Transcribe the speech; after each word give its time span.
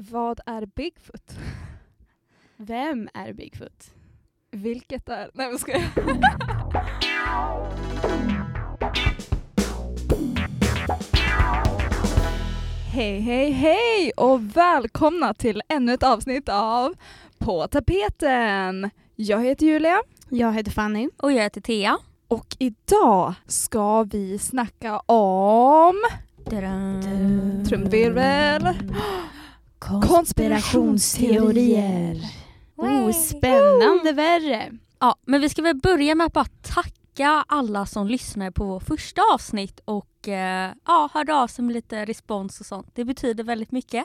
Vad 0.00 0.40
är 0.46 0.66
Bigfoot? 0.66 1.32
Vem 2.56 3.08
är 3.14 3.32
Bigfoot? 3.32 3.90
Vilket 4.50 5.08
är... 5.08 5.30
Nej 5.34 5.46
jag 5.50 5.60
skojar. 5.60 5.82
Hej 12.92 13.20
hej 13.20 13.50
hej 13.50 14.12
och 14.16 14.56
välkomna 14.56 15.34
till 15.34 15.62
ännu 15.68 15.92
ett 15.94 16.02
avsnitt 16.02 16.48
av 16.48 16.94
På 17.38 17.66
tapeten. 17.66 18.90
Jag 19.16 19.44
heter 19.44 19.66
Julia 19.66 20.02
Jag 20.28 20.52
heter 20.52 20.70
Fanny. 20.70 21.08
Och 21.16 21.32
jag 21.32 21.42
heter 21.42 21.60
Thea. 21.60 21.98
och 22.28 22.56
idag 22.58 23.34
ska 23.46 24.02
vi 24.02 24.38
snacka 24.38 24.98
om 24.98 25.94
trumvirvel, 27.68 28.68
konspirationsteorier. 29.78 32.16
Oh, 32.76 33.12
spännande 33.12 34.12
värre. 34.12 34.72
Ja, 35.00 35.16
men 35.26 35.40
vi 35.40 35.48
ska 35.48 35.62
väl 35.62 35.76
börja 35.76 36.14
med 36.14 36.26
att 36.26 36.32
bara 36.32 36.46
tacka 36.62 36.97
alla 37.26 37.86
som 37.86 38.06
lyssnade 38.06 38.52
på 38.52 38.64
vår 38.64 38.80
första 38.80 39.22
avsnitt 39.34 39.80
och 39.84 40.28
eh, 40.28 40.72
ja, 40.86 41.10
hörde 41.14 41.34
av 41.34 41.46
sig 41.46 41.64
med 41.64 41.74
lite 41.74 42.04
respons 42.04 42.60
och 42.60 42.66
sånt. 42.66 42.90
Det 42.94 43.04
betyder 43.04 43.44
väldigt 43.44 43.72
mycket. 43.72 44.04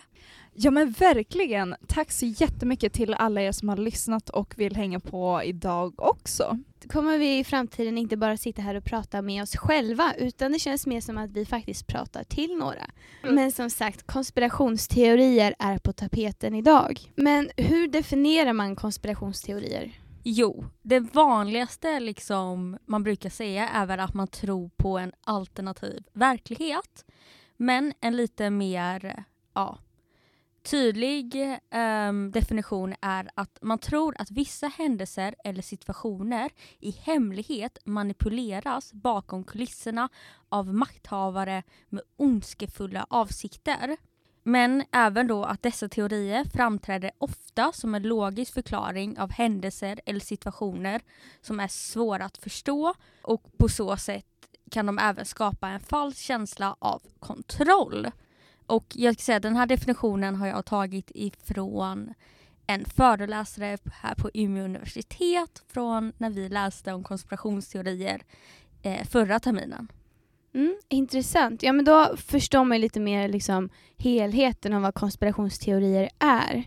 Ja 0.53 0.71
men 0.71 0.91
verkligen. 0.91 1.75
Tack 1.87 2.11
så 2.11 2.25
jättemycket 2.25 2.93
till 2.93 3.13
alla 3.13 3.41
er 3.41 3.51
som 3.51 3.69
har 3.69 3.77
lyssnat 3.77 4.29
och 4.29 4.53
vill 4.57 4.75
hänga 4.75 4.99
på 4.99 5.41
idag 5.43 5.93
också. 5.97 6.59
Kommer 6.91 7.17
vi 7.17 7.39
i 7.39 7.43
framtiden 7.43 7.97
inte 7.97 8.17
bara 8.17 8.37
sitta 8.37 8.61
här 8.61 8.75
och 8.75 8.83
prata 8.83 9.21
med 9.21 9.43
oss 9.43 9.55
själva 9.55 10.13
utan 10.17 10.51
det 10.51 10.59
känns 10.59 10.87
mer 10.87 11.01
som 11.01 11.17
att 11.17 11.31
vi 11.31 11.45
faktiskt 11.45 11.87
pratar 11.87 12.23
till 12.23 12.57
några. 12.57 12.89
Men 13.21 13.51
som 13.51 13.69
sagt, 13.69 14.07
konspirationsteorier 14.07 15.55
är 15.59 15.77
på 15.77 15.93
tapeten 15.93 16.55
idag. 16.55 16.99
Men 17.15 17.49
hur 17.57 17.87
definierar 17.87 18.53
man 18.53 18.75
konspirationsteorier? 18.75 20.02
Jo, 20.25 20.65
det 20.81 20.99
vanligaste 20.99 21.99
liksom 21.99 22.77
man 22.85 23.03
brukar 23.03 23.29
säga 23.29 23.69
är 23.69 23.85
väl 23.85 23.99
att 23.99 24.13
man 24.13 24.27
tror 24.27 24.69
på 24.69 24.97
en 24.97 25.11
alternativ 25.23 26.03
verklighet. 26.13 27.05
Men 27.57 27.93
en 27.99 28.15
lite 28.15 28.49
mer 28.49 29.23
ja, 29.53 29.77
tydlig 30.63 31.59
ehm, 31.69 32.31
definition 32.31 32.95
är 33.01 33.29
att 33.35 33.57
man 33.61 33.79
tror 33.79 34.15
att 34.19 34.31
vissa 34.31 34.67
händelser 34.67 35.35
eller 35.43 35.61
situationer 35.61 36.51
i 36.79 36.91
hemlighet 36.91 37.77
manipuleras 37.85 38.93
bakom 38.93 39.43
kulisserna 39.43 40.09
av 40.49 40.73
makthavare 40.73 41.63
med 41.89 42.01
ondskefulla 42.17 43.05
avsikter. 43.09 43.97
Men 44.43 44.83
även 44.91 45.27
då 45.27 45.43
att 45.43 45.63
dessa 45.63 45.89
teorier 45.89 46.45
framträder 46.53 47.11
ofta 47.17 47.71
som 47.73 47.95
en 47.95 48.03
logisk 48.03 48.53
förklaring 48.53 49.19
av 49.19 49.31
händelser 49.31 49.99
eller 50.05 50.19
situationer 50.19 51.01
som 51.41 51.59
är 51.59 51.67
svåra 51.67 52.25
att 52.25 52.37
förstå 52.37 52.93
och 53.21 53.57
på 53.57 53.69
så 53.69 53.97
sätt 53.97 54.25
kan 54.71 54.85
de 54.85 54.99
även 54.99 55.25
skapa 55.25 55.67
en 55.67 55.79
falsk 55.79 56.19
känsla 56.19 56.75
av 56.79 57.01
kontroll. 57.19 58.11
Och 58.65 58.85
jag 58.95 59.13
ska 59.13 59.21
säga 59.21 59.39
den 59.39 59.55
här 59.55 59.65
definitionen 59.65 60.35
har 60.35 60.47
jag 60.47 60.65
tagit 60.65 61.11
ifrån 61.15 62.13
en 62.67 62.85
föreläsare 62.85 63.77
här 63.93 64.15
på 64.15 64.29
Umeå 64.33 64.65
universitet 64.65 65.63
från 65.67 66.13
när 66.17 66.29
vi 66.29 66.49
läste 66.49 66.93
om 66.93 67.03
konspirationsteorier 67.03 68.21
eh, 68.81 69.07
förra 69.07 69.39
terminen. 69.39 69.87
Mm, 70.53 70.75
intressant. 70.89 71.63
Ja 71.63 71.73
men 71.73 71.85
då 71.85 72.17
förstår 72.17 72.63
man 72.63 72.81
lite 72.81 72.99
mer 72.99 73.27
liksom 73.27 73.69
helheten 73.97 74.73
av 74.73 74.81
vad 74.81 74.93
konspirationsteorier 74.93 76.09
är. 76.19 76.63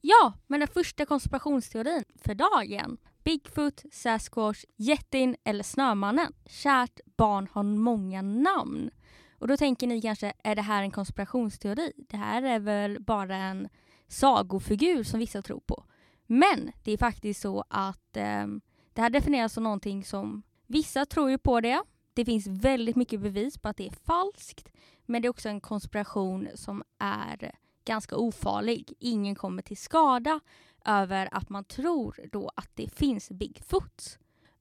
Ja, 0.00 0.32
men 0.46 0.60
den 0.60 0.68
första 0.68 1.06
konspirationsteorin 1.06 2.04
för 2.24 2.34
dagen. 2.34 2.98
Bigfoot, 3.24 3.82
Sasquatch, 3.92 4.64
Jättin 4.76 5.36
eller 5.44 5.64
Snömannen. 5.64 6.32
Kärt 6.46 7.00
barn 7.16 7.48
har 7.52 7.62
många 7.62 8.22
namn. 8.22 8.90
Och 9.38 9.48
då 9.48 9.56
tänker 9.56 9.86
ni 9.86 10.02
kanske, 10.02 10.32
är 10.44 10.54
det 10.54 10.62
här 10.62 10.82
en 10.82 10.90
konspirationsteori? 10.90 11.92
Det 11.96 12.16
här 12.16 12.42
är 12.42 12.58
väl 12.58 13.02
bara 13.02 13.36
en 13.36 13.68
sagofigur 14.08 15.02
som 15.02 15.20
vissa 15.20 15.42
tror 15.42 15.60
på. 15.60 15.84
Men 16.26 16.72
det 16.84 16.92
är 16.92 16.98
faktiskt 16.98 17.40
så 17.40 17.64
att 17.68 18.16
eh, 18.16 18.46
det 18.92 19.02
här 19.02 19.10
definieras 19.10 19.52
som 19.52 19.64
någonting 19.64 20.04
som 20.04 20.42
vissa 20.68 21.06
tror 21.06 21.30
ju 21.30 21.38
på 21.38 21.60
det. 21.60 21.82
Det 22.14 22.24
finns 22.24 22.46
väldigt 22.46 22.96
mycket 22.96 23.20
bevis 23.20 23.58
på 23.58 23.68
att 23.68 23.76
det 23.76 23.86
är 23.86 23.94
falskt. 24.04 24.68
Men 25.06 25.22
det 25.22 25.28
är 25.28 25.30
också 25.30 25.48
en 25.48 25.60
konspiration 25.60 26.48
som 26.54 26.82
är 26.98 27.52
ganska 27.84 28.16
ofarlig. 28.16 28.92
Ingen 28.98 29.34
kommer 29.34 29.62
till 29.62 29.76
skada 29.76 30.40
över 30.84 31.28
att 31.32 31.48
man 31.48 31.64
tror 31.64 32.28
då 32.32 32.50
att 32.56 32.70
det 32.74 32.94
finns 32.94 33.30
Bigfoot. 33.30 34.18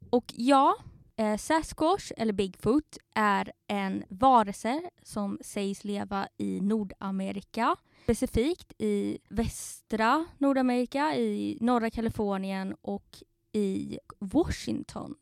Och 0.09 0.34
ja, 0.35 0.75
eh, 1.16 1.38
Sasquatch 1.38 2.12
eller 2.18 2.34
Bigfoot 2.34 2.97
är 3.16 3.51
en 3.68 4.03
varelse 4.09 4.89
som 5.03 5.39
sägs 5.41 5.84
leva 5.84 6.28
i 6.38 6.62
Nordamerika. 6.62 7.75
Specifikt 8.03 8.74
i 8.78 9.18
västra 9.29 10.25
Nordamerika, 10.38 11.16
i 11.16 11.57
norra 11.62 11.89
Kalifornien 11.89 12.75
och 12.81 13.24
i 13.51 14.00
Washington. 14.19 15.16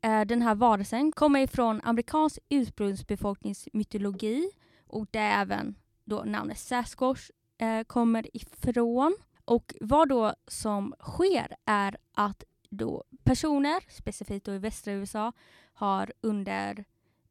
Eh, 0.00 0.20
den 0.20 0.42
här 0.42 0.54
varelsen 0.54 1.12
kommer 1.12 1.40
ifrån 1.40 1.80
amerikansk 1.84 2.38
ursprungsbefolkningsmytologi 2.48 4.50
och 4.86 5.06
det 5.10 5.18
är 5.18 5.42
även 5.42 5.74
då 6.04 6.24
namnet 6.24 6.58
Sasquatch 6.58 7.30
eh, 7.58 7.84
kommer 7.84 8.36
ifrån. 8.36 9.16
Och 9.44 9.74
vad 9.80 10.08
då 10.08 10.34
som 10.46 10.94
sker 10.98 11.56
är 11.64 11.96
att 12.14 12.44
då 12.70 13.04
personer, 13.24 13.84
specifikt 13.88 14.46
då 14.46 14.52
i 14.52 14.58
västra 14.58 14.92
USA, 14.92 15.32
har 15.72 16.12
under 16.20 16.84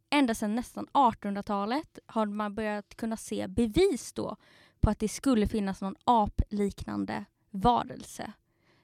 ända 0.09 0.35
sedan 0.35 0.55
nästan 0.55 0.87
1800-talet 0.87 1.99
har 2.05 2.25
man 2.25 2.55
börjat 2.55 2.95
kunna 2.95 3.17
se 3.17 3.47
bevis 3.47 4.13
då 4.13 4.35
på 4.79 4.89
att 4.89 4.99
det 4.99 5.07
skulle 5.07 5.47
finnas 5.47 5.81
någon 5.81 5.95
apliknande 6.03 7.25
varelse 7.49 8.33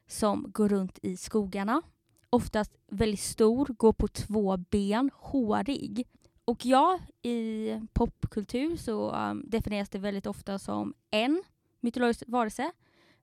som 0.08 0.52
går 0.52 0.70
runt 0.70 1.00
i 1.02 1.18
skogarna. 1.18 1.82
Oftast 2.30 2.72
väldigt 2.88 3.20
stor, 3.20 3.66
går 3.66 3.94
på 3.94 4.08
två 4.08 4.58
ben, 4.58 5.12
hårig. 5.14 6.08
Och 6.46 6.66
ja, 6.66 7.00
i 7.22 7.72
popkultur 7.94 8.78
så 8.78 9.12
um, 9.12 9.44
definieras 9.48 9.90
det 9.90 10.00
väldigt 10.00 10.28
ofta 10.28 10.60
som 10.60 10.94
en 11.12 11.44
mytologisk 11.80 12.24
varelse. 12.28 12.72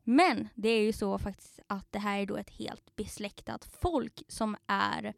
Men 0.02 0.48
det 0.54 0.68
är 0.68 0.82
ju 0.82 0.92
så 0.92 1.18
faktiskt 1.18 1.60
att 1.66 1.92
det 1.92 1.98
här 1.98 2.18
är 2.18 2.26
då 2.26 2.36
ett 2.36 2.50
helt 2.50 2.96
besläktat 2.96 3.64
folk 3.64 4.22
som 4.28 4.56
är 4.66 5.14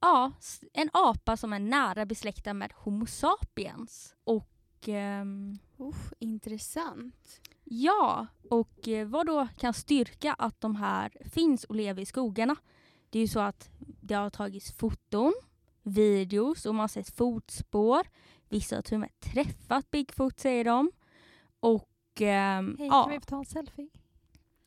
ja, 0.00 0.32
en 0.72 0.90
apa 0.92 1.36
som 1.36 1.52
är 1.52 1.58
nära 1.58 2.06
besläktad 2.06 2.54
med 2.54 2.72
Homo 2.76 3.06
sapiens. 3.06 4.14
Och 4.24 4.88
ehm, 4.88 5.58
Uff, 5.76 6.12
intressant. 6.18 7.40
ja, 7.64 8.26
och 8.50 8.88
eh, 8.88 9.06
vad 9.06 9.26
då 9.26 9.48
kan 9.58 9.74
styrka 9.74 10.34
att 10.34 10.60
de 10.60 10.76
här 10.76 11.12
finns 11.30 11.64
och 11.64 11.74
lever 11.74 12.02
i 12.02 12.06
skogarna? 12.06 12.56
Det 13.14 13.18
är 13.18 13.20
ju 13.20 13.28
så 13.28 13.40
att 13.40 13.70
det 14.00 14.14
har 14.14 14.30
tagits 14.30 14.72
foton, 14.72 15.32
videos 15.82 16.66
och 16.66 16.74
man 16.74 16.80
har 16.80 16.88
sett 16.88 17.16
fotspår. 17.16 18.06
Vissa 18.48 18.76
har 18.76 18.82
till 18.82 18.94
och 18.94 19.00
med 19.00 19.20
träffat 19.20 19.90
Bigfoot 19.90 20.40
säger 20.40 20.64
de. 20.64 20.90
Och 21.60 22.20
ehm, 22.20 22.76
Hej, 22.78 22.86
ja, 22.86 23.02
kan 23.02 23.12
vi 23.12 23.20
få 23.20 23.26
ta 23.26 23.38
en 23.38 23.44
selfie? 23.44 23.88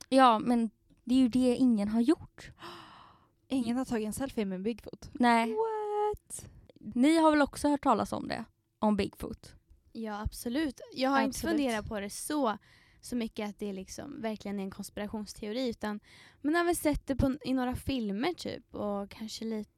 ja, 0.09 0.39
men 0.39 0.69
det 1.03 1.15
är 1.15 1.19
ju 1.19 1.27
det 1.29 1.55
ingen 1.55 1.87
har 1.87 2.01
gjort. 2.01 2.51
Ingen 3.47 3.77
har 3.77 3.85
tagit 3.85 4.07
en 4.07 4.13
selfie 4.13 4.45
med 4.45 4.61
Bigfoot. 4.61 5.09
Nej, 5.13 5.53
What? 5.53 6.49
ni 6.75 7.17
har 7.17 7.31
väl 7.31 7.41
också 7.41 7.67
hört 7.69 7.83
talas 7.83 8.11
om 8.13 8.27
det? 8.27 8.45
Om 8.79 8.97
Bigfoot? 8.97 9.53
Ja 9.91 10.21
absolut. 10.21 10.81
Jag 10.93 11.09
har 11.09 11.21
inte 11.21 11.29
Absolut. 11.29 11.55
funderat 11.57 11.87
på 11.87 11.99
det 11.99 12.09
så, 12.09 12.57
så 13.01 13.15
mycket 13.15 13.49
att 13.49 13.59
det 13.59 13.73
liksom 13.73 14.21
verkligen 14.21 14.59
är 14.59 14.63
en 14.63 14.71
konspirationsteori 14.71 15.69
utan 15.69 15.99
man 16.41 16.55
har 16.55 16.65
väl 16.65 16.75
sett 16.75 17.07
det 17.07 17.15
på, 17.15 17.37
i 17.45 17.53
några 17.53 17.75
filmer 17.75 18.33
typ 18.33 18.75
och 18.75 19.09
kanske 19.09 19.45
lite, 19.45 19.71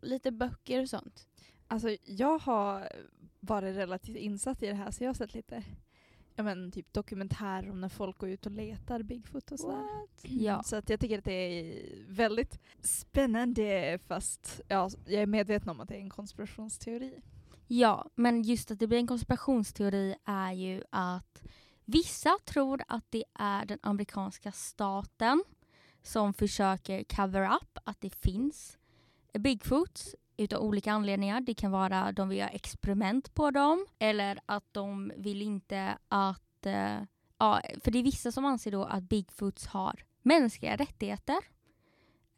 lite 0.00 0.32
böcker 0.32 0.82
och 0.82 0.88
sånt. 0.88 1.26
Alltså 1.68 1.96
jag 2.04 2.38
har 2.38 2.88
varit 3.40 3.76
relativt 3.76 4.16
insatt 4.16 4.62
i 4.62 4.66
det 4.66 4.74
här 4.74 4.90
så 4.90 5.04
jag 5.04 5.08
har 5.08 5.14
sett 5.14 5.34
lite 5.34 5.64
ja, 6.36 6.42
men, 6.42 6.72
typ 6.72 6.92
dokumentärer 6.92 7.70
om 7.70 7.80
när 7.80 7.88
folk 7.88 8.18
går 8.18 8.28
ut 8.28 8.46
och 8.46 8.52
letar 8.52 9.02
Bigfoot 9.02 9.52
och 9.52 9.60
sådär. 9.60 9.86
Ja. 10.22 10.62
Så 10.62 10.76
att 10.76 10.90
jag 10.90 11.00
tycker 11.00 11.18
att 11.18 11.24
det 11.24 11.32
är 11.32 11.86
väldigt 12.08 12.60
spännande 12.80 13.98
fast 14.06 14.60
ja, 14.68 14.90
jag 15.06 15.22
är 15.22 15.26
medveten 15.26 15.68
om 15.68 15.80
att 15.80 15.88
det 15.88 15.94
är 15.94 16.00
en 16.00 16.10
konspirationsteori. 16.10 17.22
Ja, 17.66 18.10
men 18.14 18.42
just 18.42 18.70
att 18.70 18.78
det 18.78 18.86
blir 18.86 18.98
en 18.98 19.06
konspirationsteori 19.06 20.14
är 20.24 20.52
ju 20.52 20.82
att 20.90 21.42
vissa 21.84 22.38
tror 22.44 22.82
att 22.88 23.04
det 23.10 23.24
är 23.34 23.64
den 23.66 23.78
amerikanska 23.82 24.52
staten 24.52 25.44
som 26.02 26.34
försöker 26.34 27.04
cover 27.04 27.54
up 27.56 27.78
att 27.84 28.00
det 28.00 28.10
finns 28.10 28.78
Bigfoot. 29.38 30.14
utav 30.36 30.62
olika 30.62 30.92
anledningar. 30.92 31.40
Det 31.40 31.54
kan 31.54 31.70
vara 31.70 32.02
att 32.02 32.16
de 32.16 32.28
vill 32.28 32.38
göra 32.38 32.48
experiment 32.48 33.34
på 33.34 33.50
dem 33.50 33.86
eller 33.98 34.40
att 34.46 34.64
de 34.72 35.12
vill 35.16 35.42
inte 35.42 35.98
att... 36.08 36.66
Eh, 36.66 37.02
ja, 37.38 37.60
för 37.84 37.90
det 37.90 37.98
är 37.98 38.02
vissa 38.02 38.32
som 38.32 38.44
anser 38.44 38.70
då 38.70 38.84
att 38.84 39.02
Bigfoots 39.02 39.66
har 39.66 40.04
mänskliga 40.22 40.76
rättigheter 40.76 41.38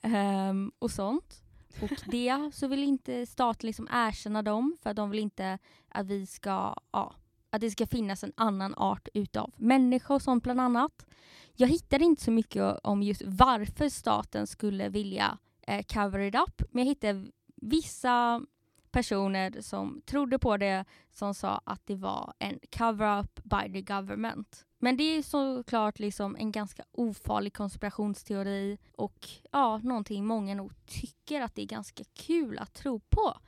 ehm, 0.03 0.73
och 0.79 0.91
sånt. 0.91 1.43
Och 1.83 1.91
det 2.07 2.51
så 2.55 2.67
vill 2.69 2.83
inte 2.83 3.27
staten 3.27 3.67
liksom 3.67 3.89
erkänna 3.93 4.43
dem 4.43 4.77
för 4.83 4.91
att 4.91 4.97
de 4.97 5.11
vill 5.11 5.21
inte 5.21 5.59
att 5.89 6.07
vi 6.07 6.27
ska, 6.27 6.77
ja, 6.93 7.15
att 7.57 7.61
det 7.61 7.71
ska 7.71 7.87
finnas 7.87 8.25
en 8.25 8.33
annan 8.37 8.75
art 8.75 9.09
utav 9.15 9.53
människa 9.57 10.15
och 10.15 10.23
sånt 10.23 10.43
bland 10.43 10.61
annat. 10.61 11.07
Jag 11.55 11.69
hittade 11.69 12.05
inte 12.05 12.23
så 12.23 12.31
mycket 12.31 12.79
om 12.83 13.03
just 13.03 13.23
varför 13.25 13.89
staten 13.89 14.47
skulle 14.47 14.89
vilja 14.89 15.39
eh, 15.67 15.83
cover 15.83 16.19
it 16.19 16.35
up, 16.35 16.63
men 16.71 16.85
jag 16.85 16.89
hittade 16.89 17.27
vissa 17.57 18.43
personer 18.91 19.61
som 19.61 20.03
trodde 20.07 20.39
på 20.39 20.57
det 20.57 20.85
som 21.11 21.35
sa 21.35 21.61
att 21.65 21.87
det 21.87 21.95
var 21.95 22.33
en 22.39 22.59
cover-up 22.79 23.41
by 23.45 23.73
the 23.73 23.95
government. 23.95 24.65
Men 24.79 24.97
det 24.97 25.03
är 25.03 25.23
såklart 25.23 25.99
liksom 25.99 26.37
en 26.37 26.53
ganska 26.53 26.85
ofarlig 26.93 27.53
konspirationsteori 27.55 28.79
och 28.93 29.29
ja, 29.53 29.79
någonting 29.79 30.27
många 30.27 30.55
nog 30.55 30.87
tycker 30.87 31.41
att 31.41 31.55
det 31.55 31.63
är 31.63 31.67
ganska 31.67 32.05
kul 32.15 32.59
att 32.59 32.75
tro 32.75 33.01
på. 33.01 33.39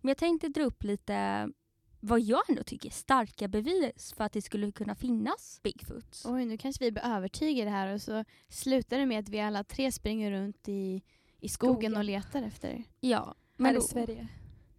Men 0.00 0.08
jag 0.08 0.18
tänkte 0.18 0.48
dra 0.48 0.64
upp 0.64 0.82
lite 0.82 1.48
vad 2.04 2.20
jag 2.20 2.50
ändå 2.50 2.62
tycker 2.62 2.88
är 2.88 2.92
starka 2.92 3.48
bevis 3.48 4.12
för 4.16 4.24
att 4.24 4.32
det 4.32 4.42
skulle 4.42 4.72
kunna 4.72 4.94
finnas 4.94 5.60
Bigfoots. 5.62 6.26
Oj, 6.26 6.44
nu 6.44 6.56
kanske 6.58 6.84
vi 6.84 6.92
blir 6.92 7.04
övertygade 7.04 7.70
här 7.70 7.94
och 7.94 8.02
så 8.02 8.24
slutar 8.48 8.98
det 8.98 9.06
med 9.06 9.18
att 9.18 9.28
vi 9.28 9.40
alla 9.40 9.64
tre 9.64 9.92
springer 9.92 10.30
runt 10.30 10.68
i, 10.68 11.02
i 11.40 11.48
skogen, 11.48 11.74
Skogen. 11.74 11.96
och 11.96 12.04
letar 12.04 12.42
efter. 12.42 12.84
Ja, 13.00 13.34
Men 13.56 13.66
här 13.66 13.74
då, 13.74 13.78
i 13.78 13.82
Sverige. 13.82 14.28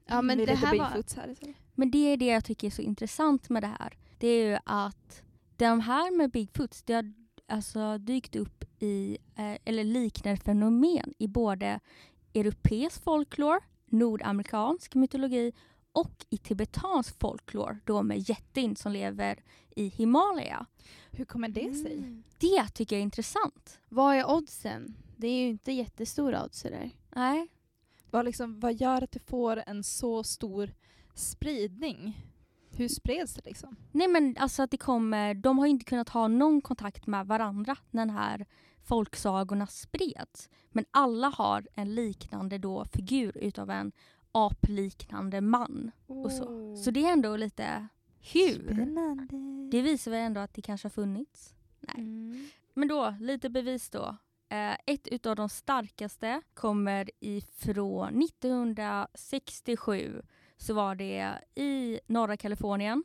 Ja, 0.05 0.21
men 0.21 0.37
det 0.37 0.55
här 0.55 0.77
var... 0.77 0.85
Här 0.85 0.99
i 0.99 1.03
Sverige. 1.03 1.53
men 1.75 1.91
det 1.91 1.97
är 1.97 2.17
det 2.17 2.25
jag 2.25 2.45
tycker 2.45 2.67
är 2.67 2.71
så 2.71 2.81
intressant 2.81 3.49
med 3.49 3.63
det 3.63 3.75
här. 3.79 3.97
Det 4.17 4.27
är 4.27 4.45
ju 4.45 4.57
att 4.65 5.21
de 5.57 5.79
här 5.79 6.17
med 6.17 6.31
Bigfoots, 6.31 6.83
det 6.83 6.93
har 6.93 7.13
alltså 7.47 7.97
dykt 7.97 8.35
upp 8.35 8.63
i, 8.79 9.17
eh, 9.35 9.57
eller 9.65 9.83
liknande 9.83 10.41
fenomen 10.41 11.13
i 11.17 11.27
både 11.27 11.79
europeisk 12.33 13.03
folklore, 13.03 13.59
nordamerikansk 13.85 14.95
mytologi 14.95 15.53
och 15.93 16.25
i 16.29 16.37
tibetansk 16.37 17.19
folklore 17.19 17.79
då 17.85 18.03
med 18.03 18.29
jättin 18.29 18.75
som 18.75 18.91
lever 18.91 19.43
i 19.75 19.87
Himalaya. 19.87 20.65
Hur 21.11 21.25
kommer 21.25 21.49
det 21.49 21.73
sig? 21.73 21.93
Mm. 21.93 22.23
Det 22.37 22.67
tycker 22.73 22.95
jag 22.95 22.99
är 22.99 23.03
intressant. 23.03 23.79
Vad 23.89 24.15
är 24.15 24.31
oddsen? 24.31 24.95
Det 25.17 25.27
är 25.27 25.41
ju 25.41 25.47
inte 25.47 25.71
jättestora 25.71 26.43
odds 26.45 26.61
där. 26.61 26.89
Nej, 27.15 27.47
Vad, 28.11 28.25
liksom, 28.25 28.59
vad 28.59 28.73
gör 28.73 29.01
att 29.03 29.11
det 29.11 29.29
får 29.29 29.63
en 29.67 29.83
så 29.83 30.23
stor 30.23 30.73
spridning? 31.13 32.27
Hur 32.75 32.87
spreds 32.87 33.33
det 33.33 33.45
liksom? 33.45 33.75
Nej 33.91 34.07
men 34.07 34.35
alltså 34.39 34.63
att 34.63 34.71
det 34.71 34.77
kommer, 34.77 35.33
de 35.33 35.59
har 35.59 35.67
inte 35.67 35.85
kunnat 35.85 36.09
ha 36.09 36.27
någon 36.27 36.61
kontakt 36.61 37.07
med 37.07 37.27
varandra 37.27 37.75
när 37.91 38.05
den 38.05 38.15
här 38.15 38.45
folksagorna 38.83 39.67
spreds. 39.67 40.49
Men 40.69 40.85
alla 40.91 41.27
har 41.29 41.67
en 41.75 41.95
liknande 41.95 42.57
då 42.57 42.85
figur 42.85 43.37
utav 43.37 43.69
en 43.69 43.91
apliknande 44.33 45.41
man. 45.41 45.91
Och 46.07 46.31
så. 46.31 46.75
så 46.75 46.91
det 46.91 47.05
är 47.05 47.13
ändå 47.13 47.37
lite 47.37 47.87
hur? 48.19 48.73
Spännande. 48.73 49.27
Det 49.71 49.81
visar 49.81 50.11
väl 50.11 50.19
ändå 50.19 50.41
att 50.41 50.53
det 50.53 50.61
kanske 50.61 50.85
har 50.85 50.89
funnits. 50.89 51.55
Nej. 51.79 51.95
Mm. 51.97 52.49
Men 52.73 52.87
då, 52.87 53.15
lite 53.19 53.49
bevis 53.49 53.89
då. 53.89 54.17
Eh, 54.49 54.73
ett 54.85 55.07
utav 55.07 55.35
de 55.35 55.49
starkaste 55.49 56.41
kommer 56.53 57.11
ifrån 57.19 58.21
1967 58.21 60.21
så 60.57 60.73
var 60.73 60.95
det 60.95 61.39
i 61.55 61.99
norra 62.07 62.37
Kalifornien. 62.37 63.03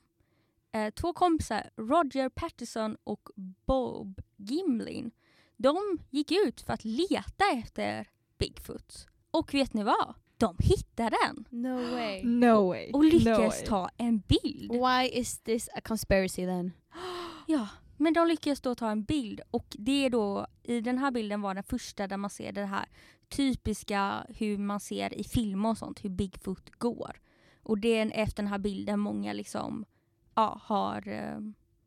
Eh, 0.73 0.91
två 0.91 1.13
kompisar, 1.13 1.71
Roger 1.77 2.29
Patterson 2.29 2.97
och 3.05 3.29
Bob 3.67 4.21
Gimlin, 4.37 5.11
de 5.57 5.79
gick 6.11 6.33
ut 6.33 6.61
för 6.61 6.73
att 6.73 6.85
leta 6.85 7.45
efter 7.55 8.09
Bigfoot. 8.39 9.07
Och 9.31 9.55
vet 9.55 9.75
ni 9.75 9.83
vad? 9.83 10.15
De 10.39 10.57
hittade 10.59 11.17
den 11.27 11.45
No 11.51 11.95
way. 11.95 12.25
No 12.25 12.69
way. 12.69 12.91
och 12.93 13.05
no 13.05 13.11
lyckades 13.11 13.61
way. 13.61 13.67
ta 13.67 13.91
en 13.97 14.19
bild. 14.19 14.73
Why 14.73 15.11
is 15.13 15.39
this 15.39 15.69
a 15.75 15.81
conspiracy 15.81 16.47
then? 16.47 16.73
Ja, 17.47 17.69
men 17.97 18.13
de 18.13 18.29
lyckades 18.29 18.61
då 18.61 18.75
ta 18.75 18.91
en 18.91 19.05
bild 19.05 19.41
och 19.51 19.77
det 19.79 20.05
är 20.05 20.11
då, 20.11 20.47
i 20.63 20.81
den 20.81 20.99
här 20.99 21.11
bilden 21.11 21.41
var 21.41 21.55
den 21.55 21.65
första 21.65 22.07
där 22.07 22.17
man 22.17 22.31
ser 22.31 22.53
det 22.53 22.65
här 22.65 22.87
typiska 23.29 24.27
hur 24.29 24.59
man 24.59 24.81
ser 24.81 25.15
i 25.15 25.25
film 25.25 25.65
och 25.65 25.79
sånt, 25.79 26.05
hur 26.05 26.11
Bigfoot 26.11 26.71
går. 26.71 27.21
Och 27.63 27.79
det 27.79 27.99
är 27.99 28.11
efter 28.15 28.43
den 28.43 28.53
här 28.53 28.59
bilden 28.59 29.01
många 29.01 29.33
liksom 29.33 29.85
ja, 30.35 30.61
har 30.65 31.09
eh, 31.09 31.39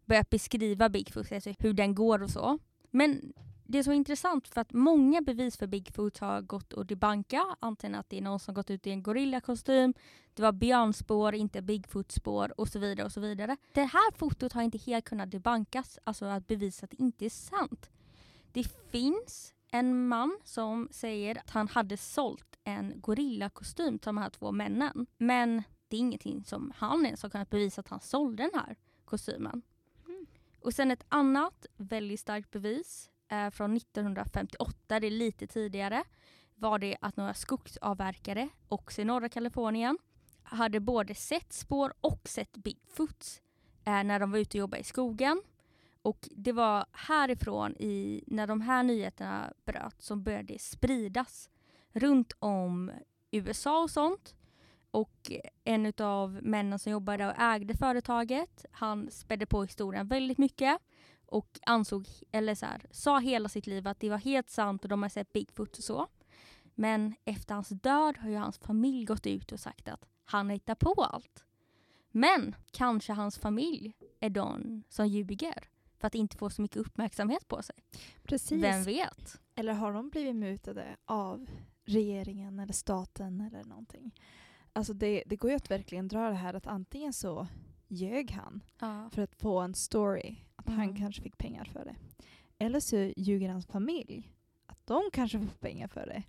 börjat 0.06 0.30
beskriva 0.30 0.90
Bigfoot, 0.90 1.32
alltså 1.32 1.54
hur 1.60 1.74
den 1.74 1.96
går 1.96 2.24
och 2.24 2.30
så. 2.30 2.60
Men 2.92 3.34
det 3.72 3.80
är 3.80 3.84
så 3.84 3.92
intressant 3.92 4.48
för 4.48 4.62
att 4.62 4.74
många 4.74 5.22
bevis 5.22 5.58
för 5.58 5.68
Bigfoot 5.68 6.18
har 6.18 6.42
gått 6.42 6.74
att 6.74 6.88
debanka. 6.88 7.56
Antingen 7.60 7.96
att 7.96 8.10
det 8.10 8.18
är 8.18 8.22
någon 8.22 8.40
som 8.40 8.54
gått 8.54 8.72
ut 8.72 8.88
i 8.88 8.90
en 8.90 9.04
gorillakostym, 9.04 9.94
det 10.34 10.42
var 10.42 10.52
björnspår, 10.52 11.36
inte 11.36 11.62
Bigfoot-spår 11.62 12.60
och 12.60 12.68
så 12.68 12.80
vidare. 12.80 13.06
och 13.06 13.12
så 13.12 13.20
vidare. 13.20 13.58
Det 13.74 13.84
här 13.84 14.12
fotot 14.18 14.54
har 14.54 14.62
inte 14.62 14.78
helt 14.78 15.06
kunnat 15.06 15.32
debankas, 15.32 16.00
alltså 16.04 16.26
att 16.26 16.48
bevisa 16.48 16.84
att 16.84 16.92
det 16.92 17.02
inte 17.02 17.26
är 17.26 17.30
sant. 17.30 17.90
Det 18.52 18.64
finns 18.92 19.54
en 19.72 20.08
man 20.08 20.40
som 20.44 20.88
säger 20.92 21.38
att 21.38 21.50
han 21.50 21.68
hade 21.68 21.98
sålt 21.98 22.60
en 22.64 22.94
gorillakostym 22.96 24.00
till 24.00 24.06
de 24.06 24.18
här 24.18 24.30
två 24.30 24.52
männen. 24.52 25.08
Men 25.18 25.64
det 25.88 25.96
är 25.96 26.00
ingenting 26.00 26.44
som 26.44 26.74
han 26.76 27.06
ens 27.06 27.24
har 27.24 27.30
kunnat 27.30 27.50
bevisa 27.50 27.82
att 27.82 27.88
han 27.88 28.02
sålde 28.02 28.44
den 28.44 28.62
här 28.62 28.76
kostymen. 29.06 29.62
Mm. 30.08 30.26
Och 30.62 30.74
sen 30.74 30.92
ett 30.92 31.06
annat 31.10 31.66
väldigt 31.78 32.20
starkt 32.20 32.52
bevis 32.52 33.11
eh, 33.32 33.50
från 33.50 33.78
1958, 33.78 35.00
det 35.00 35.08
är 35.08 35.12
lite 35.12 35.48
tidigare, 35.48 36.04
var 36.56 36.80
det 36.80 36.98
att 37.02 37.18
några 37.18 37.34
skogsavverkare, 37.34 38.50
också 38.68 39.02
i 39.02 39.06
norra 39.06 39.30
Kalifornien, 39.30 39.98
hade 40.44 40.80
både 40.80 41.16
sett 41.16 41.54
spår 41.54 41.94
och 42.02 42.22
sett 42.26 42.58
Bigfoots 42.58 43.42
eh, 43.86 44.04
när 44.04 44.20
de 44.20 44.32
var 44.32 44.40
ute 44.40 44.58
och 44.58 44.60
jobbade 44.60 44.82
i 44.82 44.84
skogen. 44.84 45.42
Och 46.02 46.30
det 46.32 46.52
var 46.52 46.86
härifrån, 46.92 47.76
i, 47.80 48.24
när 48.28 48.48
de 48.48 48.62
här 48.62 48.84
nyheterna 48.84 49.54
bröt, 49.66 50.02
som 50.02 50.24
började 50.24 50.60
spridas 50.60 51.50
runt 51.92 52.34
om 52.40 52.92
USA 53.32 53.84
och 53.84 53.90
sånt. 53.90 54.36
Och 54.92 55.32
en 55.64 55.94
av 55.98 56.40
männen 56.42 56.80
som 56.80 56.92
jobbade 56.92 57.28
och 57.28 57.40
ägde 57.40 57.78
företaget, 57.78 58.66
han 58.72 59.12
spädde 59.12 59.46
på 59.46 59.64
historien 59.64 60.08
väldigt 60.08 60.38
mycket 60.38 60.78
och 61.32 61.60
ansåg, 61.66 62.08
eller 62.32 62.56
så 62.56 62.66
här, 62.66 62.86
sa 62.92 63.20
hela 63.20 63.50
sitt 63.50 63.68
liv 63.68 63.88
att 63.88 64.00
det 64.00 64.10
var 64.10 64.18
helt 64.18 64.50
sant 64.50 64.84
och 64.84 64.90
de 64.90 65.02
har 65.02 65.10
sett 65.10 65.34
Bigfoot 65.34 65.78
och 65.78 65.84
så. 65.84 66.08
Men 66.76 67.16
efter 67.26 67.56
hans 67.56 67.70
död 67.70 68.18
har 68.18 68.30
ju 68.30 68.36
hans 68.36 68.58
familj 68.58 69.06
gått 69.06 69.28
ut 69.28 69.52
och 69.52 69.60
sagt 69.60 69.88
att 69.88 70.06
han 70.26 70.50
hittar 70.50 70.76
på 70.76 70.94
allt. 71.04 71.46
Men 72.12 72.56
kanske 72.72 73.14
hans 73.14 73.38
familj 73.38 73.94
är 74.20 74.30
de 74.30 74.84
som 74.90 75.08
ljuger 75.08 75.68
för 76.00 76.08
att 76.08 76.16
inte 76.16 76.38
få 76.38 76.50
så 76.50 76.62
mycket 76.62 76.78
uppmärksamhet 76.78 77.48
på 77.48 77.62
sig. 77.64 77.76
Precis. 78.24 78.64
Vem 78.64 78.84
vet? 78.84 79.42
Eller 79.56 79.74
har 79.74 79.94
de 79.94 80.10
blivit 80.10 80.36
mutade 80.36 80.96
av 81.06 81.50
regeringen 81.86 82.60
eller 82.60 82.74
staten 82.74 83.42
eller 83.42 83.64
någonting? 83.64 84.12
Alltså 84.74 84.94
det, 84.94 85.24
det 85.26 85.36
går 85.36 85.50
ju 85.52 85.56
att 85.56 85.72
verkligen 85.72 86.08
dra 86.08 86.30
det 86.30 86.36
här 86.36 86.54
att 86.54 86.68
antingen 86.68 87.14
så 87.14 87.48
ljög 87.88 88.32
han 88.32 88.64
Ja. 88.80 89.10
för 89.14 89.22
att 89.22 89.36
få 89.36 89.60
en 89.60 89.76
story, 89.76 90.36
att 90.70 90.76
han 90.76 90.84
Mm. 90.90 90.96
kanske 90.96 91.22
fick 91.22 91.38
pengar 91.38 91.66
för 91.66 91.86
det. 91.86 91.96
Eller 92.66 92.80
så 92.80 93.14
ljuger 93.18 93.50
hans 93.50 93.66
familj, 93.66 94.32
att 94.68 94.88
de 94.88 95.02
kanske 95.14 95.40
får 95.40 95.48
pengar 95.60 95.88
för 95.88 96.06
det. 96.06 96.24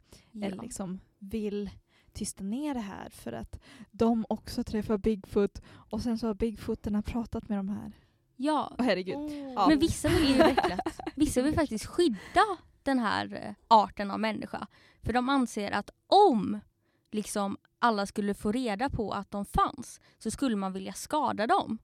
Eller 0.47 0.63
liksom 0.63 1.01
vill 1.19 1.71
tysta 2.13 2.45
ner 2.45 2.75
det 2.75 2.81
här 2.81 3.09
för 3.11 3.33
att 3.33 3.61
de 3.91 4.27
också 4.29 4.65
träffar 4.65 4.99
Bigfoot 4.99 5.63
och 5.69 6.01
sen 6.03 6.19
så 6.19 6.27
har 6.27 6.35
Bigfooterna 6.35 7.03
pratat 7.03 7.49
med 7.49 7.59
de 7.59 7.69
här. 7.69 7.93
ja. 8.37 8.77
Åh 8.79 8.85
herregud. 8.85 9.31
Ja. 9.57 9.69
Men 9.69 9.79
vissa 9.79 10.09
vill 10.09 10.29
ju 10.37 10.57
vissa 11.15 11.43
vill 11.43 11.55
faktiskt 11.55 11.87
skydda 11.87 12.45
den 12.83 12.99
här 12.99 13.35
eh, 13.47 13.55
arten 13.69 14.11
av 14.11 14.21
människa. 14.21 14.67
För 15.03 15.13
de 15.13 15.29
anser 15.29 15.71
att 15.71 15.91
om 16.07 16.61
liksom 17.11 17.57
alla 17.79 18.07
skulle 18.07 18.35
få 18.35 18.53
reda 18.53 18.91
på 18.91 19.13
att 19.13 19.31
de 19.31 19.45
fanns 19.45 20.01
så 20.19 20.31
skulle 20.31 20.57
man 20.57 20.73
vilja 20.73 20.93
skada 20.93 21.47
dem. 21.47 21.79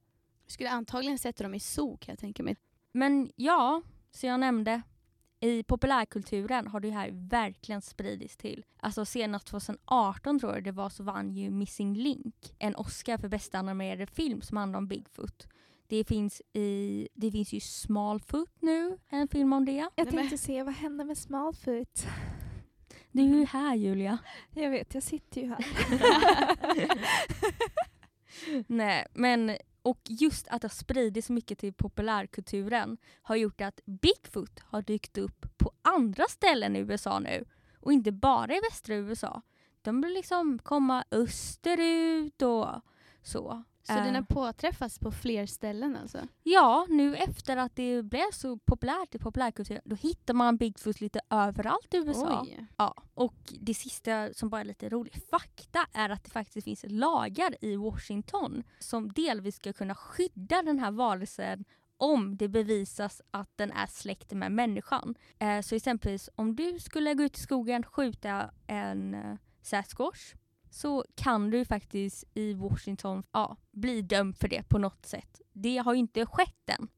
Skulle 0.49 0.71
antagligen 0.71 1.19
sätta 1.19 1.43
dem 1.43 1.55
i 1.55 1.61
zoo 1.61 1.97
kan 1.97 2.12
jag 2.12 2.19
tänka 2.19 2.43
mig. 2.43 2.57
Men 2.93 3.31
ja, 3.37 3.83
som 4.11 4.28
jag 4.28 4.40
nämnde, 4.40 4.83
i 5.40 5.62
populärkulturen 5.62 6.67
har 6.67 6.81
det 6.81 6.90
här 6.90 7.11
verkligen 7.12 7.83
spridits 7.83 8.37
till. 8.37 8.64
Alltså 8.81 9.05
senast 9.05 9.47
2018 9.47 10.38
tror 10.38 10.55
jag 10.55 10.64
det 10.64 10.73
var 10.73 10.88
så 10.88 11.02
vann 11.02 11.31
ju 11.31 11.50
Missing 11.50 11.95
Link 11.95 12.55
en 12.59 12.76
Oscar 12.76 13.19
för 13.19 13.28
bästa 13.28 13.59
animerade 13.59 14.07
film 14.07 14.43
som 14.43 14.57
handlar 14.57 14.78
om 14.78 14.88
Bigfoot. 14.88 15.49
Det 15.87 16.05
finns, 16.05 16.43
i, 16.52 17.09
det 17.14 17.31
finns 17.31 17.52
ju 17.52 17.61
Smallfoot 17.61 18.50
nu, 18.61 18.99
en 19.09 19.28
film 19.28 19.52
om 19.52 19.64
det. 19.64 19.88
Jag 19.95 20.11
tänkte 20.11 20.38
se 20.38 20.62
vad 20.62 20.75
hände 20.75 21.05
med 21.05 21.19
Smallfoot. 21.19 22.07
Du 23.12 23.23
är 23.23 23.38
ju 23.38 23.45
här 23.45 23.75
Julia. 23.75 24.19
Jag 24.55 24.71
vet, 24.71 24.95
jag 24.95 25.02
sitter 25.02 25.40
ju 25.40 25.49
här. 25.49 25.64
Nej, 28.67 29.07
men 29.14 29.57
och 29.88 30.00
just 30.04 30.49
att 30.49 30.62
det 30.62 30.68
har 30.68 30.75
spridits 30.75 31.26
så 31.26 31.33
mycket 31.33 31.59
till 31.59 31.73
populärkulturen 31.73 32.99
har 33.23 33.37
gjort 33.37 33.61
att 33.61 33.80
Bigfoot 33.85 34.61
har 34.61 34.83
dykt 34.83 35.18
upp 35.18 35.47
på 35.57 35.73
andra 35.83 36.25
ställen 36.28 36.76
i 36.76 36.78
USA 36.78 37.18
nu. 37.18 37.45
Och 37.80 37.92
inte 37.92 38.12
bara 38.12 38.57
i 38.57 38.61
västra 38.61 38.95
USA. 38.95 39.42
De 39.83 40.00
vill 40.00 40.12
liksom 40.12 40.59
komma 40.59 41.04
österut 41.11 42.42
och 42.42 42.68
så. 43.23 43.64
Så 43.88 43.95
Eh. 43.99 44.04
den 44.04 44.14
har 44.14 44.23
påträffats 44.23 44.99
på 44.99 45.11
fler 45.12 45.47
ställen 45.47 45.97
alltså? 45.97 46.18
Ja, 46.42 46.87
nu 46.88 47.16
efter 47.16 47.57
att 47.57 47.76
det 47.76 48.02
blev 48.02 48.30
så 48.33 48.57
populärt 48.59 49.14
i 49.14 49.18
populärkulturen, 49.18 49.83
då 49.85 49.97
hittar 49.97 50.35
man 50.35 50.57
Bigfoot 50.57 51.00
lite 51.00 51.21
överallt 51.30 51.95
i 51.95 51.97
USA. 51.97 52.42
Oj. 52.42 52.66
Ja, 52.76 52.95
och 53.14 53.35
det 53.61 53.75
sista 53.75 54.35
som 54.35 54.49
bara 54.49 54.61
är 54.61 54.64
lite 54.64 54.88
rolig 54.88 55.14
fakta 55.30 55.87
är 55.92 56.11
att 56.11 56.25
det 56.25 56.30
faktiskt 56.30 56.64
finns 56.64 56.85
lagar 56.88 57.57
i 57.64 57.76
Washington 57.76 58.62
som 58.78 59.12
delvis 59.12 59.57
ska 59.57 59.73
kunna 59.73 59.95
skydda 59.95 60.62
den 60.62 60.78
här 60.78 60.90
varelsen 60.90 61.64
om 61.97 62.37
det 62.37 62.49
bevisas 62.49 63.23
att 63.30 63.50
den 63.57 63.73
är 63.73 63.87
släkt 63.87 64.33
med 64.33 64.52
människan. 64.52 65.14
Eh, 65.38 65.61
så 65.61 65.75
exempelvis 65.75 66.30
om 66.35 66.57
du 66.57 66.78
skulle 66.78 67.14
gå 67.14 67.23
ut 67.23 67.38
i 67.38 67.40
skogen 67.40 67.85
och 67.85 67.95
skjuta 67.95 68.50
en 68.66 69.14
eh, 69.14 69.35
Sasquatch 69.62 70.35
så 70.78 71.04
kan 71.14 71.50
du 71.50 71.64
faktiskt 71.64 72.25
i 72.35 72.54
Washington 72.54 73.23
ja, 73.32 73.56
bli 73.70 74.02
dömd 74.02 74.37
för 74.37 74.49
det 74.49 74.68
på 74.68 74.78
något 74.78 75.06
sätt. 75.06 75.40
Det 75.52 75.76
har 75.76 75.94
ju 75.94 75.99
inte 75.99 76.26
skett 76.26 76.70
än. 76.70 76.88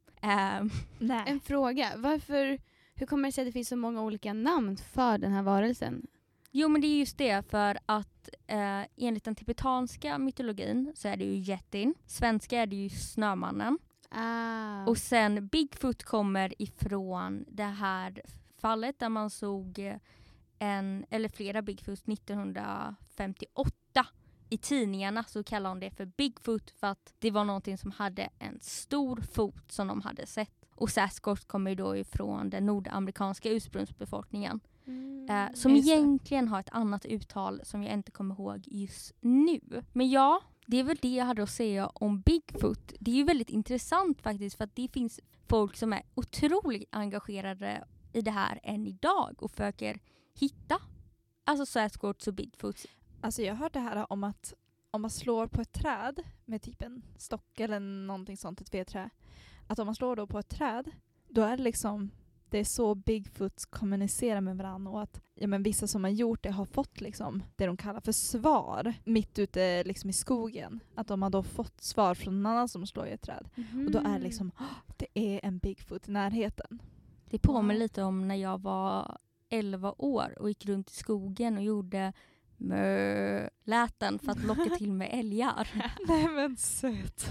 Nej. 0.99 1.25
En 1.27 1.41
fråga, 1.41 1.93
varför, 1.97 2.59
hur 2.95 3.07
kommer 3.07 3.29
det 3.29 3.33
sig 3.33 3.43
att 3.43 3.49
det 3.49 3.53
finns 3.53 3.69
så 3.69 3.77
många 3.77 4.03
olika 4.03 4.33
namn 4.33 4.77
för 4.77 5.19
den 5.19 5.33
här 5.33 5.43
varelsen? 5.43 6.07
Jo 6.51 6.69
men 6.69 6.81
det 6.81 6.87
är 6.87 6.99
just 6.99 7.19
det 7.19 7.51
för 7.51 7.79
att 7.87 8.29
eh, 8.47 8.83
enligt 8.97 9.25
den 9.25 9.35
tibetanska 9.35 10.19
mytologin 10.19 10.93
så 10.97 11.09
är 11.09 11.17
det 11.17 11.25
ju 11.25 11.37
jättin. 11.37 11.95
Svenska 12.07 12.59
är 12.59 12.67
det 12.67 12.77
ju 12.77 12.89
Snömannen. 12.89 13.79
Ah. 14.11 14.85
Och 14.87 14.99
sen 14.99 15.49
Bigfoot 15.49 16.03
kommer 16.03 16.63
ifrån 16.63 17.45
det 17.49 17.63
här 17.63 18.23
fallet 18.61 18.99
där 18.99 19.09
man 19.09 19.31
såg 19.31 19.79
eh, 19.79 19.97
en 20.61 21.05
eller 21.11 21.29
flera 21.29 21.63
Bigfoot 21.63 22.09
1958. 22.09 24.07
I 24.49 24.59
tidningarna 24.59 25.25
så 25.25 25.45
kallar 25.45 25.71
de 25.71 25.81
det 25.81 25.91
för 25.91 26.05
Bigfoot 26.07 26.71
för 26.71 26.87
att 26.87 27.15
det 27.19 27.31
var 27.31 27.45
någonting 27.45 27.79
som 27.79 27.91
hade 27.91 28.29
en 28.39 28.61
stor 28.61 29.21
fot 29.21 29.73
som 29.73 29.87
de 29.87 30.01
hade 30.01 30.27
sett. 30.27 30.65
Och 30.75 30.91
Sasquatch 30.91 31.45
kommer 31.45 31.75
då 31.75 31.97
ifrån 31.97 32.51
den 32.51 32.67
nordamerikanska 32.67 33.51
ursprungsbefolkningen. 33.51 34.61
Eh, 35.31 35.55
som 35.55 35.77
egentligen 35.77 36.49
har 36.49 36.61
ett 36.61 36.71
annat 36.73 37.05
uttal 37.05 37.61
som 37.65 37.83
jag 37.83 37.93
inte 37.93 38.11
kommer 38.11 38.35
ihåg 38.35 38.65
just 38.67 39.15
nu. 39.21 39.61
Men 39.93 40.11
ja, 40.11 40.41
det 40.67 40.77
är 40.77 40.85
väl 40.85 40.99
det 41.03 41.15
jag 41.15 41.25
hade 41.25 41.43
att 41.43 41.51
säga 41.51 41.87
om 41.87 42.21
Bigfoot. 42.21 42.93
Det 43.01 43.11
är 43.11 43.15
ju 43.15 43.25
väldigt 43.25 43.51
intressant 43.51 44.23
faktiskt 44.23 44.57
för 44.57 44.65
att 44.65 44.77
det 44.77 44.89
finns 44.93 45.21
folk 45.49 45.77
som 45.77 45.93
är 45.93 46.03
otroligt 46.15 46.89
engagerade 46.93 47.85
i 48.13 48.21
det 48.21 48.31
här 48.31 48.61
än 48.63 48.87
idag 48.87 49.43
och 49.43 49.51
försöker 49.51 50.01
hitta 50.41 50.79
alltså 51.45 51.67
Sasquatch 51.67 52.27
och 52.29 52.35
Bigfoot. 52.35 52.87
Alltså 53.21 53.43
jag 53.43 53.55
har 53.55 53.59
hört 53.59 53.73
det 53.73 53.81
här 53.81 54.13
om 54.13 54.25
att 54.25 54.55
om 54.91 55.03
man 55.03 55.11
slår 55.11 55.47
på 55.47 55.61
ett 55.61 55.73
träd 55.73 56.21
med 56.45 56.63
typ 56.63 56.83
en 56.83 57.03
stock 57.17 57.61
eller 57.61 57.81
någonting 57.81 58.37
sånt, 58.37 58.61
ett 58.61 58.75
vedträ. 58.75 59.11
Att 59.67 59.79
om 59.79 59.87
man 59.87 59.95
slår 59.95 60.17
då 60.17 60.27
på 60.27 60.39
ett 60.39 60.49
träd, 60.49 60.91
då 61.29 61.43
är 61.43 61.57
det 61.57 61.63
liksom 61.63 62.11
det 62.51 62.59
är 62.59 62.65
så 62.65 62.95
Bigfoot 62.95 63.67
kommunicerar 63.67 64.41
med 64.41 64.57
varandra 64.57 64.91
och 64.93 65.03
att 65.03 65.21
ja, 65.35 65.47
men 65.47 65.63
vissa 65.63 65.87
som 65.87 66.05
har 66.05 66.11
gjort 66.11 66.43
det 66.43 66.51
har 66.51 66.65
fått 66.65 67.01
liksom 67.01 67.43
det 67.57 67.67
de 67.67 67.77
kallar 67.77 68.01
för 68.01 68.13
svar 68.13 68.95
mitt 69.05 69.39
ute 69.39 69.85
liksom 69.85 70.11
i 70.11 70.13
skogen. 70.13 70.81
Att 70.95 71.09
de 71.09 71.23
har 71.23 71.31
då 71.31 71.43
fått 71.43 71.81
svar 71.83 72.15
från 72.15 72.43
någon 72.43 72.53
annan 72.53 72.69
som 72.69 72.87
slår 72.87 73.07
i 73.07 73.11
ett 73.11 73.23
träd. 73.23 73.49
Och 73.87 73.91
då 73.91 73.99
är 73.99 74.03
det 74.03 74.09
Mm. 74.09 74.23
liksom, 74.23 74.53
"Åh, 74.61 74.67
det 74.97 75.07
är 75.15 75.41
en 75.43 75.59
Bigfoot 75.59 76.09
i 76.09 76.11
närheten. 76.11 76.83
Det 77.31 77.39
påminner 77.39 77.75
Wow. 77.75 77.83
lite 77.83 78.03
om 78.03 78.29
när 78.29 78.35
jag 78.35 78.59
var 78.61 79.19
11 79.51 79.95
år 79.99 80.35
och 80.39 80.49
gick 80.49 80.67
runt 80.67 80.91
i 80.91 80.95
skogen 80.95 81.57
och 81.57 81.63
gjorde 81.63 82.13
mö-läten 82.57 84.19
för 84.19 84.33
att 84.33 84.45
locka 84.45 84.71
till 84.79 84.93
mig 84.93 85.11
älgar. 85.13 85.69
Nej 86.09 86.29
men 86.29 86.57
söt. 86.57 87.31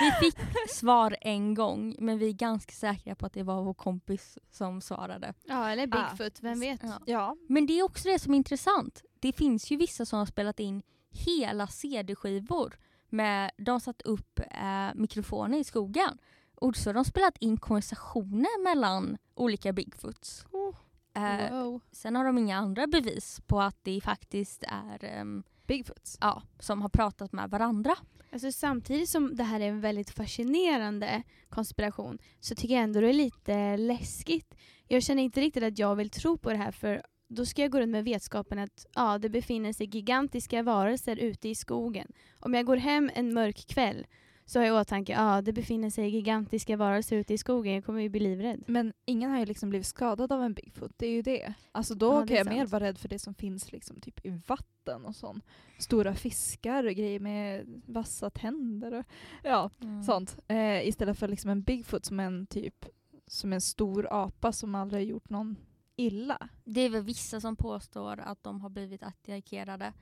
Vi 0.00 0.10
fick 0.20 0.36
svar 0.70 1.16
en 1.20 1.54
gång 1.54 1.96
men 1.98 2.18
vi 2.18 2.28
är 2.28 2.32
ganska 2.32 2.72
säkra 2.72 3.14
på 3.14 3.26
att 3.26 3.32
det 3.32 3.42
var 3.42 3.62
vår 3.62 3.74
kompis 3.74 4.38
som 4.50 4.80
svarade. 4.80 5.34
Ja, 5.44 5.70
eller 5.70 5.88
Ah. 5.92 6.08
Bigfoot, 6.10 6.40
vem 6.42 6.60
vet? 6.60 6.80
Ja. 6.82 7.00
Ja, 7.06 7.36
Men 7.48 7.66
det 7.66 7.78
är 7.78 7.82
också 7.82 8.08
det 8.08 8.18
som 8.18 8.32
är 8.32 8.36
intressant. 8.36 9.02
Det 9.20 9.32
finns 9.32 9.70
ju 9.70 9.76
vissa 9.76 10.06
som 10.06 10.18
har 10.18 10.26
spelat 10.26 10.60
in 10.60 10.82
hela 11.10 11.66
CD-skivor. 11.66 12.78
Med, 13.08 13.50
de 13.56 13.80
satt 13.80 14.02
upp 14.02 14.40
eh, 14.50 14.94
mikrofoner 14.94 15.58
i 15.58 15.64
skogen. 15.64 16.18
Och 16.54 16.76
så 16.76 16.88
har 16.88 16.94
de 16.94 17.04
spelat 17.04 17.36
in 17.38 17.56
konversationer 17.56 18.62
mellan 18.64 19.16
olika 19.34 19.72
Bigfoots. 19.72 20.46
Oh. 20.52 20.74
Eh, 21.14 21.52
Wow. 21.52 21.80
sen 21.92 22.16
har 22.16 22.24
de 22.24 22.38
inga 22.38 22.56
andra 22.56 22.86
bevis 22.86 23.40
på 23.46 23.60
att 23.60 23.76
det 23.82 24.00
faktiskt 24.00 24.64
är 24.68 25.04
ehm, 25.04 25.42
Bigfoots. 25.66 26.18
ja, 26.20 26.42
som 26.58 26.82
har 26.82 26.88
pratat 26.88 27.32
med 27.32 27.50
varandra. 27.50 27.96
Alltså 28.32 28.52
samtidigt 28.52 29.08
som 29.08 29.36
det 29.36 29.44
här 29.44 29.60
är 29.60 29.68
en 29.68 29.80
väldigt 29.80 30.10
fascinerande 30.10 31.22
konspiration 31.48 32.18
så 32.40 32.54
tycker 32.54 32.74
jag 32.74 32.82
ändå 32.82 33.00
det 33.00 33.08
är 33.08 33.12
lite 33.12 33.76
läskigt. 33.76 34.54
Jag 34.88 35.02
känner 35.02 35.22
inte 35.22 35.40
riktigt 35.40 35.62
att 35.64 35.78
jag 35.78 35.96
vill 35.96 36.10
tro 36.10 36.38
på 36.38 36.50
det 36.50 36.56
här 36.56 36.72
för 36.72 37.02
då 37.28 37.46
ska 37.46 37.62
jag 37.62 37.70
gå 37.70 37.80
runt 37.80 37.90
med 37.92 38.04
vetskapen 38.04 38.58
att 38.58 38.86
ja, 38.94 39.18
det 39.18 39.28
befinner 39.28 39.72
sig 39.72 39.86
gigantiska 39.96 40.62
varelser 40.62 41.16
ute 41.16 41.48
i 41.48 41.54
skogen. 41.54 42.12
Om 42.40 42.54
jag 42.54 42.66
går 42.66 42.76
hem 42.76 43.10
en 43.14 43.34
mörk 43.34 43.66
kväll 43.66 44.06
så 44.46 44.58
har 44.58 44.66
jag 44.66 44.76
i 44.76 44.80
åtanke 44.80 45.12
ja, 45.12 45.42
det 45.42 45.52
befinner 45.52 45.90
sig 45.90 46.08
gigantiska 46.10 46.76
varelser 46.76 47.16
ute 47.16 47.34
i 47.34 47.38
skogen. 47.38 47.74
Jag 47.74 47.84
kommer 47.84 48.00
ju 48.00 48.08
bli 48.08 48.20
livrädd. 48.20 48.64
Men 48.66 48.92
ingen 49.04 49.30
har 49.30 49.38
ju 49.38 49.46
liksom 49.46 49.70
blivit 49.70 49.86
skadad 49.86 50.32
av 50.32 50.42
en 50.42 50.54
Bigfoot, 50.54 50.92
det 50.96 51.06
är 51.06 51.10
ju 51.10 51.22
det. 51.22 51.54
Alltså 51.72 51.94
då 51.94 52.06
Ja, 52.06 52.20
kan 52.26 52.28
är 52.28 52.36
jag 52.36 52.46
mer 52.46 52.58
sant. 52.58 52.72
vara 52.72 52.84
rädd 52.84 52.98
för 52.98 53.08
det 53.08 53.18
som 53.18 53.34
finns 53.34 53.72
liksom 53.72 54.00
typ 54.00 54.26
i 54.26 54.40
vatten 54.46 55.04
och 55.04 55.16
sånt. 55.16 55.44
Stora 55.78 56.14
fiskar 56.14 56.84
och 56.84 56.92
grejer 56.94 57.20
med 57.20 57.64
vassa 57.86 58.30
tänder 58.30 58.92
och 58.94 59.04
ja, 59.42 59.70
sånt. 60.06 60.38
Eh, 60.48 60.88
istället 60.88 61.18
för 61.18 61.28
liksom 61.28 61.50
en 61.50 61.62
Bigfoot 61.62 62.04
som 62.04 62.20
en 62.20 62.46
typ 62.46 62.86
som 63.26 63.52
en 63.52 63.60
stor 63.60 64.06
apa 64.10 64.52
som 64.52 64.74
aldrig 64.74 65.02
har 65.02 65.06
gjort 65.10 65.30
någon 65.30 65.56
illa. 65.96 66.48
Det 66.64 66.80
är 66.80 66.90
väl 66.90 67.02
vissa 67.02 67.40
som 67.40 67.56
påstår 67.56 68.20
att 68.20 68.42
de 68.42 68.60
har 68.60 68.68
blivit 68.68 69.02
attackerade. 69.02 69.92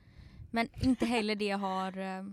Men 0.51 0.67
inte 0.81 1.05
heller 1.05 1.35
det 1.35 1.49
har 1.51 1.97
eh, 1.97 2.23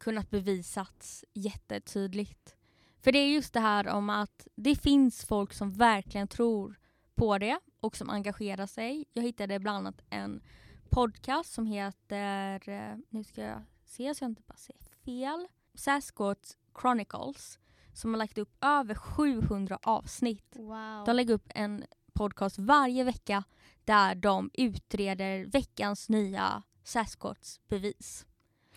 kunnat 0.00 0.30
bevisats 0.30 1.24
jättetydligt. 1.34 2.56
För 3.00 3.12
det 3.12 3.18
är 3.18 3.28
just 3.28 3.52
det 3.52 3.60
här 3.60 3.88
om 3.88 4.10
att 4.10 4.48
det 4.56 4.76
finns 4.76 5.24
folk 5.24 5.52
som 5.52 5.72
verkligen 5.72 6.28
tror 6.28 6.78
på 7.14 7.38
det 7.38 7.58
och 7.80 7.96
som 7.96 8.10
engagerar 8.10 8.66
sig. 8.66 9.04
Jag 9.12 9.22
hittade 9.22 9.58
bland 9.58 9.76
annat 9.76 10.02
en 10.10 10.42
podcast 10.90 11.52
som 11.52 11.66
heter, 11.66 12.68
eh, 12.68 12.96
nu 13.08 13.24
ska 13.24 13.42
jag 13.42 13.62
se 13.84 14.14
så 14.14 14.24
jag 14.24 14.30
inte 14.30 14.42
bara 14.46 14.56
säger 14.56 14.82
fel, 15.04 15.48
Sasquatch 15.74 16.52
Chronicles 16.80 17.58
som 17.92 18.14
har 18.14 18.18
lagt 18.18 18.38
upp 18.38 18.56
över 18.60 18.94
700 18.94 19.78
avsnitt. 19.82 20.56
Wow. 20.56 21.04
De 21.06 21.16
lägger 21.16 21.34
upp 21.34 21.48
en 21.54 21.84
podcast 22.12 22.58
varje 22.58 23.04
vecka 23.04 23.44
där 23.84 24.14
de 24.14 24.50
utreder 24.52 25.44
veckans 25.44 26.08
nya 26.08 26.62
Sasquatch-bevis. 26.84 28.26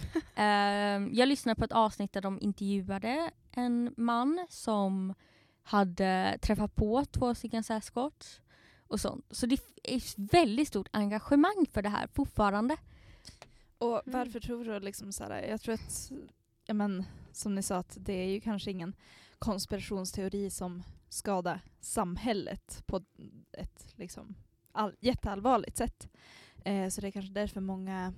Ehm, 0.35 1.09
jag 1.13 1.27
lyssnade 1.29 1.55
på 1.59 1.65
ett 1.65 1.71
avsnitt 1.71 2.13
där 2.13 2.21
de 2.21 2.39
intervjuade 2.41 3.31
en 3.51 3.93
man 3.97 4.47
som 4.49 5.13
hade 5.63 6.37
träffat 6.41 6.75
på 6.75 7.05
två 7.05 7.35
stycken 7.35 7.63
Sasquatch 7.63 8.39
och 8.87 8.99
sånt. 8.99 9.25
Så 9.29 9.45
det 9.45 9.59
är 9.83 9.97
ett 9.97 10.13
väldigt 10.17 10.67
stort 10.67 10.87
engagemang 10.91 11.65
för 11.71 11.81
det 11.81 11.89
här 11.89 12.07
fortfarande. 12.13 12.77
Och 13.77 14.07
Mm. 14.07 14.19
varför 14.19 14.39
tror 14.39 14.65
du 14.65 14.79
liksom 14.79 15.11
så 15.11 15.23
här, 15.23 15.41
jag 15.49 15.61
tror 15.61 15.73
att, 15.75 16.11
ja 16.65 16.73
men 16.73 17.03
som 17.31 17.55
ni 17.55 17.63
sa 17.63 17.77
att 17.77 17.97
det 17.99 18.13
är 18.13 18.29
ju 18.29 18.41
kanske 18.41 18.71
ingen 18.71 18.93
konspirationsteori 19.39 20.49
som 20.49 20.83
skadar 21.09 21.61
samhället 21.79 22.83
på 22.85 23.01
ett 23.51 23.93
liksom 23.95 24.35
all, 24.71 24.95
jätteallvarligt 24.99 25.77
sätt. 25.77 26.07
Eh, 26.65 26.89
så 26.89 27.01
det 27.01 27.07
är 27.07 27.11
kanske 27.11 27.31
därför 27.33 27.61
många 27.61 28.13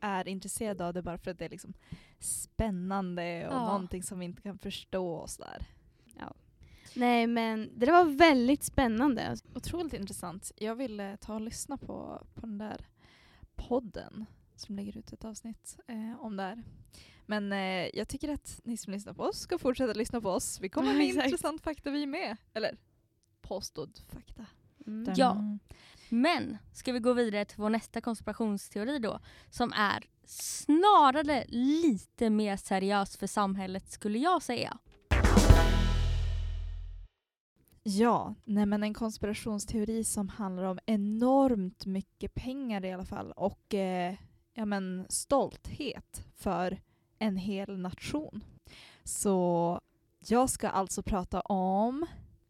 är 0.00 0.28
intresserade 0.28 0.86
av 0.86 0.94
det 0.94 1.02
bara 1.02 1.18
för 1.18 1.30
att 1.30 1.38
det 1.38 1.44
är 1.44 1.48
liksom 1.48 1.74
spännande 2.18 3.48
och 3.48 3.54
Ja. 3.54 3.66
någonting 3.66 4.02
som 4.02 4.18
vi 4.18 4.24
inte 4.24 4.42
kan 4.42 4.58
förstå 4.58 5.12
och 5.14 5.30
sådär. 5.30 5.66
Nej 6.94 7.26
men 7.26 7.70
det 7.76 7.86
var 7.90 8.04
väldigt 8.04 8.62
spännande. 8.64 9.36
Otroligt 9.54 9.92
intressant. 9.94 10.52
Jag 10.56 10.74
ville 10.74 11.16
ta 11.16 11.34
och 11.34 11.40
lyssna 11.40 11.76
på, 11.78 12.26
på 12.34 12.40
den 12.40 12.58
där 12.58 12.86
podden 13.54 14.26
som 14.56 14.76
lägger 14.76 14.98
ut 14.98 15.12
ett 15.12 15.24
avsnitt 15.24 15.76
eh, 15.86 16.20
om 16.20 16.36
det 16.36 16.42
här. 16.42 16.62
Men 17.26 17.52
eh, 17.52 17.88
jag 17.96 18.08
tycker 18.08 18.32
att 18.32 18.60
ni 18.64 18.76
som 18.76 18.92
lyssnar 18.92 19.12
på 19.12 19.22
oss 19.22 19.38
ska 19.38 19.58
fortsätta 19.58 19.92
lyssna 19.92 20.20
på 20.20 20.30
oss. 20.30 20.60
Vi 20.60 20.68
kommer 20.68 20.88
Ja, 20.92 20.98
med 20.98 21.06
intressant 21.06 21.62
fakta 21.62 21.90
vi 21.90 22.06
med. 22.06 22.36
Eller 22.54 22.76
påstådd 23.42 23.98
fakta. 24.08 24.46
Mm. 24.86 25.14
Ja. 25.16 25.58
Men 26.08 26.58
ska 26.72 26.92
vi 26.92 26.98
gå 26.98 27.12
vidare 27.12 27.44
till 27.44 27.58
vår 27.58 27.70
nästa 27.70 28.00
konspirationsteori 28.00 28.98
då 28.98 29.20
som 29.50 29.72
är 29.72 30.04
snarare 30.24 31.44
lite 31.48 32.30
mer 32.30 32.56
seriös 32.56 33.16
för 33.16 33.26
samhället 33.26 33.90
skulle 33.90 34.18
jag 34.18 34.42
säga. 34.42 34.78
Ja, 37.82 38.34
nej 38.44 38.66
men 38.66 38.82
en 38.82 38.94
konspirationsteori 38.94 40.04
som 40.04 40.28
handlar 40.28 40.64
om 40.64 40.78
enormt 40.86 41.86
mycket 41.86 42.34
pengar 42.34 42.84
i 42.84 42.92
alla 42.92 43.04
fall 43.04 43.32
och 43.32 43.74
eh, 43.74 44.14
ja, 44.54 44.64
men 44.64 45.06
stolthet 45.08 46.24
för 46.34 46.80
en 47.18 47.36
hel 47.36 47.78
nation. 47.78 48.44
Så 49.04 49.80
jag 50.28 50.50
ska 50.50 50.68
alltså 50.68 51.02
prata 51.02 51.40
om 51.40 52.06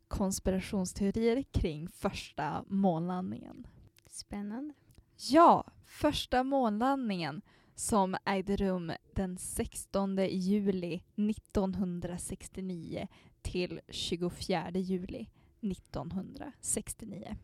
konspirationsteorier 0.09 1.43
kring 1.43 1.89
första 1.89 2.65
månlandningen. 2.69 3.67
Spännande. 4.07 4.75
Ja, 5.17 5.65
första 5.85 6.45
månlandningen 6.45 7.43
som 7.75 8.17
ägde 8.25 8.57
rum 8.57 8.93
den 9.15 9.39
16 9.39 10.17
juli 10.31 11.03
1969 11.17 13.09
till 13.43 13.81
24 13.89 14.71
juli 14.71 15.29
1969. 15.61 17.37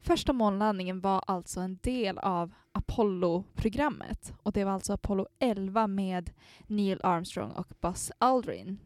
Första 0.00 0.32
månlandningen 0.32 1.00
var 1.00 1.24
alltså 1.26 1.60
en 1.60 1.78
del 1.82 2.18
av 2.18 2.54
Apollo-programmet 2.72 4.34
och 4.42 4.52
det 4.52 4.64
var 4.64 4.72
alltså 4.72 4.92
Apollo 4.92 5.26
11 5.38 5.86
med 5.86 6.30
Neil 6.66 7.00
Armstrong 7.02 7.50
och 7.50 7.72
Buzz 7.80 8.12
Aldrin 8.18 8.78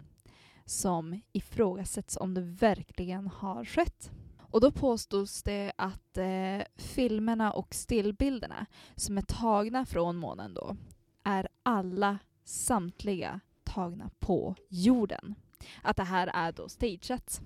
som 0.68 1.20
ifrågasätts 1.32 2.16
om 2.16 2.34
det 2.34 2.40
verkligen 2.40 3.26
har 3.26 3.64
skett. 3.64 4.10
Och 4.50 4.60
då 4.60 4.70
påstås 4.70 5.42
det 5.42 5.72
att 5.76 6.18
eh, 6.18 6.66
filmerna 6.76 7.52
och 7.52 7.74
stillbilderna 7.74 8.66
som 8.94 9.18
är 9.18 9.22
tagna 9.22 9.86
från 9.86 10.16
månen 10.16 10.54
då 10.54 10.76
är 11.24 11.48
alla 11.62 12.18
samtliga 12.44 13.40
tagna 13.64 14.10
på 14.18 14.54
jorden. 14.68 15.34
Att 15.82 15.96
det 15.96 16.04
här 16.04 16.30
är 16.34 16.52
då 16.52 16.68
stageat. 16.68 17.40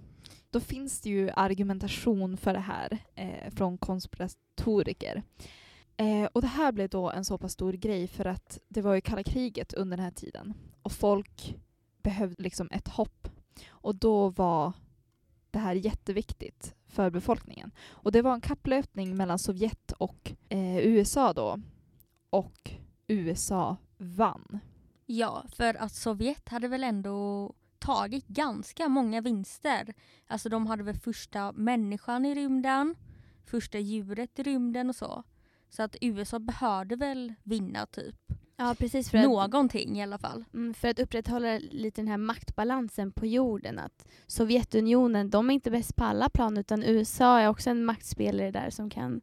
Då 0.51 0.61
finns 0.61 1.01
det 1.01 1.11
ju 1.11 1.31
argumentation 1.31 2.37
för 2.37 2.53
det 2.53 2.61
här 2.61 2.99
eh, 3.15 3.51
från 3.51 3.79
konspiratoriker. 3.79 5.23
Eh, 5.97 6.25
och 6.33 6.41
det 6.41 6.47
här 6.47 6.73
blev 6.73 6.89
då 6.89 7.11
en 7.11 7.25
så 7.25 7.39
pass 7.39 7.53
stor 7.53 7.73
grej 7.73 8.09
för 8.09 8.25
att 8.25 8.59
det 8.69 8.83
var 8.83 8.95
ju 8.95 9.01
kalla 9.01 9.23
kriget 9.23 9.73
under 9.73 9.97
den 9.97 10.05
här 10.05 10.13
tiden 10.13 10.55
och 10.83 10.93
folk 10.93 11.57
behövde 12.03 12.43
liksom 12.43 12.69
ett 12.71 12.89
hopp. 12.89 13.29
Och 13.69 13.95
då 13.95 14.29
var 14.29 14.73
det 15.51 15.59
här 15.59 15.75
jätteviktigt 15.75 16.75
för 16.87 17.11
befolkningen. 17.11 17.71
Och 17.91 18.13
det 18.13 18.23
var 18.23 18.35
en 18.35 18.41
kapplöpning 18.41 19.17
mellan 19.17 19.39
Sovjet 19.39 19.93
och 19.93 20.33
eh, 20.49 20.79
USA 20.79 21.33
då. 21.33 21.61
Och 22.31 22.71
USA 23.07 23.77
vann. 23.99 24.59
Ja, 25.07 25.45
för 25.57 25.75
att 25.75 25.93
Sovjet 25.93 26.49
hade 26.49 26.69
väl 26.69 26.85
ändå 26.85 27.53
tagit 27.79 28.27
ganska 28.27 28.89
många 28.89 29.21
vinster. 29.21 29.95
Alltså 30.27 30.49
de 30.49 30.67
hade 30.67 30.83
väl 30.83 30.99
första 30.99 31.53
människan 31.53 32.25
i 32.25 32.35
rymden, 32.35 32.95
första 33.45 33.79
djuret 33.79 34.39
i 34.39 34.43
rymden 34.43 34.89
och 34.89 34.97
så. 34.97 35.25
Så 35.77 35.83
att 35.83 35.97
USA 36.01 36.39
behövde 36.39 36.97
väl 36.97 37.35
vinna 37.43 37.87
typ. 37.87 38.17
Ja, 38.57 38.75
precis. 38.79 39.11
För 39.11 39.19
Någonting 39.19 39.99
i 39.99 40.03
alla 40.03 40.19
fall. 40.19 40.45
Mm, 40.55 40.75
för 40.75 40.89
att 40.89 40.99
upprätthålla 40.99 41.59
lite 41.59 42.01
den 42.01 42.09
här 42.09 42.17
maktbalansen 42.17 43.13
på 43.13 43.27
jorden. 43.27 43.79
Att 43.79 44.09
Sovjetunionen, 44.27 45.31
de 45.31 45.51
är 45.51 45.55
inte 45.55 45.71
bäst 45.71 45.97
på 45.97 46.05
alla 46.05 46.29
plan 46.29 46.59
utan 46.59 46.83
USA 46.83 47.41
är 47.41 47.49
också 47.49 47.71
en 47.71 47.85
maktspelare 47.85 48.51
där 48.51 48.71
som 48.71 48.91
kan 48.91 49.21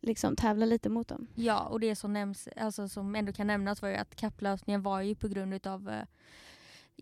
liksom 0.00 0.36
tävla 0.36 0.66
lite 0.66 0.88
mot 0.88 1.08
dem. 1.08 1.26
Ja, 1.34 1.60
och 1.60 1.80
det 1.80 1.96
som 1.96 2.12
nämns, 2.12 2.48
alltså 2.56 2.88
som 2.88 3.14
ändå 3.14 3.32
kan 3.32 3.46
nämnas 3.46 3.82
var 3.82 3.88
ju 3.88 3.96
att 3.96 4.16
kapplösningen 4.16 4.82
var 4.82 5.00
ju 5.00 5.14
på 5.14 5.28
grund 5.28 5.66
av 5.66 5.88
eh, 5.88 6.04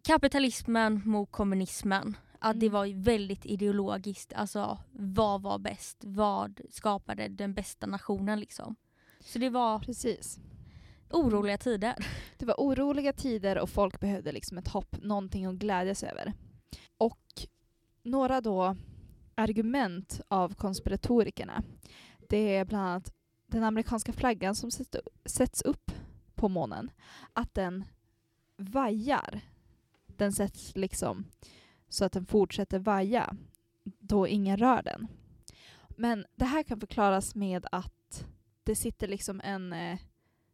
kapitalismen 0.02 1.02
mot 1.04 1.32
kommunismen. 1.32 2.16
Att 2.44 2.60
det 2.60 2.66
Mm. 2.66 2.72
var 2.72 3.02
väldigt 3.02 3.46
ideologiskt. 3.46 4.32
Alltså 4.32 4.78
vad 4.92 5.42
var 5.42 5.58
bäst? 5.58 5.96
Vad 6.04 6.60
skapade 6.70 7.28
den 7.28 7.54
bästa 7.54 7.86
nationen 7.86 8.40
liksom? 8.40 8.76
Så 9.20 9.38
det 9.38 9.50
var 9.50 9.78
Precis. 9.78 10.38
oroliga 11.10 11.58
tider. 11.58 11.94
Det 12.38 12.46
var 12.46 12.54
oroliga 12.58 13.12
tider 13.12 13.58
och 13.58 13.70
folk 13.70 14.00
behövde 14.00 14.32
liksom 14.32 14.58
ett 14.58 14.68
hopp, 14.68 14.96
någonting 15.02 15.46
att 15.46 15.54
glädjas 15.54 16.02
över. 16.02 16.32
Och 16.98 17.18
några 18.02 18.40
då 18.40 18.76
argument 19.34 20.20
av 20.28 20.54
konspiratorikerna, 20.54 21.62
det 22.28 22.56
är 22.56 22.64
bland 22.64 22.84
annat 22.86 23.12
den 23.46 23.64
amerikanska 23.64 24.12
flaggan 24.12 24.54
som 24.54 24.70
sätts- 24.70 25.00
sätts 25.24 25.62
upp 25.62 25.90
på 26.34 26.48
månen, 26.48 26.90
att 27.32 27.54
den 27.54 27.84
vajar. 28.56 29.40
Den 30.06 30.32
sätts 30.32 30.76
liksom 30.76 31.24
så 31.92 32.04
att 32.04 32.12
den 32.12 32.26
fortsätter 32.26 32.78
vaja 32.78 33.36
då 33.84 34.28
ingen 34.28 34.56
rör 34.56 34.82
den. 34.82 35.08
Men 35.88 36.26
det 36.34 36.44
här 36.44 36.62
kan 36.62 36.80
förklaras 36.80 37.34
med 37.34 37.66
att 37.72 38.26
det 38.62 38.74
sitter 38.74 39.08
liksom 39.08 39.40
en 39.44 39.72
eh, 39.72 39.98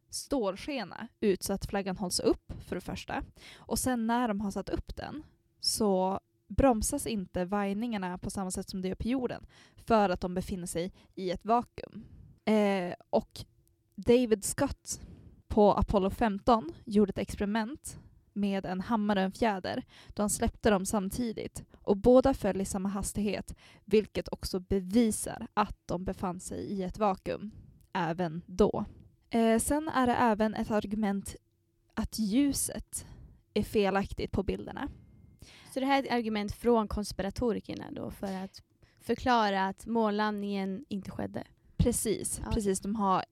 stålskena 0.09 1.07
ut 1.19 1.43
så 1.43 1.53
att 1.53 1.65
flaggan 1.65 1.97
hålls 1.97 2.19
upp 2.19 2.53
för 2.67 2.75
det 2.75 2.81
första. 2.81 3.23
Och 3.55 3.79
sen 3.79 4.07
när 4.07 4.27
de 4.27 4.41
har 4.41 4.51
satt 4.51 4.69
upp 4.69 4.95
den 4.95 5.23
så 5.59 6.19
bromsas 6.47 7.07
inte 7.07 7.45
vajningarna 7.45 8.17
på 8.17 8.29
samma 8.29 8.51
sätt 8.51 8.69
som 8.69 8.81
det 8.81 8.87
gör 8.87 8.95
på 8.95 9.07
jorden 9.07 9.45
för 9.75 10.09
att 10.09 10.21
de 10.21 10.33
befinner 10.33 10.67
sig 10.67 10.93
i 11.15 11.31
ett 11.31 11.45
vakuum. 11.45 12.05
Eh, 12.45 12.93
och 13.09 13.39
David 13.95 14.43
Scott 14.45 15.01
på 15.47 15.73
Apollo 15.73 16.09
15 16.09 16.73
gjorde 16.85 17.09
ett 17.09 17.17
experiment 17.17 17.99
med 18.33 18.65
en 18.65 18.81
hammare 18.81 19.19
och 19.19 19.25
en 19.25 19.31
fjäder 19.31 19.83
då 20.07 20.23
han 20.23 20.29
släppte 20.29 20.69
dem 20.69 20.85
samtidigt 20.85 21.63
och 21.81 21.97
båda 21.97 22.33
föll 22.33 22.61
i 22.61 22.65
samma 22.65 22.89
hastighet 22.89 23.55
vilket 23.85 24.33
också 24.33 24.59
bevisar 24.59 25.47
att 25.53 25.77
de 25.85 26.03
befann 26.03 26.39
sig 26.39 26.59
i 26.59 26.83
ett 26.83 26.97
vakuum 26.97 27.51
även 27.93 28.41
då. 28.45 28.85
Eh, 29.29 29.59
sen 29.59 29.89
är 29.89 30.07
det 30.07 30.13
även 30.15 30.53
ett 30.53 30.71
argument 30.71 31.35
att 31.93 32.19
ljuset 32.19 33.05
är 33.53 33.63
felaktigt 33.63 34.31
på 34.31 34.43
bilderna. 34.43 34.89
Så 35.73 35.79
det 35.79 35.85
här 35.85 35.99
är 35.99 36.03
ett 36.07 36.11
argument 36.11 36.51
från 36.51 36.87
konspiratorikerna 36.87 37.91
då 37.91 38.11
för 38.11 38.33
att 38.43 38.61
förklara 38.99 39.67
att 39.67 39.85
månlandningen 39.85 40.85
inte 40.89 41.11
skedde. 41.11 41.43
Precis, 41.77 42.41
Ja. 42.45 42.51
precis. 42.51 42.79
De 42.79 42.95
har 42.95 43.25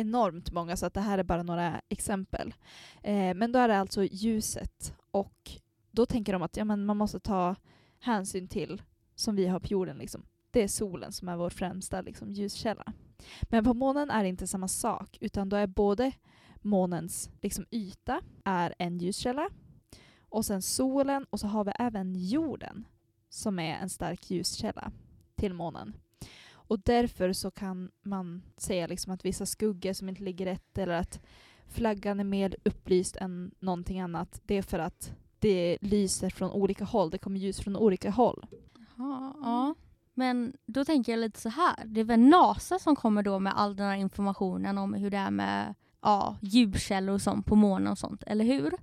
enormt 0.00 0.52
många 0.52 0.76
så 0.76 0.86
att 0.86 0.94
det 0.94 1.00
här 1.00 1.18
är 1.18 1.22
bara 1.22 1.42
några 1.42 1.80
exempel. 1.88 2.54
Eh, 3.02 3.34
men 3.34 3.52
då 3.52 3.58
är 3.58 3.68
det 3.68 3.78
alltså 3.78 4.04
ljuset 4.04 4.94
och 5.10 5.50
då 5.90 6.06
tänker 6.06 6.32
de 6.32 6.42
att 6.42 6.56
ja, 6.56 6.64
men 6.64 6.84
man 6.84 6.96
måste 6.96 7.20
ta 7.20 7.56
hänsyn 8.00 8.48
till, 8.48 8.82
som 9.14 9.36
vi 9.36 9.46
har 9.46 9.60
på 9.60 9.66
jorden, 9.66 9.98
liksom. 9.98 10.22
det 10.50 10.62
är 10.62 10.68
solen 10.68 11.12
som 11.12 11.28
är 11.28 11.36
vår 11.36 11.50
främsta 11.50 12.00
liksom, 12.00 12.30
ljuskälla. 12.30 12.92
Men 13.42 13.64
på 13.64 13.74
månen 13.74 14.10
är 14.10 14.22
det 14.22 14.28
inte 14.28 14.46
samma 14.46 14.68
sak 14.68 15.18
utan 15.20 15.48
då 15.48 15.56
är 15.56 15.66
både 15.66 16.12
månens 16.56 17.30
liksom, 17.40 17.66
yta 17.70 18.20
är 18.44 18.74
en 18.78 18.98
ljuskälla 18.98 19.48
och 20.28 20.44
sen 20.44 20.62
solen 20.62 21.26
och 21.30 21.40
så 21.40 21.46
har 21.46 21.64
vi 21.64 21.72
även 21.78 22.14
jorden 22.16 22.84
som 23.28 23.58
är 23.58 23.74
en 23.74 23.88
stark 23.88 24.30
ljuskälla 24.30 24.92
till 25.34 25.54
månen. 25.54 25.96
Och 26.70 26.80
därför 26.80 27.32
så 27.32 27.50
kan 27.50 27.90
man 28.02 28.42
säga 28.56 28.86
liksom 28.86 29.12
att 29.12 29.24
vissa 29.24 29.46
skuggor 29.46 29.92
som 29.92 30.08
inte 30.08 30.22
ligger 30.22 30.46
rätt 30.46 30.78
eller 30.78 30.94
att 30.94 31.20
flaggan 31.68 32.20
är 32.20 32.24
mer 32.24 32.56
upplyst 32.64 33.16
än 33.16 33.50
någonting 33.58 34.00
annat, 34.00 34.40
det 34.44 34.54
är 34.54 34.62
för 34.62 34.78
att 34.78 35.12
det 35.38 35.78
lyser 35.80 36.30
från 36.30 36.50
olika 36.50 36.84
håll. 36.84 37.10
Det 37.10 37.18
kommer 37.18 37.40
ljus 37.40 37.60
från 37.60 37.76
olika 37.76 38.10
håll. 38.10 38.46
Ja, 38.96 39.34
ja. 39.42 39.74
Men 40.14 40.52
då 40.66 40.84
tänker 40.84 41.12
jag 41.12 41.18
lite 41.18 41.40
så 41.40 41.48
här. 41.48 41.84
Det 41.86 42.00
är 42.00 42.04
väl 42.04 42.20
NASA 42.20 42.78
som 42.78 42.96
kommer 42.96 43.22
då 43.22 43.38
med 43.38 43.58
all 43.58 43.76
den 43.76 43.86
här 43.86 43.96
informationen 43.96 44.78
om 44.78 44.94
hur 44.94 45.10
det 45.10 45.16
är 45.16 45.30
med 45.30 45.74
ja, 46.02 46.36
ljuskällor 46.40 47.14
och 47.14 47.22
sånt 47.22 47.46
på 47.46 47.54
månen 47.56 47.92
och 47.92 47.98
sånt, 47.98 48.22
eller 48.26 48.44
hur? 48.44 48.74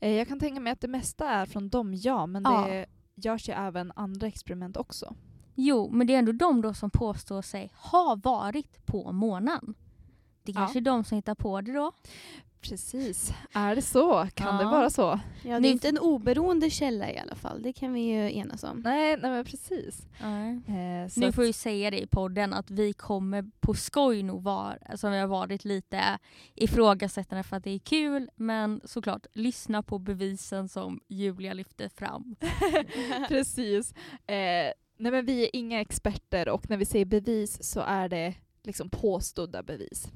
Eh, 0.00 0.10
Jag 0.10 0.28
kan 0.28 0.40
tänka 0.40 0.60
mig 0.60 0.72
att 0.72 0.80
det 0.80 0.88
mesta 0.88 1.28
är 1.28 1.46
från 1.46 1.68
dem, 1.68 1.94
ja, 1.94 2.26
men 2.26 2.42
Ja. 2.42 2.66
det 2.66 2.86
görs 3.14 3.48
ju 3.48 3.52
även 3.52 3.92
andra 3.96 4.26
experiment 4.26 4.76
också. 4.76 5.14
Jo, 5.54 5.90
men 5.92 6.06
det 6.06 6.14
är 6.14 6.18
ändå 6.18 6.32
de 6.32 6.62
då 6.62 6.74
som 6.74 6.90
påstår 6.90 7.42
sig 7.42 7.70
ha 7.74 8.18
varit 8.24 8.86
på 8.86 9.12
månen. 9.12 9.74
Det 10.42 10.52
Ja. 10.52 10.60
kanske 10.60 10.78
är 10.78 10.80
de 10.80 11.04
som 11.04 11.16
hittar 11.16 11.34
på 11.34 11.60
det 11.60 11.72
då. 11.72 11.92
Precis. 12.60 13.32
Är 13.52 13.74
det 13.76 13.82
så? 13.82 14.28
Kan 14.34 14.56
det 14.56 14.62
Ja. 14.62 14.70
vara 14.70 14.90
så? 14.90 15.20
Ja, 15.44 15.54
det 15.54 15.60
Nu- 15.60 15.68
är 15.68 15.72
inte 15.72 15.88
en 15.88 15.98
oberoende 15.98 16.70
källa 16.70 17.10
i 17.12 17.18
alla 17.18 17.34
fall. 17.34 17.62
Det 17.62 17.72
kan 17.72 17.92
vi 17.92 18.00
ju 18.00 18.36
enas 18.38 18.64
om. 18.64 18.80
Nej, 18.80 19.16
nej 19.22 19.30
men 19.30 19.44
precis. 19.44 20.06
Nej. 20.20 20.50
Eh, 20.68 21.10
Nu 21.16 21.26
att- 21.28 21.34
får 21.34 21.44
ju 21.44 21.52
säga 21.52 21.90
det 21.90 22.00
i 22.02 22.06
podden 22.06 22.52
att 22.52 22.70
vi 22.70 22.92
kommer 22.92 23.50
på 23.60 23.74
skoj 23.74 24.22
nog 24.22 24.42
vara, 24.42 24.76
som 24.96 25.12
vi 25.12 25.18
har 25.18 25.26
varit 25.26 25.64
lite 25.64 26.18
ifrågasättande 26.54 27.42
för 27.42 27.56
att 27.56 27.64
det 27.64 27.70
är 27.70 27.78
kul 27.78 28.30
men 28.36 28.80
såklart 28.84 29.26
lyssna 29.32 29.82
på 29.82 29.98
bevisen 29.98 30.68
som 30.68 31.00
Julia 31.08 31.52
lyfter 31.54 31.88
fram. 31.88 32.36
Precis. 33.28 33.94
Eh, 34.26 34.72
Nej 35.02 35.12
men 35.12 35.26
vi 35.26 35.44
är 35.44 35.50
inga 35.52 35.80
experter 35.80 36.48
och 36.48 36.70
när 36.70 36.76
vi 36.76 36.84
säger 36.84 37.04
bevis 37.04 37.62
så 37.62 37.80
är 37.80 38.08
det 38.08 38.34
liksom 38.62 38.90
påstådda 38.90 39.62
bevis. 39.62 40.12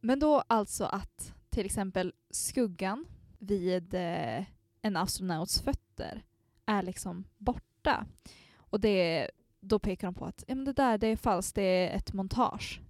Men 0.00 0.18
då 0.18 0.42
alltså 0.46 0.84
att 0.84 1.34
till 1.50 1.66
exempel 1.66 2.12
skuggan 2.30 3.06
vid 3.38 3.94
eh, 3.94 4.44
en 4.82 4.96
astronauts 4.96 5.60
fötter 5.60 6.24
är 6.66 6.82
liksom 6.82 7.24
borta. 7.38 8.06
Och 8.56 8.80
det, 8.80 9.30
då 9.60 9.78
pekar 9.78 10.06
de 10.06 10.14
på 10.14 10.24
att 10.24 10.44
ja, 10.46 10.54
men 10.54 10.64
det 10.64 10.72
där 10.72 10.98
det 10.98 11.06
är 11.06 11.16
falskt, 11.16 11.54
det 11.54 11.62
är 11.62 11.96
ett 11.96 12.12
montage. 12.12 12.80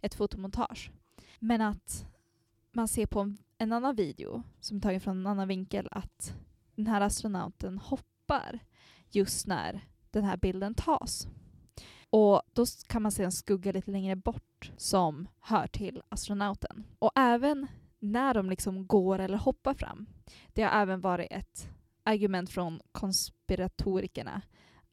Ett 0.00 0.14
fotomontage. 0.14 0.90
Men 1.38 1.60
att 1.60 2.06
man 2.72 2.88
ser 2.88 3.06
på 3.06 3.20
en, 3.20 3.38
en 3.58 3.72
annan 3.72 3.96
video 3.96 4.42
som 4.60 4.76
är 4.76 4.80
tagen 4.80 5.00
från 5.00 5.18
en 5.18 5.26
annan 5.26 5.48
vinkel 5.48 5.88
att 5.90 6.34
den 6.74 6.86
här 6.86 7.00
astronauten 7.00 7.78
hoppar 7.78 8.58
just 9.10 9.46
när 9.46 9.93
den 10.14 10.24
här 10.24 10.36
bilden 10.36 10.74
tas. 10.74 11.26
Och 12.10 12.42
då 12.52 12.64
kan 12.86 13.02
man 13.02 13.12
se 13.12 13.22
en 13.22 13.32
skugga 13.32 13.72
lite 13.72 13.90
längre 13.90 14.16
bort 14.16 14.72
som 14.76 15.28
hör 15.40 15.66
till 15.66 16.02
astronauten. 16.08 16.84
Och 16.98 17.10
även 17.16 17.66
när 17.98 18.34
de 18.34 18.50
liksom 18.50 18.86
går 18.86 19.18
eller 19.18 19.38
hoppar 19.38 19.74
fram, 19.74 20.06
det 20.52 20.62
har 20.62 20.82
även 20.82 21.00
varit 21.00 21.32
ett 21.32 21.68
argument 22.02 22.50
från 22.50 22.80
konspiratorikerna 22.92 24.42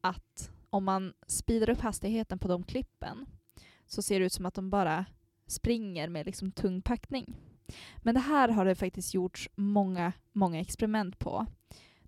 att 0.00 0.50
om 0.70 0.84
man 0.84 1.12
speedar 1.26 1.70
upp 1.70 1.80
hastigheten 1.80 2.38
på 2.38 2.48
de 2.48 2.62
klippen 2.62 3.26
så 3.86 4.02
ser 4.02 4.20
det 4.20 4.26
ut 4.26 4.32
som 4.32 4.46
att 4.46 4.54
de 4.54 4.70
bara 4.70 5.04
springer 5.46 6.08
med 6.08 6.26
liksom 6.26 6.52
tung 6.52 6.82
packning. 6.82 7.36
Men 7.96 8.14
det 8.14 8.20
här 8.20 8.48
har 8.48 8.64
det 8.64 8.74
faktiskt 8.74 9.14
gjorts 9.14 9.48
många, 9.54 10.12
många 10.32 10.60
experiment 10.60 11.18
på 11.18 11.46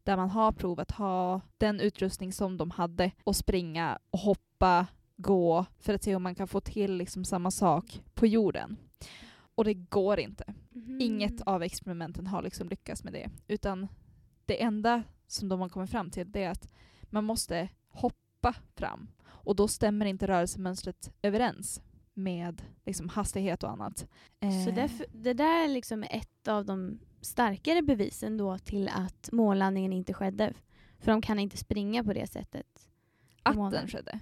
där 0.05 0.17
man 0.17 0.31
har 0.31 0.53
provat 0.53 0.91
ha 0.91 1.41
den 1.59 1.81
utrustning 1.81 2.33
som 2.33 2.57
de 2.57 2.71
hade 2.71 3.11
och 3.25 3.37
springa 3.37 3.99
och 4.11 4.19
hoppa, 4.19 4.87
gå 5.17 5.67
för 5.79 5.95
att 5.95 6.03
se 6.03 6.17
om 6.17 6.23
man 6.23 6.35
kan 6.35 6.49
få 6.49 6.61
till 6.61 6.97
liksom 6.97 7.25
samma 7.25 7.51
sak 7.51 8.03
på 8.15 8.27
jorden. 8.27 8.77
Och 9.55 9.65
det 9.65 9.75
går 9.75 10.21
inte. 10.21 10.55
Mhm. 10.71 11.01
Inget 11.01 11.41
av 11.41 11.63
experimenten 11.63 12.27
har 12.27 12.43
liksom 12.43 12.69
lyckats 12.69 13.05
med 13.05 13.13
det. 13.13 13.31
Utan 13.49 13.89
det 14.47 14.63
enda 14.63 15.03
som 15.27 15.49
de 15.49 15.61
har 15.61 15.69
kommit 15.69 15.91
fram 15.91 16.11
till 16.11 16.33
det 16.33 16.45
är 16.45 16.51
att 16.51 16.69
man 17.03 17.25
måste 17.25 17.69
hoppa 17.89 18.55
fram. 18.77 19.09
Och 19.27 19.57
då 19.57 19.69
stämmer 19.69 20.07
inte 20.07 20.27
rörelsemönstret 20.27 21.13
överens 21.23 21.83
med 22.15 22.63
liksom 22.85 23.09
hastighet 23.09 23.63
och 23.63 23.71
annat. 23.71 23.99
Så 24.41 24.47
Eh, 24.47 24.75
därför, 24.75 25.07
det 25.13 25.33
där 25.33 25.65
är 25.65 25.69
liksom 25.69 26.03
ett 26.03 26.49
av 26.49 26.65
de 26.65 26.99
starkare 27.25 27.83
bevisen 27.83 28.37
då 28.37 28.59
till 28.59 28.89
att 28.89 29.29
månlandningen 29.33 29.93
inte 29.93 30.13
skedde. 30.15 30.53
För 30.99 31.13
de 31.13 31.23
kan 31.23 31.39
inte 31.39 31.57
springa 31.57 32.05
på 32.05 32.13
det 32.13 32.27
sättet. 32.27 32.89
att 33.43 33.57
månen. 33.57 33.73
den 33.73 33.89
skedde. 33.89 34.21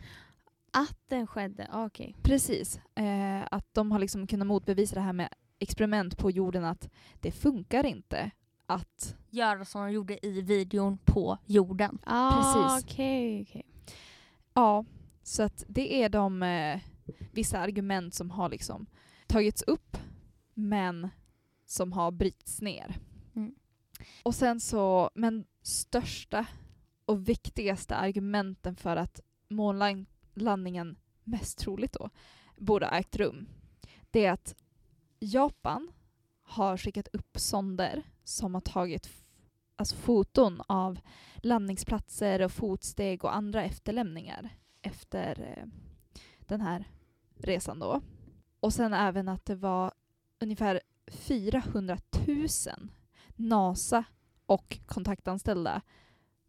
Att 0.71 0.99
den 1.09 1.27
skedde, 1.27 1.69
okej. 1.73 2.17
Precis. 2.23 2.81
Eh, 2.95 3.43
att 3.51 3.75
de 3.75 3.93
har 3.93 3.99
liksom 3.99 4.27
kunnat 4.27 4.47
motbevisa 4.47 4.95
det 4.95 5.01
här 5.01 5.13
med 5.13 5.29
experiment 5.59 6.19
på 6.19 6.31
jorden 6.31 6.65
att 6.65 6.89
det 7.21 7.33
funkar 7.33 7.87
inte 7.87 8.31
att 8.67 9.17
Göra 9.31 9.65
som 9.65 9.83
de 9.83 9.93
gjorde 9.93 10.27
i 10.27 10.41
videon 10.41 10.99
på 11.05 11.39
jorden. 11.47 11.99
Ah, 12.05 12.31
Precis. 12.37 12.85
okej, 12.85 13.43
okej. 13.43 13.67
Ja, 14.55 14.85
så 15.23 15.43
att 15.43 15.65
det 15.69 16.03
är 16.03 16.09
de 16.09 16.43
eh, 16.43 16.81
vissa 17.33 17.59
argument 17.59 18.15
som 18.15 18.31
har 18.31 18.49
liksom 18.49 18.87
tagits 19.27 19.63
upp 19.63 19.97
men 20.55 21.09
som 21.73 21.93
har 21.93 22.11
brytts 22.11 22.61
ner. 22.61 22.97
Mm. 23.35 23.55
Och 24.23 24.35
sen 24.35 24.61
så, 24.61 25.11
men 25.15 25.45
största 25.63 26.47
och 27.05 27.29
viktigaste 27.29 27.97
argumenten 27.97 28.77
för 28.77 28.97
att 28.97 29.21
månlandningen 29.49 30.97
mest 31.25 31.59
troligt 31.59 31.93
då 31.93 32.11
borde 32.57 32.87
ha 32.87 32.93
ägt 32.99 33.17
rum, 33.17 33.49
det 34.11 34.25
är 34.25 34.33
att 34.33 34.55
Japan 35.19 35.93
har 36.43 36.77
skickat 36.77 37.09
upp 37.13 37.39
sonder 37.39 38.03
som 38.25 38.55
har 38.55 38.61
tagit 38.61 39.11
alltså 39.77 39.97
foton 39.97 40.63
av 40.67 41.01
landningsplatser 41.37 42.43
och 42.43 42.53
fotsteg 42.53 43.25
och 43.25 43.35
andra 43.35 43.65
efterlämningar 43.65 44.49
efter 44.83 45.57
eh, 45.57 45.67
den 46.39 46.61
här 46.61 46.85
resan 47.37 47.79
då. 47.79 48.01
Och 48.61 48.75
sen 48.75 48.93
även 48.93 49.29
att 49.29 49.45
det 49.45 49.55
var 49.55 49.93
ungefär 50.41 50.81
400 51.11 51.99
000 52.27 52.49
NASA 53.37 54.05
och 54.47 54.79
kontaktanställda 54.87 55.83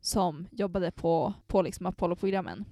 som 0.02 0.48
jobbade 0.52 0.92
på, 0.92 1.34
på 1.48 1.62
liksom 1.62 1.86
Apollo-programmen. 1.86 2.66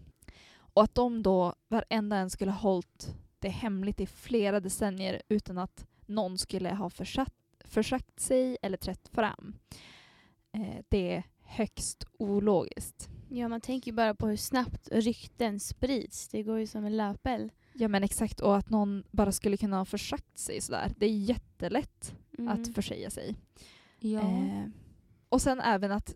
Och 0.73 0.83
att 0.83 0.95
de 0.95 1.23
då 1.23 1.53
varenda 1.67 2.17
en 2.17 2.29
skulle 2.29 2.51
ha 2.51 2.59
hållit 2.59 3.15
det 3.39 3.49
hemligt 3.49 3.99
i 3.99 4.05
flera 4.05 4.59
decennier 4.59 5.21
utan 5.29 5.57
att 5.57 5.87
någon 6.05 6.37
skulle 6.37 6.69
ha 6.69 6.89
försatt, 6.89 7.33
försagt 7.65 8.19
sig 8.19 8.57
eller 8.61 8.77
trätt 8.77 9.07
fram. 9.07 9.55
Eh, 10.51 10.83
det 10.89 11.15
är 11.15 11.23
högst 11.43 12.05
ologiskt. 12.19 13.09
Ja, 13.29 13.47
man 13.47 13.61
tänker 13.61 13.91
ju 13.91 13.95
bara 13.95 14.15
på 14.15 14.27
hur 14.27 14.37
snabbt 14.37 14.89
rykten 14.91 15.59
sprids. 15.59 16.27
Det 16.27 16.43
går 16.43 16.59
ju 16.59 16.67
som 16.67 16.85
en 16.85 16.97
löpeld. 16.97 17.51
Ja 17.73 17.87
men 17.87 18.03
exakt, 18.03 18.39
och 18.39 18.57
att 18.57 18.69
någon 18.69 19.03
bara 19.11 19.31
skulle 19.31 19.57
kunna 19.57 19.77
ha 19.77 19.85
försagt 19.85 20.37
sig 20.37 20.61
sådär. 20.61 20.91
Det 20.97 21.05
är 21.05 21.17
jättelätt 21.17 22.15
Mm. 22.37 22.53
att 22.53 22.75
försäga 22.75 23.09
sig. 23.09 23.35
Ja. 23.99 24.19
Eh, 24.21 24.63
och 25.29 25.41
sen 25.41 25.59
även 25.61 25.91
att 25.91 26.15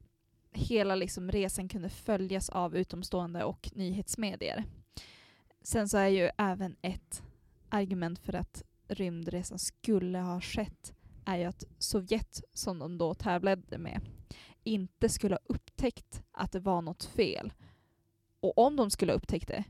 hela 0.51 0.95
liksom 0.95 1.31
resan 1.31 1.69
kunde 1.69 1.89
följas 1.89 2.49
av 2.49 2.75
utomstående 2.75 3.43
och 3.43 3.69
nyhetsmedier. 3.75 4.63
Sen 5.61 5.89
så 5.89 5.97
är 5.97 6.07
ju 6.07 6.29
även 6.37 6.75
ett 6.81 7.23
argument 7.69 8.19
för 8.19 8.33
att 8.33 8.63
rymdresan 8.87 9.59
skulle 9.59 10.19
ha 10.19 10.41
skett 10.41 10.93
är 11.25 11.37
ju 11.37 11.43
att 11.43 11.63
Sovjet, 11.77 12.43
som 12.53 12.79
de 12.79 12.97
då 12.97 13.13
tävlade 13.13 13.77
med, 13.77 14.01
inte 14.63 15.09
skulle 15.09 15.35
ha 15.35 15.39
upptäckt 15.45 16.23
att 16.31 16.51
det 16.51 16.59
var 16.59 16.81
något 16.81 17.03
fel. 17.03 17.53
Och 18.39 18.57
om 18.57 18.75
de 18.75 18.91
skulle 18.91 19.11
ha 19.11 19.17
upptäckt 19.17 19.47
det, 19.47 19.63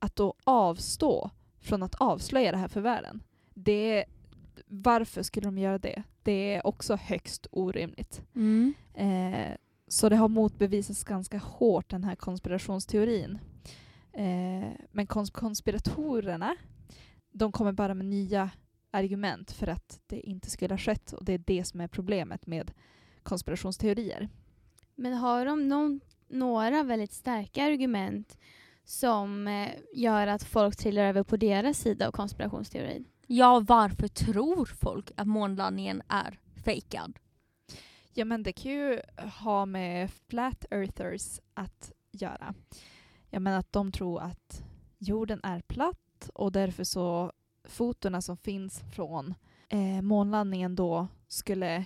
att 0.00 0.16
då 0.16 0.34
avstå 0.44 1.30
från 1.60 1.82
att 1.82 1.94
avslöja 1.94 2.52
det 2.52 2.58
här 2.58 2.68
för 2.68 2.80
världen. 2.80 3.22
Det, 3.54 4.04
varför 4.66 5.22
skulle 5.22 5.46
de 5.46 5.58
göra 5.58 5.78
det? 5.78 6.02
Det 6.22 6.54
är 6.54 6.66
också 6.66 6.96
högst 6.96 7.46
orimligt. 7.52 8.22
Mm. 8.34 8.74
Eh, 8.94 9.56
så 9.88 10.08
det 10.08 10.16
har 10.16 10.28
motbevisats 10.28 11.04
ganska 11.04 11.38
hårt, 11.38 11.90
den 11.90 12.04
här 12.04 12.14
konspirationsteorin. 12.16 13.38
Eh, 14.12 14.72
men 14.92 15.06
kons- 15.06 15.32
konspiratorerna, 15.32 16.56
de 17.32 17.52
kommer 17.52 17.72
bara 17.72 17.94
med 17.94 18.06
nya 18.06 18.50
argument 18.90 19.50
för 19.52 19.66
att 19.66 20.00
det 20.06 20.20
inte 20.20 20.50
skulle 20.50 20.74
ha 20.74 20.78
skett. 20.78 21.12
Och 21.12 21.24
det 21.24 21.32
är 21.32 21.38
det 21.38 21.64
som 21.64 21.80
är 21.80 21.88
problemet 21.88 22.46
med 22.46 22.72
konspirationsteorier. 23.22 24.28
Men 24.94 25.12
har 25.12 25.46
de 25.46 25.68
någon, 25.68 26.00
några 26.28 26.82
väldigt 26.82 27.12
starka 27.12 27.64
argument 27.64 28.38
som 28.90 29.48
eh, 29.48 29.72
gör 29.92 30.26
att 30.26 30.44
folk 30.44 30.76
trillar 30.76 31.02
över 31.02 31.22
på 31.22 31.36
deras 31.36 31.78
sida 31.78 32.08
av 32.08 32.12
konspirationsteorin? 32.12 33.04
ja, 33.26 33.64
varför 33.68 34.08
tror 34.08 34.66
folk 34.66 35.10
att 35.16 35.26
månlandningen 35.26 36.02
är 36.08 36.38
fejkad? 36.64 37.18
Ja 38.14 38.24
men 38.24 38.42
det 38.42 38.52
kan 38.52 38.72
ju 38.72 39.00
ha 39.42 39.66
med 39.66 40.10
flat 40.28 40.64
earthers 40.70 41.40
att 41.54 41.92
göra. 42.12 42.54
Jag 43.28 43.42
menar 43.42 43.58
att 43.58 43.72
de 43.72 43.92
tror 43.92 44.20
att 44.20 44.62
jorden 44.98 45.40
är 45.42 45.60
platt 45.60 46.30
och 46.34 46.52
därför 46.52 46.84
så 46.84 47.32
fotona 47.64 48.22
som 48.22 48.36
finns 48.36 48.82
från 48.94 49.34
eh, 49.68 50.02
månlandningen 50.02 50.74
då 50.74 51.08
skulle 51.28 51.84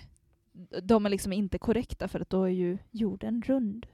de 0.83 1.05
är 1.05 1.09
liksom 1.09 1.33
inte 1.33 1.57
korrekta 1.57 2.07
för 2.07 2.19
att 2.19 2.29
då 2.29 2.43
är 2.43 2.49
ju 2.49 2.77
jorden 2.91 3.41
rund. 3.41 3.87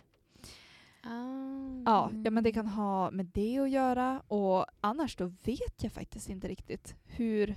Ja, 1.04 2.12
ja 2.26 2.32
men 2.32 2.44
det 2.44 2.52
kan 2.52 2.68
ha 2.68 3.12
med 3.12 3.26
det 3.26 3.60
att 3.60 3.70
göra 3.70 4.20
och 4.28 4.66
annars 4.82 5.16
då 5.16 5.26
vet 5.26 5.84
jag 5.84 5.92
faktiskt 5.92 6.30
inte 6.30 6.48
riktigt 6.48 6.96
hur 7.04 7.56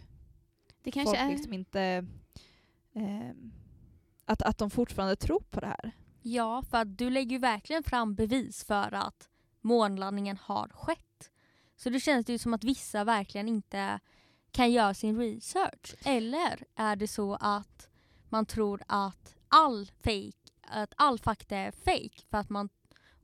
Det 0.82 0.90
kanske 0.90 1.16
folk 1.16 1.20
är... 1.20 1.30
liksom 1.30 1.52
inte 1.52 2.06
eh, 2.92 3.30
att, 4.24 4.42
att 4.42 4.58
de 4.58 4.70
fortfarande 4.70 5.16
tror 5.16 5.40
på 5.50 5.60
det 5.60 5.66
här. 5.66 5.92
Ja, 6.22 6.62
för 6.62 6.78
att 6.78 6.98
du 6.98 7.10
lägger 7.10 7.30
ju 7.30 7.38
verkligen 7.38 7.82
fram 7.82 8.14
bevis 8.14 8.64
för 8.64 8.94
att 8.94 9.28
månlandningen 9.60 10.36
har 10.36 10.68
skett. 10.68 11.30
Så 11.76 11.90
det 11.90 12.00
känns 12.00 12.26
det 12.26 12.32
ju 12.32 12.38
som 12.38 12.54
att 12.54 12.64
vissa 12.64 13.04
verkligen 13.04 13.48
inte 13.48 14.00
kan 14.50 14.72
göra 14.72 14.94
sin 14.94 15.18
research. 15.18 15.94
Eller 16.04 16.64
är 16.74 16.96
det 16.96 17.08
så 17.08 17.34
att 17.40 17.88
man 18.28 18.46
tror 18.46 18.82
att 18.86 19.36
all 19.48 19.86
fake, 19.86 20.32
att 20.60 20.94
all 20.96 21.18
fakta 21.18 21.56
är 21.56 21.70
fake 21.70 22.22
för 22.30 22.38
att 22.38 22.50
man 22.50 22.68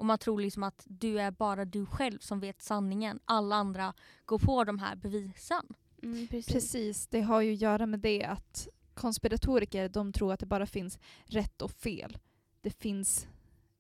och 0.01 0.07
man 0.07 0.19
tror 0.19 0.41
liksom 0.41 0.63
att 0.63 0.85
du 0.87 1.21
är 1.21 1.31
bara 1.31 1.65
du 1.65 1.87
själv 1.87 2.19
som 2.19 2.41
vet 2.41 2.63
sanningen. 2.63 3.21
Alla 3.25 3.57
andra 3.57 3.95
går 4.25 4.39
på 4.39 4.65
de 4.65 4.79
här 4.79 4.97
bevisen. 4.97 5.63
Mm, 6.03 6.27
precis. 6.27 6.53
Precis, 6.53 7.07
det 7.07 7.21
har 7.21 7.41
ju 7.41 7.53
att 7.53 7.61
göra 7.61 7.87
med 7.87 8.01
det 8.01 8.25
att 8.25 8.69
konspiratoriker 8.95 9.89
de 9.89 10.13
tror 10.13 10.33
att 10.33 10.41
det 10.41 10.47
bara 10.47 10.67
finns 10.67 10.99
rätt 11.25 11.63
och 11.63 11.71
fel. 11.71 12.19
Det 12.61 12.71
finns 12.71 13.29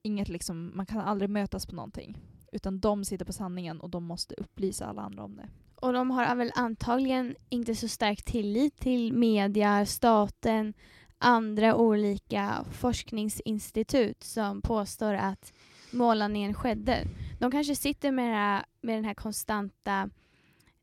inget 0.02 0.28
liksom, 0.28 0.72
man 0.74 0.86
kan 0.86 1.00
aldrig 1.00 1.30
mötas 1.30 1.66
på 1.66 1.74
någonting. 1.74 2.18
Utan 2.52 2.80
de 2.80 3.04
sitter 3.04 3.24
på 3.24 3.32
sanningen 3.32 3.80
och 3.80 3.90
de 3.90 4.04
måste 4.04 4.34
upplysa 4.34 4.86
alla 4.86 5.02
andra 5.02 5.24
om 5.24 5.36
det. 5.36 5.48
Och 5.74 5.92
de 5.92 6.10
har 6.10 6.34
väl 6.36 6.52
antagligen 6.54 7.36
inte 7.48 7.74
så 7.74 7.88
stark 7.88 8.22
tillit 8.22 8.76
till 8.76 9.12
media, 9.12 9.86
staten, 9.86 10.74
andra 11.18 11.76
olika 11.76 12.64
forskningsinstitut 12.70 14.24
som 14.24 14.62
påstår 14.62 15.14
att 15.14 15.52
målningen 15.92 16.54
skedde. 16.54 17.04
De 17.38 17.50
kanske 17.50 17.76
sitter 17.76 18.10
med, 18.12 18.34
här, 18.34 18.64
med 18.80 18.96
den 18.96 19.04
här 19.04 19.14
konstanta 19.14 20.10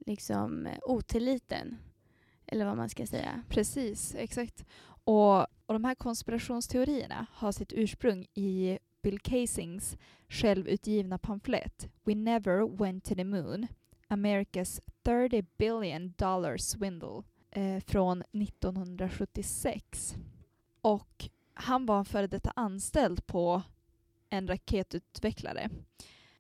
liksom, 0.06 0.68
otilliten. 0.82 1.78
Eller 2.46 2.66
vad 2.66 2.78
man 2.78 2.90
ska 2.90 3.08
säga. 3.08 3.44
Precis, 3.50 4.16
exakt. 4.16 4.66
Och, 5.04 5.40
och 5.42 5.74
de 5.74 5.84
här 5.84 5.96
konspirationsteorierna 5.96 7.26
har 7.34 7.52
sitt 7.52 7.74
ursprung 7.74 8.26
i 8.34 8.80
Bill 9.02 9.20
Casings 9.20 9.98
självutgivna 10.30 11.18
pamflett 11.18 11.90
We 12.04 12.16
Never 12.16 12.78
Went 12.78 13.06
to 13.06 13.16
the 13.16 13.24
Moon 13.24 13.68
America's 14.08 14.82
30 15.04 15.46
billion 15.58 16.14
dollar 16.18 16.58
swindle 16.58 17.24
eh, 17.52 17.80
från 17.80 18.22
1976. 18.22 20.16
Och 20.82 21.30
han 21.54 21.86
var 21.86 22.00
en 22.00 22.06
före 22.06 22.28
detta 22.28 22.52
anställd 22.56 23.28
på 23.28 23.64
en 24.30 24.48
raketutvecklare. 24.48 25.70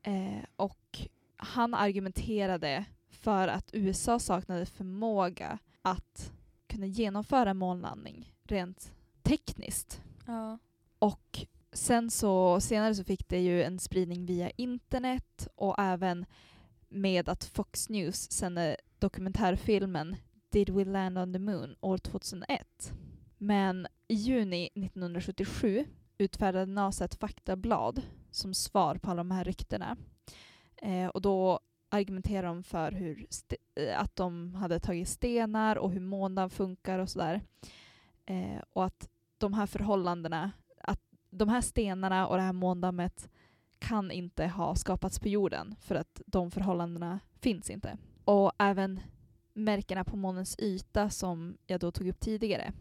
Eh, 0.04 0.44
och 0.56 1.00
han 1.38 1.74
argumenterade 1.74 2.86
för 3.10 3.48
att 3.48 3.70
USA 3.74 4.20
saknade 4.20 4.66
förmåga 4.66 5.60
att 5.82 6.32
kunna 6.68 6.86
genomföra 6.86 7.54
månlandning 7.54 8.34
rent 8.44 8.94
tekniskt. 9.22 10.02
Ja. 10.26 10.58
Och 11.00 11.46
sen 11.72 12.12
så, 12.12 12.62
senare 12.62 12.96
så 12.96 13.04
fick 13.04 13.30
det 13.30 13.40
ju 13.40 13.64
en 13.64 13.80
spridning 13.80 14.26
via 14.26 14.50
internet 14.50 15.48
och 15.56 15.80
även 15.80 16.26
med 16.90 17.30
att 17.30 17.44
Fox 17.44 17.90
News 17.90 18.32
sände 18.32 18.78
dokumentärfilmen 19.00 20.16
Did 20.50 20.70
We 20.70 20.86
Land 20.86 21.18
on 21.18 21.34
the 21.34 21.40
Moon 21.40 21.76
år 21.82 21.98
2001. 21.98 22.94
Men 23.38 23.88
i 24.08 24.14
juni 24.14 24.70
1977 24.76 25.86
utfärdade 26.18 26.66
NASA 26.66 27.06
ett 27.06 27.16
faktablad 27.16 28.02
som 28.32 28.54
svar 28.54 28.96
på 28.96 29.12
alla 29.12 29.20
de 29.20 29.32
här 29.32 29.44
ryktena. 29.44 29.98
Eh, 30.76 31.08
och 31.08 31.22
då 31.22 31.60
argumenterade 31.90 32.48
de 32.48 32.64
för 32.64 32.92
hur 32.92 33.28
eh, 33.76 34.00
att 34.02 34.16
de 34.16 34.56
hade 34.56 34.80
tagit 34.80 35.10
stenar 35.10 35.76
och 35.76 35.92
hur 35.92 36.00
månen 36.00 36.50
funkar 36.50 37.00
och 37.00 37.10
sådär. 37.10 37.42
Eh, 38.26 38.62
och 38.74 38.86
att 38.86 39.10
de 39.38 39.54
här 39.54 39.66
förhållandena, 39.66 40.52
att 40.84 41.02
de 41.30 41.50
här 41.50 41.62
stenarna 41.62 42.28
och 42.28 42.38
det 42.38 42.44
här 42.44 42.54
måndammet 42.54 43.30
kan 43.80 44.12
inte 44.12 44.48
ha 44.48 44.76
skapats 44.76 45.20
på 45.20 45.28
jorden 45.28 45.76
för 45.82 45.96
att 45.96 46.22
de 46.26 46.52
förhållandena 46.52 47.20
finns 47.42 47.70
inte. 47.70 47.98
Och 48.26 48.52
även 48.60 49.00
märkena 49.54 50.04
på 50.04 50.16
månens 50.16 50.56
yta 50.60 51.10
som 51.10 51.58
jag 51.68 51.80
då 51.80 51.92
tog 51.92 52.08
upp 52.08 52.20
tidigare. 52.20 52.74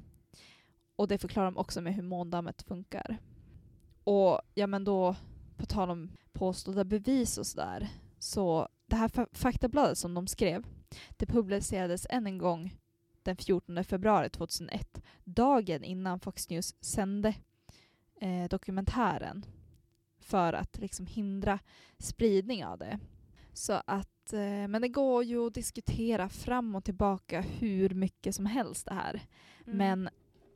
Och 0.96 1.08
det 1.08 1.18
förklarar 1.18 1.46
de 1.46 1.56
också 1.56 1.80
med 1.80 1.94
hur 1.94 2.02
måndammet 2.02 2.62
funkar. 2.62 3.18
Och 4.04 4.40
ja 4.54 4.66
men 4.66 4.84
då, 4.84 5.16
på 5.56 5.66
tal 5.66 5.90
om 5.90 6.10
påstådda 6.32 6.84
bevis 6.84 7.38
och 7.38 7.46
sådär, 7.46 7.88
så 8.18 8.68
det 8.86 8.96
här 8.96 9.34
faktabladet 9.36 9.98
som 9.98 10.14
de 10.14 10.26
skrev, 10.26 10.66
det 11.10 11.26
publicerades 11.26 12.06
än 12.10 12.26
en 12.26 12.38
gång 12.38 12.76
den 13.22 13.36
14 13.36 13.84
februari 13.84 14.30
2001, 14.30 15.02
dagen 15.24 15.84
innan 15.84 16.20
Fox 16.20 16.50
News 16.50 16.74
sände 16.80 17.34
eh, 18.20 18.48
dokumentären 18.50 19.46
för 20.18 20.52
att 20.52 20.78
liksom 20.78 21.06
hindra 21.06 21.58
spridning 21.98 22.64
av 22.64 22.78
det. 22.78 22.98
Så 23.52 23.82
att, 23.86 24.32
eh, 24.32 24.68
men 24.68 24.82
det 24.82 24.88
går 24.88 25.24
ju 25.24 25.46
att 25.46 25.54
diskutera 25.54 26.28
fram 26.28 26.74
och 26.74 26.84
tillbaka 26.84 27.40
hur 27.40 27.90
mycket 27.90 28.34
som 28.34 28.46
helst 28.46 28.86
det 28.86 28.94
här. 28.94 29.22
Mm. 29.66 29.78
Men 29.78 30.08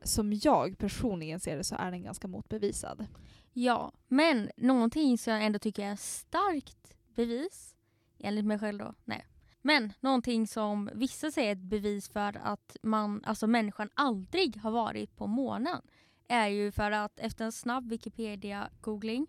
som 0.03 0.33
jag 0.33 0.79
personligen 0.79 1.41
ser 1.41 1.57
det 1.57 1.65
så 1.65 1.75
är 1.75 1.91
den 1.91 2.03
ganska 2.03 2.29
motbevisad. 2.29 3.07
Ja, 3.53 3.93
men 4.09 4.51
någonting 4.57 5.19
som 5.19 5.33
jag 5.33 5.45
ändå 5.45 5.59
tycker 5.59 5.87
är 5.87 5.97
starkt 5.97 6.95
bevis, 7.15 7.77
enligt 8.19 8.45
mig 8.45 8.59
själv 8.59 8.79
då, 8.79 8.95
nej. 9.05 9.27
Men 9.63 9.93
någonting 10.01 10.47
som 10.47 10.91
vissa 10.95 11.31
säger 11.31 11.49
är 11.49 11.53
ett 11.53 11.59
bevis 11.59 12.09
för 12.09 12.41
att 12.43 12.77
man, 12.83 13.25
alltså 13.25 13.47
människan 13.47 13.91
aldrig 13.95 14.57
har 14.57 14.71
varit 14.71 15.17
på 15.17 15.27
månen 15.27 15.83
är 16.29 16.49
ju 16.49 16.73
för 16.73 16.91
att 16.91 17.19
efter 17.19 17.45
en 17.45 17.53
snabb 17.53 17.93
Wikipedia-googling 17.93 19.27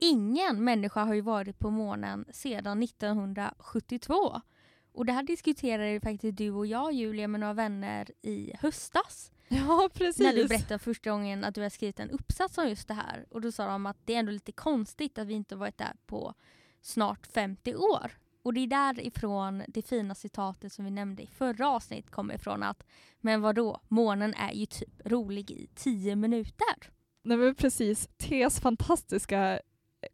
ingen 0.00 0.64
människa 0.64 1.04
har 1.04 1.14
ju 1.14 1.20
varit 1.20 1.58
på 1.58 1.70
månen 1.70 2.24
sedan 2.32 2.82
1972. 2.82 4.40
Och 4.92 5.06
det 5.06 5.12
här 5.12 5.22
diskuterade 5.22 5.90
ju 5.90 6.00
faktiskt 6.00 6.38
du 6.38 6.50
och 6.50 6.66
jag 6.66 6.92
Julia 6.92 7.28
med 7.28 7.40
några 7.40 7.54
vänner 7.54 8.10
i 8.22 8.52
höstas. 8.60 9.32
Ja, 9.52 9.90
precis. 9.94 10.24
När 10.24 10.32
du 10.32 10.48
berättade 10.48 10.78
första 10.78 11.10
gången 11.10 11.44
att 11.44 11.54
du 11.54 11.62
har 11.62 11.68
skrivit 11.68 12.00
en 12.00 12.10
uppsats 12.10 12.58
om 12.58 12.68
just 12.68 12.88
det 12.88 12.94
här. 12.94 13.26
Och 13.30 13.40
då 13.40 13.52
sa 13.52 13.66
de 13.66 13.86
att 13.86 13.96
det 14.04 14.14
är 14.14 14.18
ändå 14.18 14.32
lite 14.32 14.52
konstigt 14.52 15.18
att 15.18 15.26
vi 15.26 15.34
inte 15.34 15.56
varit 15.56 15.78
där 15.78 15.92
på 16.06 16.34
snart 16.80 17.26
50 17.26 17.74
år. 17.74 18.10
Och 18.42 18.54
det 18.54 18.60
är 18.60 18.66
därifrån 18.66 19.62
det 19.68 19.82
fina 19.82 20.14
citatet 20.14 20.72
som 20.72 20.84
vi 20.84 20.90
nämnde 20.90 21.22
i 21.22 21.26
förra 21.26 21.68
avsnittet 21.68 22.10
kommer 22.10 22.34
ifrån 22.34 22.62
att 22.62 22.86
men 23.20 23.40
vadå, 23.40 23.80
månen 23.88 24.34
är 24.34 24.52
ju 24.52 24.66
typ 24.66 25.00
rolig 25.04 25.50
i 25.50 25.68
10 25.74 26.16
minuter. 26.16 26.90
Nej 27.22 27.36
men 27.36 27.54
precis, 27.54 28.08
Tes 28.16 28.60
fantastiska 28.60 29.60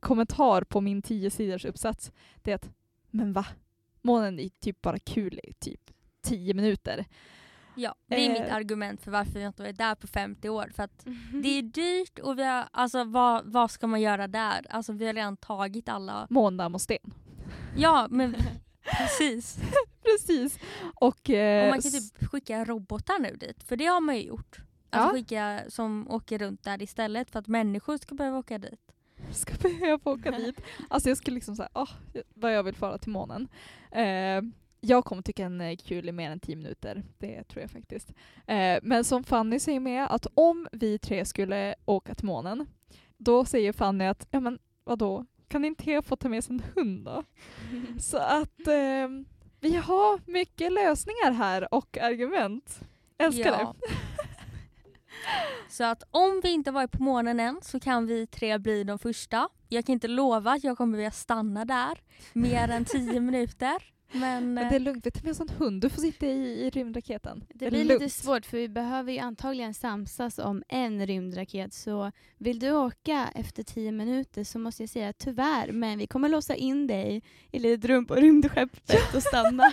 kommentar 0.00 0.62
på 0.62 0.80
min 0.80 1.02
10 1.02 1.30
sidors 1.30 1.64
uppsats 1.64 2.12
det 2.42 2.50
är 2.50 2.54
att 2.54 2.70
men 3.10 3.32
va? 3.32 3.46
Månen 4.02 4.40
är 4.40 4.48
typ 4.48 4.82
bara 4.82 4.98
kul 4.98 5.40
i 5.44 5.52
typ 5.52 5.90
10 6.22 6.54
minuter. 6.54 7.06
Ja, 7.76 7.94
det 8.06 8.26
är 8.26 8.30
eh. 8.30 8.42
mitt 8.42 8.52
argument 8.52 9.02
för 9.02 9.10
varför 9.10 9.32
vi 9.32 9.44
inte 9.44 9.62
varit 9.62 9.78
där 9.78 9.94
på 9.94 10.06
50 10.06 10.48
år. 10.48 10.72
För 10.76 10.82
att 10.82 11.06
det 11.42 11.48
är 11.48 11.62
dyrt 11.62 12.18
och 12.18 12.38
vi 12.38 12.44
har, 12.44 12.68
alltså 12.72 13.04
vad, 13.04 13.52
vad 13.52 13.70
ska 13.70 13.86
man 13.86 14.00
göra 14.00 14.28
där? 14.28 14.66
Alltså 14.70 14.92
vi 14.92 15.06
har 15.06 15.14
redan 15.14 15.36
tagit 15.36 15.88
alla... 15.88 16.26
Måndamm 16.30 16.74
och 16.74 16.80
sten. 16.80 17.14
Ja, 17.76 18.06
men 18.10 18.36
precis. 18.98 19.58
precis. 20.02 20.58
Och, 20.94 21.30
eh, 21.30 21.64
och 21.64 21.70
man 21.70 21.80
kan 21.82 21.90
typ 21.90 22.30
skicka 22.30 22.64
robotar 22.64 23.18
nu 23.18 23.36
dit, 23.36 23.62
för 23.62 23.76
det 23.76 23.86
har 23.86 24.00
man 24.00 24.16
ju 24.16 24.22
gjort. 24.22 24.60
Alltså 24.90 25.08
ja. 25.08 25.12
skicka 25.12 25.60
som 25.68 26.10
åker 26.10 26.38
runt 26.38 26.64
där 26.64 26.82
istället 26.82 27.30
för 27.30 27.38
att 27.38 27.46
människor 27.46 27.96
ska 27.96 28.14
behöva 28.14 28.38
åka 28.38 28.58
dit. 28.58 28.80
Ska 29.32 29.54
behöva 29.54 30.10
åka 30.10 30.30
dit. 30.30 30.60
Alltså 30.88 31.08
jag 31.08 31.18
skulle 31.18 31.34
liksom 31.34 31.56
säga, 31.56 31.68
oh, 31.74 31.90
vad 32.34 32.54
jag 32.54 32.62
vill 32.62 32.74
fara 32.74 32.98
till 32.98 33.10
månen. 33.10 33.48
Eh, 33.90 34.42
jag 34.80 35.04
kommer 35.04 35.22
tycka 35.22 35.42
den 35.42 35.60
är 35.60 35.76
kul 35.76 36.08
i 36.08 36.12
mer 36.12 36.30
än 36.30 36.40
tio 36.40 36.56
minuter. 36.56 37.02
Det 37.18 37.44
tror 37.44 37.60
jag 37.60 37.70
faktiskt. 37.70 38.12
Eh, 38.46 38.78
men 38.82 39.04
som 39.04 39.24
Fanny 39.24 39.58
säger 39.58 39.80
med, 39.80 40.06
att 40.10 40.26
om 40.34 40.68
vi 40.72 40.98
tre 40.98 41.24
skulle 41.24 41.74
åka 41.84 42.14
till 42.14 42.26
månen, 42.26 42.66
då 43.16 43.44
säger 43.44 43.72
Fanny 43.72 44.04
att, 44.04 44.26
ja 44.30 44.40
men 44.40 44.58
vadå, 44.84 45.26
kan 45.48 45.64
inte 45.64 45.90
jag 45.90 46.04
få 46.04 46.16
ta 46.16 46.28
med 46.28 46.44
sig 46.44 46.54
en 46.54 46.62
hund 46.74 47.04
då? 47.04 47.24
Så 47.98 48.18
att 48.18 48.66
eh, 48.66 49.08
vi 49.60 49.76
har 49.76 50.30
mycket 50.30 50.72
lösningar 50.72 51.30
här 51.32 51.74
och 51.74 51.98
argument. 51.98 52.80
Älskar 53.18 53.50
ja. 53.50 53.74
det. 53.80 53.94
Så 55.68 55.84
att 55.84 56.02
om 56.10 56.40
vi 56.42 56.50
inte 56.50 56.70
varit 56.70 56.92
på 56.92 57.02
månen 57.02 57.40
än 57.40 57.60
så 57.62 57.80
kan 57.80 58.06
vi 58.06 58.26
tre 58.26 58.58
bli 58.58 58.84
de 58.84 58.98
första. 58.98 59.48
Jag 59.68 59.86
kan 59.86 59.92
inte 59.92 60.08
lova 60.08 60.52
att 60.52 60.64
jag 60.64 60.78
kommer 60.78 60.96
vilja 60.96 61.10
stanna 61.10 61.64
där 61.64 61.98
mer 62.32 62.68
än 62.68 62.84
tio 62.84 63.20
minuter. 63.20 63.95
Men, 64.12 64.54
men, 64.54 64.68
det 64.68 64.76
är 64.76 64.80
lugnt, 64.80 65.06
vi 65.06 65.10
tar 65.10 65.22
med 65.22 65.30
oss 65.30 65.40
en 65.40 65.48
hund. 65.48 65.80
Du 65.82 65.90
får 65.90 66.02
sitta 66.02 66.26
i, 66.26 66.66
i 66.66 66.70
rymdraketen. 66.70 67.44
Det, 67.54 67.70
blir 67.70 67.84
lite 67.84 68.10
svårt 68.10 68.46
för 68.46 68.56
vi 68.56 68.68
behöver 68.68 69.12
ju 69.12 69.18
antagligen 69.18 69.74
samsas 69.74 70.38
om 70.38 70.62
en 70.68 71.06
rymdraket. 71.06 71.74
Så 71.74 72.12
vill 72.38 72.58
du 72.58 72.72
åka 72.72 73.28
efter 73.34 73.62
tio 73.62 73.92
minuter 73.92 74.44
så 74.44 74.58
måste 74.58 74.82
jag 74.82 74.90
säga 74.90 75.12
tyvärr, 75.12 75.72
men 75.72 75.98
vi 75.98 76.06
kommer 76.06 76.28
låsa 76.28 76.54
in 76.54 76.86
dig 76.86 77.22
i 77.50 77.58
litet 77.58 77.84
rum 77.84 78.06
på 78.06 78.14
rymdskeppet 78.14 79.14
och 79.14 79.22
stanna. 79.22 79.72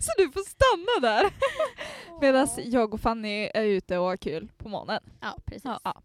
så 0.00 0.10
du 0.16 0.32
får 0.32 0.50
stanna 0.50 1.12
där? 1.12 1.30
Medan 2.20 2.48
jag 2.64 2.94
och 2.94 3.00
Fanny 3.00 3.50
är 3.54 3.64
ute 3.64 3.98
och 3.98 4.04
har 4.04 4.16
kul 4.16 4.48
på 4.56 4.68
månen. 4.68 5.00
Ja, 5.20 5.36
precis. 5.44 5.64
Ja. 5.64 6.02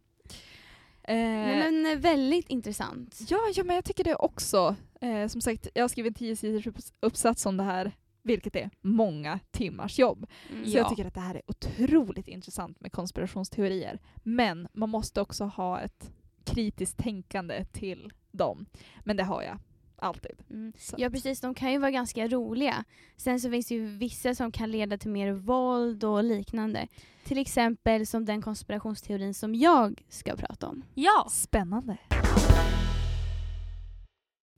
Eh, 1.03 1.15
men, 1.15 1.81
men 1.81 2.01
väldigt 2.01 2.49
intressant. 2.49 3.19
Ja, 3.27 3.39
ja, 3.55 3.63
men 3.63 3.75
jag 3.75 3.85
tycker 3.85 4.03
det 4.03 4.15
också. 4.15 4.75
Eh, 4.99 5.27
som 5.27 5.41
sagt, 5.41 5.67
jag 5.73 5.83
har 5.83 5.87
skrivit 5.87 6.11
en 6.11 6.13
tio 6.13 6.35
sidors 6.35 6.67
uppsats 6.99 7.45
om 7.45 7.57
det 7.57 7.63
här, 7.63 7.91
vilket 8.21 8.55
är 8.55 8.69
många 8.81 9.39
timmars 9.51 9.99
jobb. 9.99 10.27
Mm. 10.51 10.65
Så 10.65 10.71
ja. 10.71 10.77
jag 10.77 10.89
tycker 10.89 11.05
att 11.05 11.13
det 11.13 11.19
här 11.19 11.35
är 11.35 11.41
otroligt 11.47 12.27
intressant 12.27 12.79
med 12.79 12.91
konspirationsteorier. 12.91 13.99
Men 14.23 14.67
man 14.73 14.89
måste 14.89 15.21
också 15.21 15.43
ha 15.43 15.79
ett 15.79 16.11
kritiskt 16.43 16.97
tänkande 16.97 17.65
till 17.65 18.13
dem. 18.31 18.65
Men 19.03 19.17
det 19.17 19.23
har 19.23 19.43
jag 19.43 19.59
alltid. 19.95 20.41
Mm. 20.49 20.73
Ja 20.97 21.09
precis, 21.09 21.41
de 21.41 21.53
kan 21.53 21.71
ju 21.71 21.77
vara 21.77 21.91
ganska 21.91 22.27
roliga. 22.27 22.83
Sen 23.17 23.39
så 23.39 23.49
finns 23.51 23.67
det 23.67 23.75
ju 23.75 23.85
vissa 23.85 24.35
som 24.35 24.51
kan 24.51 24.71
leda 24.71 24.97
till 24.97 25.11
mer 25.11 25.31
våld 25.31 26.03
och 26.03 26.23
liknande. 26.23 26.87
Till 27.23 27.37
exempel 27.37 28.07
som 28.07 28.25
den 28.25 28.41
konspirationsteorin 28.41 29.33
som 29.33 29.55
jag 29.55 30.03
ska 30.09 30.35
prata 30.35 30.67
om. 30.67 30.83
Ja! 30.93 31.27
Spännande. 31.31 31.97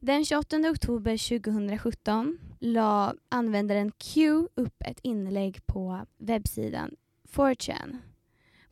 Den 0.03 0.25
28 0.25 0.69
oktober 0.69 1.39
2017 1.39 2.37
la 2.59 3.13
användaren 3.29 3.91
Q 3.91 4.47
upp 4.55 4.81
ett 4.85 4.99
inlägg 5.01 5.65
på 5.65 6.05
webbsidan 6.17 6.95
4chan. 7.31 7.97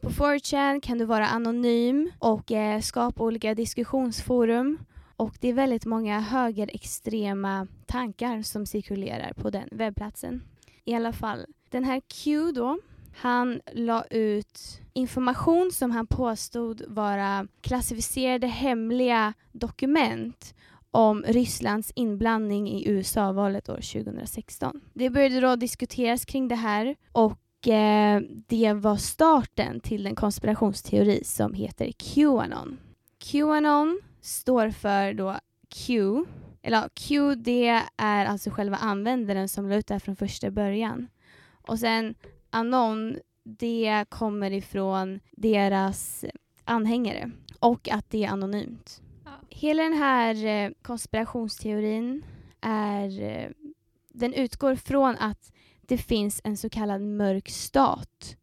På 0.02 0.10
4chan 0.10 0.82
kan 0.82 0.98
du 0.98 1.06
vara 1.06 1.28
anonym 1.28 2.12
och 2.20 2.52
eh, 2.52 2.82
skapa 2.82 3.24
olika 3.24 3.56
diskussionsforum 3.56 4.78
och 5.16 5.36
det 5.40 5.48
är 5.48 5.54
väldigt 5.54 5.86
många 5.86 6.20
högerextrema 6.20 7.68
tankar 7.86 8.42
som 8.42 8.66
cirkulerar 8.66 9.34
på 9.34 9.50
den 9.50 9.70
webbplatsen. 9.72 10.44
I 10.86 10.96
alla 10.96 11.14
fall, 11.14 11.46
den 11.70 11.84
här 11.84 12.02
Q 12.08 12.52
då, 12.52 12.80
han 13.16 13.62
la 13.72 14.04
ut 14.10 14.82
information 14.94 15.72
som 15.72 15.92
han 15.92 16.08
påstod 16.08 16.84
vara 16.88 17.48
klassificerade 17.62 18.48
hemliga 18.48 19.34
dokument 19.52 20.54
om 20.92 21.24
Rysslands 21.28 21.92
inblandning 21.96 22.70
i 22.70 22.90
USA-valet 22.90 23.70
år 23.70 23.76
2016. 23.76 24.82
Det 24.94 25.10
började 25.10 25.40
då 25.40 25.56
diskuteras 25.56 26.26
kring 26.26 26.48
det 26.48 26.56
här 26.56 26.96
och 27.12 27.68
eh, 27.68 28.22
det 28.48 28.74
var 28.74 28.96
starten 28.96 29.80
till 29.80 30.04
den 30.04 30.16
konspirationsteori 30.16 31.24
som 31.24 31.54
heter 31.54 31.92
Qanon. 31.98 32.78
Qanon 33.32 34.02
står 34.22 34.70
för 34.70 35.14
då 35.14 35.36
Q, 35.70 36.26
eller 36.62 36.90
Q 36.94 37.36
det 37.36 37.82
är 37.98 38.26
alltså 38.26 38.50
själva 38.50 38.78
användaren 38.78 39.50
som 39.50 39.70
la 39.70 39.76
ut 39.76 39.88
det 39.88 39.94
här 39.94 40.00
från 40.00 40.16
första 40.16 40.52
början. 40.52 41.08
Och 41.68 41.80
sen 41.80 42.16
Anon, 42.50 43.18
det 43.44 44.06
kommer 44.10 44.52
ifrån 44.52 45.20
deras 45.32 46.26
anhängare 46.64 47.32
och 47.60 47.90
att 47.90 48.10
det 48.10 48.24
är 48.24 48.30
anonymt. 48.30 49.02
Hela 49.52 49.84
den 49.84 49.94
här 49.94 50.46
eh, 50.46 50.72
konspirationsteorin 50.82 52.24
är, 52.62 53.22
eh, 53.22 53.50
den 54.14 54.34
utgår 54.34 54.76
från 54.76 55.16
att 55.18 55.52
det 55.82 55.98
finns 55.98 56.42
en 56.44 56.58
så 56.58 56.70
kallad 56.70 57.02
mörk 57.02 57.50
stat. 57.50 58.36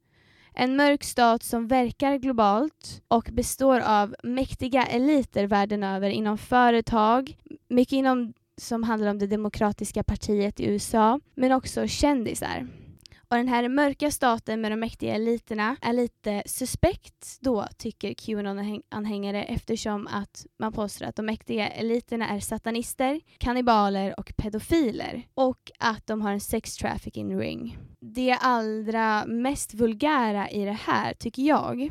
En 0.55 0.77
mörk 0.77 1.05
stat 1.05 1.43
som 1.43 1.69
verkar 1.69 2.17
globalt 2.17 3.03
och 3.09 3.29
består 3.33 3.81
av 3.81 4.15
mäktiga 4.23 4.83
eliter 4.83 5.47
världen 5.47 5.83
över 5.83 6.11
inom 6.11 6.39
företag, 6.39 7.37
mycket 7.69 7.93
inom 7.93 8.33
som 8.57 8.83
handlar 8.83 9.11
om 9.11 9.19
det 9.19 9.27
demokratiska 9.27 10.03
partiet 10.03 10.61
i 10.61 10.67
USA, 10.67 11.21
men 11.35 11.53
också 11.53 11.87
kändisar. 11.87 12.67
Och 13.29 13.37
den 13.37 13.49
här 13.49 13.69
mörka 13.69 14.11
staten 14.11 14.61
med 14.61 14.73
de 14.73 14.77
mäktiga 14.77 15.15
eliterna 15.15 15.77
är 15.81 15.93
lite 15.93 16.43
suspekt 16.47 17.39
då, 17.41 17.67
tycker 17.79 18.15
Qanon-anhängare 18.15 19.45
eftersom 19.45 20.07
att 20.07 20.47
man 20.59 20.73
påstår 20.73 21.07
att 21.07 21.17
de 21.17 21.27
mäktiga 21.27 21.69
eliterna 21.69 22.29
är 22.29 22.41
satanister, 22.41 23.21
kannibaler 23.39 24.21
och 24.21 24.33
pedofiler 24.37 25.23
och 25.35 25.71
att 25.79 26.07
de 26.07 26.23
har 26.23 26.33
en 26.33 26.41
sex 26.41 26.77
trafficking 26.77 27.39
ring. 27.39 27.79
Det 28.01 28.33
allra 28.41 29.27
mest 29.27 29.75
vulgära 29.75 30.51
i 30.51 30.65
det 30.65 30.79
här, 30.81 31.15
tycker 31.15 31.43
jag, 31.43 31.91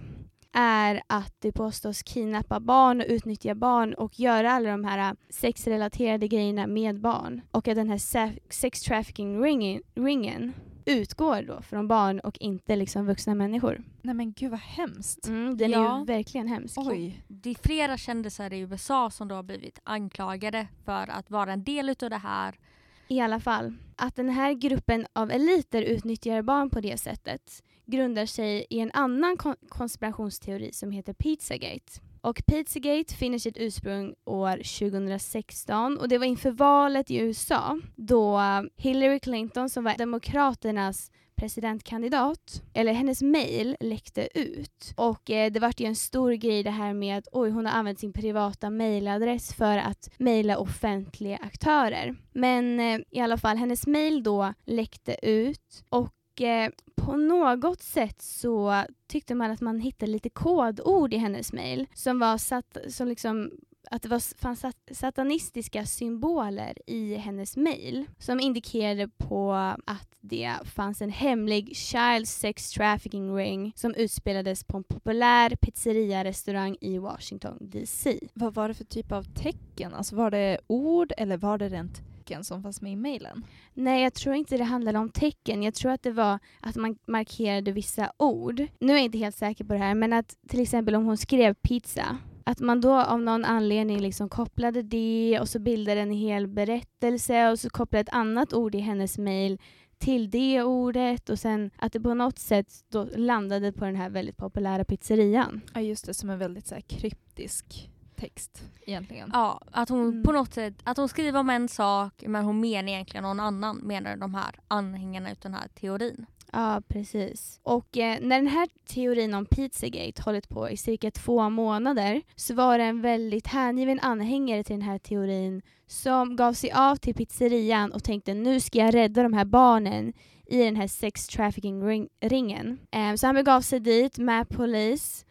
är 0.54 1.02
att 1.08 1.36
det 1.40 1.52
påstås 1.52 2.04
kidnappa 2.04 2.60
barn 2.60 3.02
och 3.02 3.08
utnyttja 3.10 3.56
barn 3.56 3.94
och 3.94 4.20
göra 4.20 4.52
alla 4.52 4.70
de 4.70 4.84
här 4.84 5.16
sexrelaterade 5.30 6.28
grejerna 6.28 6.68
med 6.68 7.02
barn. 7.02 7.42
Och 7.52 7.68
att 7.68 7.76
den 7.76 7.90
här 7.90 8.32
sex 8.50 8.82
trafficking 8.82 9.44
ringen, 9.44 9.82
ringen 9.96 10.54
utgår 10.86 11.42
då 11.42 11.62
från 11.62 11.88
barn 11.88 12.20
och 12.20 12.38
inte 12.40 12.76
liksom 12.76 13.06
vuxna 13.06 13.36
människor. 13.36 13.84
Nej 14.02 14.16
men 14.16 14.34
gud 14.34 14.52
vad 14.52 14.60
hemskt. 14.60 15.28
Mm, 15.28 15.58
den 15.58 15.72
ja. 15.72 15.96
är 15.96 16.00
ju 16.00 16.06
verkligen 16.06 16.48
hemsk. 16.48 16.78
Oj. 16.78 17.24
Det 17.28 17.50
är 17.50 17.56
flera 17.64 17.98
kändisar 17.98 18.54
i 18.54 18.60
USA 18.60 19.12
som 19.12 19.28
då 19.28 19.36
har 19.36 19.44
blivit 19.44 19.80
anklagade 19.84 20.68
för 20.86 21.10
att 21.10 21.30
vara 21.30 21.54
en 21.54 21.64
del 21.64 21.90
utav 21.90 22.10
det 22.10 22.18
här. 22.18 22.60
I 23.08 23.20
alla 23.20 23.40
fall, 23.40 23.74
att 23.96 24.16
den 24.16 24.30
här 24.30 24.54
gruppen 24.54 25.08
av 25.14 25.32
eliter 25.32 25.82
utnyttjar 25.82 26.42
barn 26.42 26.70
på 26.70 26.82
det 26.82 26.98
sättet 26.98 27.64
grundar 27.86 28.26
sig 28.26 28.66
i 28.70 28.80
en 28.80 28.92
annan 28.94 29.38
konspirationsteori 29.70 30.74
som 30.74 30.92
heter 30.92 31.14
Pizzagate. 31.14 32.02
Och 32.26 32.42
Pizzagate 32.46 33.14
finner 33.14 33.38
sitt 33.38 33.58
ursprung 33.58 34.14
år 34.26 34.80
2016 34.80 35.98
och 35.98 36.08
det 36.10 36.18
var 36.18 36.26
inför 36.26 36.52
valet 36.52 37.12
i 37.12 37.18
USA 37.18 37.80
då 37.96 38.40
eh, 38.40 38.62
Hillary 38.78 39.20
Clinton 39.20 39.70
som 39.70 39.84
var 39.84 39.98
Demokraternas 39.98 41.12
presidentkandidat, 41.36 42.64
eller 42.74 42.94
hennes 42.94 43.22
mail 43.22 43.78
läckte 43.80 44.40
ut. 44.40 44.94
Och 44.96 45.30
eh, 45.30 45.52
det 45.52 45.60
vart 45.60 45.80
ju 45.80 45.86
en 45.86 45.96
stor 45.96 46.32
grej 46.32 46.64
det 46.64 46.72
här 46.72 46.94
med 46.94 47.18
att 47.18 47.28
oj, 47.32 47.50
hon 47.50 47.66
har 47.66 47.74
använt 47.74 48.00
sin 48.00 48.14
privata 48.14 48.70
mailadress 48.70 49.54
för 49.54 49.78
att 49.78 50.10
mejla 50.18 50.58
offentliga 50.58 51.38
aktörer. 51.38 52.16
Men 52.34 52.80
eh, 52.80 53.00
i 53.12 53.20
alla 53.20 53.38
fall, 53.38 53.58
hennes 53.58 53.88
mail 53.88 54.24
då 54.24 54.54
läckte 54.66 55.28
ut 55.28 55.84
och 55.90 56.15
eh, 56.42 56.70
på 56.96 57.16
något 57.16 57.82
sätt 57.82 58.22
så 58.22 58.84
tyckte 59.08 59.36
man 59.36 59.52
att 59.52 59.62
man 59.62 59.80
hittade 59.80 60.12
lite 60.12 60.30
kodord 60.30 61.14
i 61.14 61.18
hennes 61.18 61.54
mejl 61.54 61.88
som 61.94 62.20
var 62.20 62.38
satt, 62.38 62.78
som 62.88 63.08
liksom 63.08 63.52
att 63.92 64.02
det 64.02 64.10
var, 64.10 64.38
fanns 64.42 64.66
satanistiska 64.92 65.86
symboler 65.86 66.78
i 66.88 67.16
hennes 67.16 67.58
mejl 67.58 68.06
som 68.20 68.40
indikerade 68.40 69.08
på 69.08 69.54
att 69.86 70.10
det 70.22 70.54
fanns 70.64 71.02
en 71.02 71.10
hemlig 71.10 71.76
child 71.76 72.28
sex 72.28 72.72
trafficking 72.72 73.36
ring 73.36 73.74
som 73.76 73.96
utspelades 73.96 74.64
på 74.64 74.78
en 74.78 74.84
populär 74.84 75.56
pizzeria-restaurang 75.56 76.78
i 76.82 76.98
Washington 76.98 77.58
DC. 77.62 78.20
Vad 78.34 78.54
var 78.54 78.68
det 78.68 78.74
för 78.74 78.84
typ 78.84 79.12
av 79.12 79.24
tecken? 79.24 79.94
Alltså 79.94 80.16
var 80.16 80.32
det 80.32 80.60
ord 80.68 81.14
eller 81.18 81.38
var 81.38 81.58
det 81.58 81.70
rent 81.70 82.02
tecken 82.26 82.44
som 82.44 82.64
fanns 82.64 82.82
med 82.82 82.92
i 82.92 82.96
mejlen? 82.96 83.46
Nej, 83.74 84.04
jag 84.04 84.14
tror 84.14 84.36
inte 84.36 84.58
det 84.58 84.64
handlade 84.64 85.00
om 85.00 85.10
tecken. 85.10 85.64
Jag 85.64 85.74
tror 85.74 85.92
att 85.92 86.04
det 86.04 86.12
var 86.12 86.40
att 86.60 86.76
man 86.76 86.98
markerade 87.08 87.72
vissa 87.72 88.12
ord. 88.18 88.68
Nu 88.80 88.94
är 88.94 88.98
jag 88.98 89.06
inte 89.06 89.18
helt 89.18 89.36
säker 89.36 89.64
på 89.64 89.74
det 89.74 89.80
här, 89.80 89.96
men 89.96 90.14
att 90.14 90.38
till 90.48 90.60
exempel 90.60 90.96
om 90.96 91.06
hon 91.06 91.18
skrev 91.18 91.54
pizza 91.54 92.18
att 92.48 92.60
man 92.60 92.82
då 92.82 92.94
av 92.94 93.22
någon 93.22 93.46
anledning 93.46 94.00
liksom 94.00 94.30
kopplade 94.30 94.82
det 94.82 95.40
och 95.42 95.50
så 95.50 95.60
bildade 95.60 96.02
en 96.02 96.12
hel 96.12 96.48
berättelse 96.48 97.50
och 97.50 97.60
så 97.60 97.70
kopplade 97.70 98.02
ett 98.02 98.16
annat 98.16 98.54
ord 98.54 98.76
i 98.76 98.80
hennes 98.80 99.18
mejl 99.18 99.60
till 99.98 100.30
det 100.30 100.64
ordet 100.64 101.30
och 101.30 101.40
sen 101.40 101.72
att 101.78 101.94
det 101.94 102.00
på 102.00 102.14
något 102.14 102.40
sätt 102.40 102.68
då 102.92 103.08
landade 103.16 103.72
på 103.72 103.86
den 103.86 103.96
här 103.96 104.10
väldigt 104.10 104.38
populära 104.38 104.86
pizzerian. 104.86 105.62
Ja 105.74 105.82
just 105.82 106.06
det, 106.06 106.14
som 106.14 106.30
en 106.30 106.40
väldigt 106.40 106.68
så 106.68 106.76
kryptisk 106.88 107.90
text 108.16 108.64
egentligen. 108.86 109.30
Ja, 109.34 109.62
att 109.72 109.90
hon 109.90 110.10
mm. 110.10 110.24
på 110.24 110.32
något 110.32 110.54
sätt, 110.54 110.74
att 110.84 110.98
hon 110.98 111.10
skriver 111.10 111.40
om 111.40 111.50
en 111.50 111.70
sak 111.70 112.24
men 112.28 112.46
hon 112.46 112.60
menar 112.60 112.90
egentligen 112.90 113.24
någon 113.24 113.40
annan 113.40 113.78
menar 113.78 114.18
de 114.18 114.36
här 114.36 114.60
anhängarna 114.68 115.32
utav 115.32 115.52
den 115.52 115.60
här 115.60 115.68
teorin. 115.68 116.26
Ja, 116.52 116.82
precis. 116.88 117.60
Och 117.64 117.98
eh, 117.98 118.18
när 118.22 118.38
den 118.38 118.48
här 118.48 118.70
teorin 118.88 119.34
om 119.34 119.46
Pizzagate 119.46 120.22
hållit 120.22 120.50
på 120.50 120.70
i 120.70 120.78
cirka 120.78 121.12
två 121.12 121.50
månader 121.50 122.22
så 122.36 122.54
var 122.54 122.78
det 122.78 122.84
en 122.84 123.02
väldigt 123.02 123.48
hängiven 123.48 124.00
anhängare 124.00 124.64
till 124.64 124.76
den 124.76 124.82
här 124.82 124.98
teorin 124.98 125.62
som 125.88 126.36
gav 126.36 126.54
sig 126.54 126.72
av 126.72 126.96
till 126.96 127.16
pizzerian 127.16 127.92
och 127.92 128.04
tänkte 128.04 128.34
nu 128.34 128.60
ska 128.60 128.80
jag 128.80 128.96
rädda 128.96 129.24
de 129.24 129.34
här 129.34 129.46
barnen 129.46 130.14
i 130.48 130.64
den 130.64 130.76
här 130.76 130.88
sex 130.88 131.28
trafficking-ringen. 131.28 132.78
Eh, 132.92 133.16
så 133.16 133.26
han 133.26 133.36
begav 133.36 133.62
sig 133.62 133.80
dit 133.80 134.18
med 134.18 134.50
polis 134.50 135.25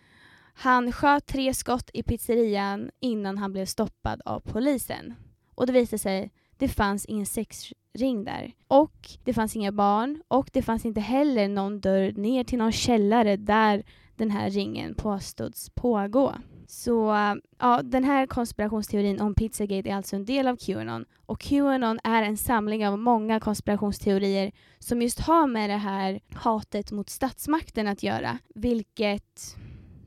han 0.55 0.93
sköt 0.93 1.27
tre 1.27 1.55
skott 1.55 1.91
i 1.93 2.03
pizzerian 2.03 2.91
innan 3.01 3.39
han 3.39 3.53
blev 3.53 3.67
stoppad 3.67 4.23
av 4.25 4.41
polisen. 4.41 5.15
Och 5.55 5.67
det 5.67 5.73
visade 5.73 5.99
sig, 5.99 6.31
det 6.57 6.69
fanns 6.69 7.05
ingen 7.05 7.27
sexring 7.27 8.25
där. 8.25 8.53
Och 8.69 9.09
det 9.25 9.35
fanns 9.35 9.57
inga 9.57 9.73
barn 9.73 10.23
och 10.29 10.51
det 10.53 10.63
fanns 10.63 10.85
inte 10.85 11.01
heller 11.01 11.49
någon 11.49 11.81
dörr 11.81 12.13
ner 12.13 12.45
till 12.45 12.59
någon 12.59 12.73
källare 12.73 13.37
där 13.37 13.85
den 14.17 14.31
här 14.31 14.51
ringen 14.51 14.95
påstods 14.95 15.71
pågå. 15.71 16.35
Så 16.67 17.15
ja, 17.59 17.83
den 17.83 18.05
här 18.05 18.27
konspirationsteorin 18.27 19.21
om 19.21 19.35
Pizzagate 19.35 19.89
är 19.91 19.95
alltså 19.95 20.17
en 20.17 20.25
del 20.25 20.49
av 20.49 20.57
Qanon 20.57 21.05
och 21.27 21.41
Qanon 21.41 22.01
är 22.05 22.23
en 22.23 22.37
samling 22.37 22.89
av 22.89 22.99
många 22.99 23.41
konspirationsteorier 23.41 24.53
som 24.79 25.03
just 25.03 25.21
har 25.21 25.47
med 25.47 25.71
det 25.71 25.77
här 25.77 26.21
hatet 26.35 26.93
mot 26.93 27.11
statsmakten 27.11 27.87
att 27.87 28.03
göra, 28.03 28.39
vilket 28.55 29.57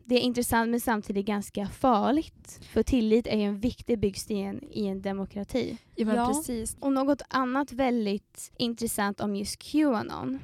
det 0.07 0.15
är 0.15 0.19
intressant 0.19 0.69
men 0.69 0.79
samtidigt 0.79 1.25
ganska 1.25 1.67
farligt. 1.67 2.59
För 2.61 2.83
tillit 2.83 3.27
är 3.27 3.37
ju 3.37 3.43
en 3.43 3.59
viktig 3.59 3.99
byggsten 3.99 4.63
i 4.71 4.87
en 4.87 5.01
demokrati. 5.01 5.77
Ja, 5.95 6.15
ja. 6.15 6.27
precis. 6.27 6.77
Och 6.79 6.93
något 6.93 7.21
annat 7.29 7.71
väldigt 7.71 8.51
intressant 8.57 9.21
om 9.21 9.35
just 9.35 9.59
Qanon 9.59 10.39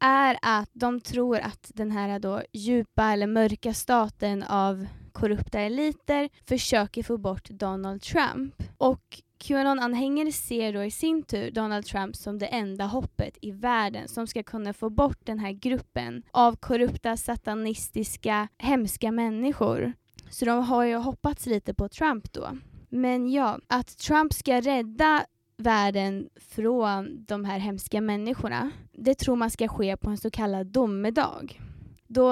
är 0.00 0.38
att 0.42 0.70
de 0.72 1.00
tror 1.00 1.38
att 1.38 1.70
den 1.74 1.90
här 1.90 2.18
då 2.18 2.42
djupa 2.52 3.12
eller 3.12 3.26
mörka 3.26 3.74
staten 3.74 4.42
av 4.42 4.86
korrupta 5.12 5.60
eliter 5.60 6.28
försöker 6.48 7.02
få 7.02 7.18
bort 7.18 7.50
Donald 7.50 8.02
Trump. 8.02 8.54
Och 8.78 9.22
Qanon-anhängare 9.40 10.32
ser 10.32 10.72
då 10.72 10.84
i 10.84 10.90
sin 10.90 11.22
tur 11.22 11.50
Donald 11.50 11.86
Trump 11.86 12.16
som 12.16 12.38
det 12.38 12.46
enda 12.46 12.84
hoppet 12.84 13.38
i 13.40 13.50
världen 13.50 14.08
som 14.08 14.26
ska 14.26 14.42
kunna 14.42 14.72
få 14.72 14.90
bort 14.90 15.18
den 15.24 15.38
här 15.38 15.52
gruppen 15.52 16.22
av 16.30 16.56
korrupta, 16.56 17.16
satanistiska, 17.16 18.48
hemska 18.58 19.12
människor. 19.12 19.92
Så 20.30 20.44
de 20.44 20.64
har 20.64 20.84
ju 20.84 20.96
hoppats 20.96 21.46
lite 21.46 21.74
på 21.74 21.88
Trump 21.88 22.32
då. 22.32 22.48
Men 22.88 23.30
ja, 23.30 23.58
att 23.66 23.98
Trump 23.98 24.32
ska 24.32 24.60
rädda 24.60 25.24
världen 25.56 26.28
från 26.36 27.24
de 27.24 27.44
här 27.44 27.58
hemska 27.58 28.00
människorna, 28.00 28.70
det 28.92 29.14
tror 29.14 29.36
man 29.36 29.50
ska 29.50 29.68
ske 29.68 29.96
på 29.96 30.10
en 30.10 30.18
så 30.18 30.30
kallad 30.30 30.66
domedag. 30.66 31.60
Då 32.06 32.30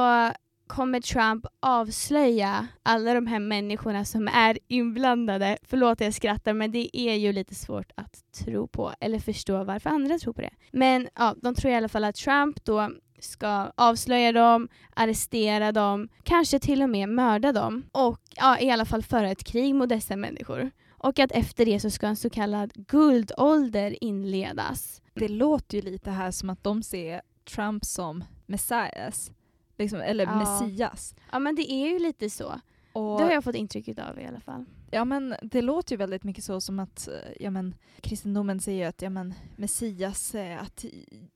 kommer 0.68 1.00
Trump 1.00 1.46
avslöja 1.60 2.66
alla 2.82 3.14
de 3.14 3.26
här 3.26 3.38
människorna 3.38 4.04
som 4.04 4.28
är 4.28 4.58
inblandade. 4.68 5.58
Förlåt 5.62 6.00
jag 6.00 6.14
skrattar 6.14 6.52
men 6.52 6.72
det 6.72 6.96
är 6.96 7.14
ju 7.14 7.32
lite 7.32 7.54
svårt 7.54 7.92
att 7.94 8.32
tro 8.44 8.68
på 8.68 8.92
eller 9.00 9.18
förstå 9.18 9.64
varför 9.64 9.90
andra 9.90 10.18
tror 10.18 10.32
på 10.32 10.40
det. 10.40 10.50
Men 10.72 11.08
ja, 11.14 11.34
de 11.42 11.54
tror 11.54 11.72
i 11.72 11.76
alla 11.76 11.88
fall 11.88 12.04
att 12.04 12.14
Trump 12.14 12.64
då 12.64 12.90
ska 13.20 13.72
avslöja 13.74 14.32
dem, 14.32 14.68
arrestera 14.96 15.72
dem, 15.72 16.08
kanske 16.22 16.58
till 16.58 16.82
och 16.82 16.90
med 16.90 17.08
mörda 17.08 17.52
dem 17.52 17.84
och 17.92 18.20
ja, 18.36 18.58
i 18.60 18.70
alla 18.70 18.84
fall 18.84 19.02
föra 19.02 19.30
ett 19.30 19.44
krig 19.44 19.74
mot 19.74 19.88
dessa 19.88 20.16
människor. 20.16 20.70
Och 20.90 21.18
att 21.18 21.32
efter 21.32 21.64
det 21.64 21.80
så 21.80 21.90
ska 21.90 22.06
en 22.06 22.16
så 22.16 22.30
kallad 22.30 22.72
guldålder 22.74 24.04
inledas. 24.04 25.02
Det 25.14 25.28
låter 25.28 25.76
ju 25.76 25.82
lite 25.82 26.10
här 26.10 26.30
som 26.30 26.50
att 26.50 26.64
de 26.64 26.82
ser 26.82 27.20
Trump 27.44 27.84
som 27.84 28.24
Messias. 28.46 29.30
Liksom, 29.78 30.00
eller 30.00 30.24
Ja. 30.24 30.36
Messias. 30.38 31.14
Ja 31.32 31.38
men 31.38 31.54
det 31.54 31.72
är 31.72 31.88
ju 31.88 31.98
lite 31.98 32.30
så. 32.30 32.60
Och, 32.92 33.18
Det 33.18 33.24
har 33.24 33.30
jag 33.32 33.44
fått 33.44 33.54
intrycket 33.54 33.98
av 33.98 34.20
i 34.20 34.26
alla 34.26 34.40
fall. 34.40 34.64
ja, 34.90 35.04
men 35.04 35.34
det 35.42 35.62
låter 35.62 35.92
ju 35.92 35.96
väldigt 35.96 36.24
mycket 36.24 36.44
så 36.44 36.60
som 36.60 36.78
att 36.78 37.08
eh, 37.08 37.14
ja, 37.40 37.50
men, 37.50 37.74
kristendomen 38.00 38.60
säger 38.60 38.88
att 38.88 39.02
ja, 39.02 39.10
men, 39.10 39.34
Messias, 39.56 40.34
eh, 40.34 40.62
att 40.62 40.84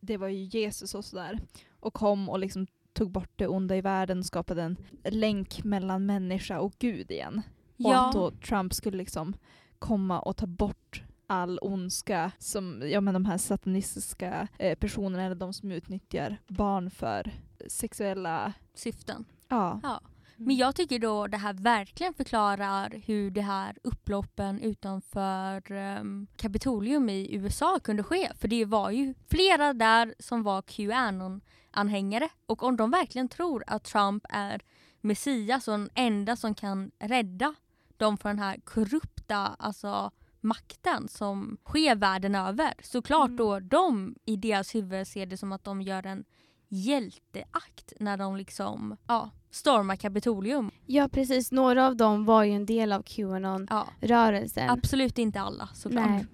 det 0.01 0.17
var 0.17 0.29
ju 0.29 0.45
Jesus 0.45 0.95
och 0.95 1.05
sådär. 1.05 1.39
Och 1.81 1.95
kom 1.95 2.29
och 2.29 2.39
liksom 2.39 2.67
tog 2.93 3.11
bort 3.11 3.31
det 3.37 3.47
onda 3.47 3.77
i 3.77 3.81
världen 3.81 4.19
och 4.19 4.27
skapade 4.27 4.63
en 4.63 4.77
länk 5.05 5.65
mellan 5.65 6.07
människa 6.07 6.61
och 6.61 6.73
Gud 6.79 7.11
igen. 7.11 7.43
Och 7.85 7.95
att 7.95 8.13
då 8.13 8.31
Trump 8.31 8.75
skulle 8.75 8.97
liksom 8.97 9.35
komma 9.79 10.21
och 10.21 10.37
ta 10.37 10.47
bort 10.47 11.03
all 11.27 11.59
ondska 11.63 12.33
som 12.39 12.83
ja, 12.85 13.01
men 13.01 13.15
de 13.15 13.25
här 13.25 13.39
satanistiska 13.39 14.49
eh, 14.59 14.79
personerna 14.79 15.25
eller 15.25 15.35
de 15.35 15.53
som 15.53 15.73
utnyttjar 15.73 16.37
barn 16.49 16.91
för 16.91 17.31
sexuella... 17.69 18.53
syften. 18.75 19.25
Ja. 19.49 19.81
Ja. 19.83 20.01
Men 20.37 20.57
jag 20.57 20.75
tycker 20.77 20.99
då 20.99 21.27
det 21.27 21.37
här 21.37 21.53
verkligen 21.53 22.15
förklarar 22.15 23.03
hur 23.07 23.31
det 23.31 23.41
här 23.41 23.77
upploppen 23.83 24.61
utanför 24.61 25.73
um, 25.73 26.27
Kapitolium 26.37 27.09
i 27.09 27.35
USA 27.35 27.79
kunde 27.85 28.03
ske. 28.03 28.31
För 28.35 28.49
det 28.49 28.65
var 28.65 28.91
ju 28.91 29.15
flera 29.31 29.73
där 29.73 30.15
som 30.19 30.43
var 30.43 30.63
Qanon-anhängare. 30.63 32.29
Och 32.47 32.63
om 32.63 32.77
de 32.77 32.91
verkligen 32.91 33.29
tror 33.29 33.65
att 33.67 33.85
Trump 33.85 34.27
är 34.29 34.63
Messias 35.01 35.69
och 35.69 35.79
den 35.79 35.91
enda 35.95 36.37
som 36.37 36.55
kan 36.55 36.91
rädda 36.99 37.55
dem 37.97 38.19
från 38.19 38.31
den 38.37 38.45
här 38.45 38.61
korrupta 38.65 39.37
alltså, 39.59 40.11
makten 40.41 41.09
som 41.09 41.59
sker 41.65 41.97
världen 41.97 42.35
över. 42.35 42.75
Såklart 42.83 43.29
Mm. 43.29 43.37
då 43.37 43.61
de 43.61 44.15
i 44.25 44.37
deras 44.37 44.75
huvud 44.75 45.07
ser 45.07 45.27
det 45.27 45.37
som 45.37 45.53
att 45.53 45.65
de 45.65 45.83
gör 45.83 46.07
en 46.07 46.25
hjälteakt 46.73 47.93
när 48.01 48.17
de 48.17 48.37
liksom 48.37 48.97
ja, 49.07 49.31
stormar 49.51 49.97
Kapitolium. 49.97 50.71
Ja 50.87 51.09
precis, 51.09 51.53
några 51.53 51.87
av 51.87 51.97
dem 51.97 52.25
var 52.25 52.45
ju 52.45 52.53
en 52.53 52.67
del 52.67 52.93
av 52.93 53.03
Qanon-rörelsen. 53.03 54.65
Ja, 54.65 54.73
absolut 54.73 55.19
inte 55.19 55.41
alla 55.41 55.69
såklart. 55.75 56.11
Nej. 56.11 56.27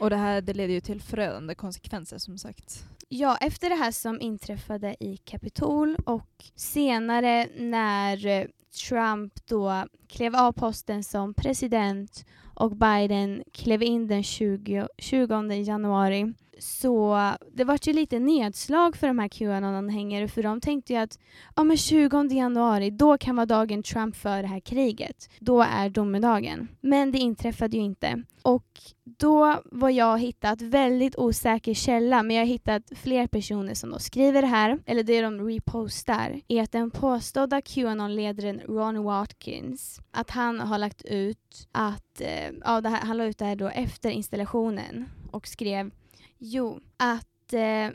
Och 0.00 0.10
det 0.10 0.16
här 0.16 0.40
det 0.40 0.54
leder 0.54 0.74
ju 0.74 0.80
till 0.80 1.02
förödande 1.02 1.54
konsekvenser 1.54 2.18
som 2.18 2.38
sagt. 2.38 2.84
Ja, 3.08 3.36
efter 3.36 3.70
det 3.70 3.76
här 3.76 3.90
som 3.90 4.20
inträffade 4.20 4.96
i 5.00 5.16
Kapitol 5.16 5.96
och 6.06 6.44
senare 6.54 7.48
när 7.56 8.26
eh, 8.26 8.46
Trump 8.88 9.46
då 9.46 9.84
klev 10.08 10.36
av 10.36 10.52
posten 10.52 11.04
som 11.04 11.34
president 11.34 12.24
och 12.54 12.76
Biden 12.76 13.42
klev 13.52 13.82
in 13.82 14.08
den 14.08 14.22
20, 14.22 14.88
20 14.98 15.54
januari 15.54 16.34
så 16.58 17.32
det 17.52 17.64
vart 17.64 17.86
ju 17.86 17.92
lite 17.92 18.18
nedslag 18.18 18.96
för 18.96 19.06
de 19.06 19.18
här 19.18 19.28
Qanon-anhängare 19.28 20.28
för 20.28 20.42
de 20.42 20.60
tänkte 20.60 20.92
ju 20.92 20.98
att 20.98 21.18
ja, 21.56 21.64
men 21.64 21.76
20 21.76 22.34
januari, 22.34 22.90
då 22.90 23.18
kan 23.18 23.36
vara 23.36 23.46
dagen 23.46 23.82
Trump 23.82 24.16
för 24.16 24.42
det 24.42 24.48
här 24.48 24.60
kriget. 24.60 25.30
Då 25.38 25.62
är 25.62 25.88
domedagen. 25.88 26.68
Men 26.80 27.12
det 27.12 27.18
inträffade 27.18 27.76
ju 27.76 27.82
inte. 27.82 28.22
Och 28.42 28.80
då 29.04 29.60
var 29.64 29.90
jag 29.90 30.18
hittat 30.18 30.62
väldigt 30.62 31.16
osäker 31.16 31.74
källa, 31.74 32.22
men 32.22 32.36
jag 32.36 32.42
har 32.42 32.48
hittat 32.48 32.82
fler 32.96 33.26
personer 33.26 33.74
som 33.74 33.90
då 33.90 33.98
skriver 33.98 34.42
det 34.42 34.48
här, 34.48 34.78
eller 34.86 35.02
det 35.02 35.20
de 35.20 35.48
repostar, 35.48 36.40
är 36.48 36.62
att 36.62 36.72
den 36.72 36.90
påstådda 36.90 37.60
Qanon-ledaren 37.60 38.60
Ron 38.66 39.04
Watkins, 39.04 40.00
att 40.10 40.30
han 40.30 40.60
har 40.60 40.78
lagt 40.78 41.02
ut 41.04 41.68
att, 41.72 42.20
eh, 42.20 42.50
ja, 42.64 42.80
det 42.80 42.88
här, 42.88 43.00
han 43.00 43.16
la 43.16 43.24
ut 43.24 43.38
det 43.38 43.44
här 43.44 43.56
då 43.56 43.68
efter 43.68 44.10
installationen 44.10 45.08
och 45.30 45.48
skrev 45.48 45.90
Jo, 46.38 46.80
att 46.96 47.52
eh, 47.52 47.90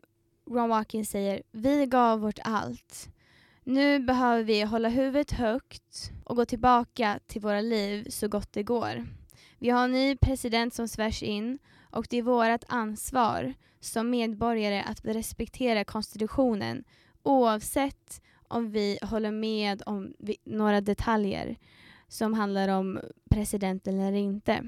Ron 0.52 0.70
Watkins 0.70 1.10
säger 1.10 1.44
vi 1.52 1.86
gav 1.86 2.20
vårt 2.20 2.40
allt. 2.44 3.10
Nu 3.64 4.00
behöver 4.00 4.44
vi 4.44 4.62
hålla 4.62 4.90
huvudet 4.90 5.32
högt 5.32 6.12
och 6.26 6.36
gå 6.36 6.46
tillbaka 6.46 7.20
till 7.28 7.42
våra 7.42 7.62
liv 7.62 8.08
så 8.10 8.28
gott 8.28 8.54
det 8.54 8.64
går. 8.64 9.08
Vi 9.60 9.70
har 9.70 9.84
en 9.84 9.92
ny 9.92 10.18
president 10.18 10.74
som 10.74 10.88
svärs 10.88 11.24
in 11.24 11.60
och 11.92 12.08
det 12.10 12.18
är 12.18 12.22
vårt 12.22 12.64
ansvar 12.68 13.54
som 13.80 14.10
medborgare 14.10 14.82
att 14.82 15.06
respektera 15.06 15.84
konstitutionen 15.84 16.84
oavsett 17.24 18.22
om 18.48 18.72
vi 18.72 19.00
håller 19.02 19.32
med 19.32 19.84
om 19.86 20.14
vi, 20.20 20.38
några 20.44 20.82
detaljer 20.82 21.58
som 22.08 22.34
handlar 22.34 22.68
om 22.68 23.00
presidenten 23.30 24.00
eller 24.00 24.18
inte. 24.18 24.64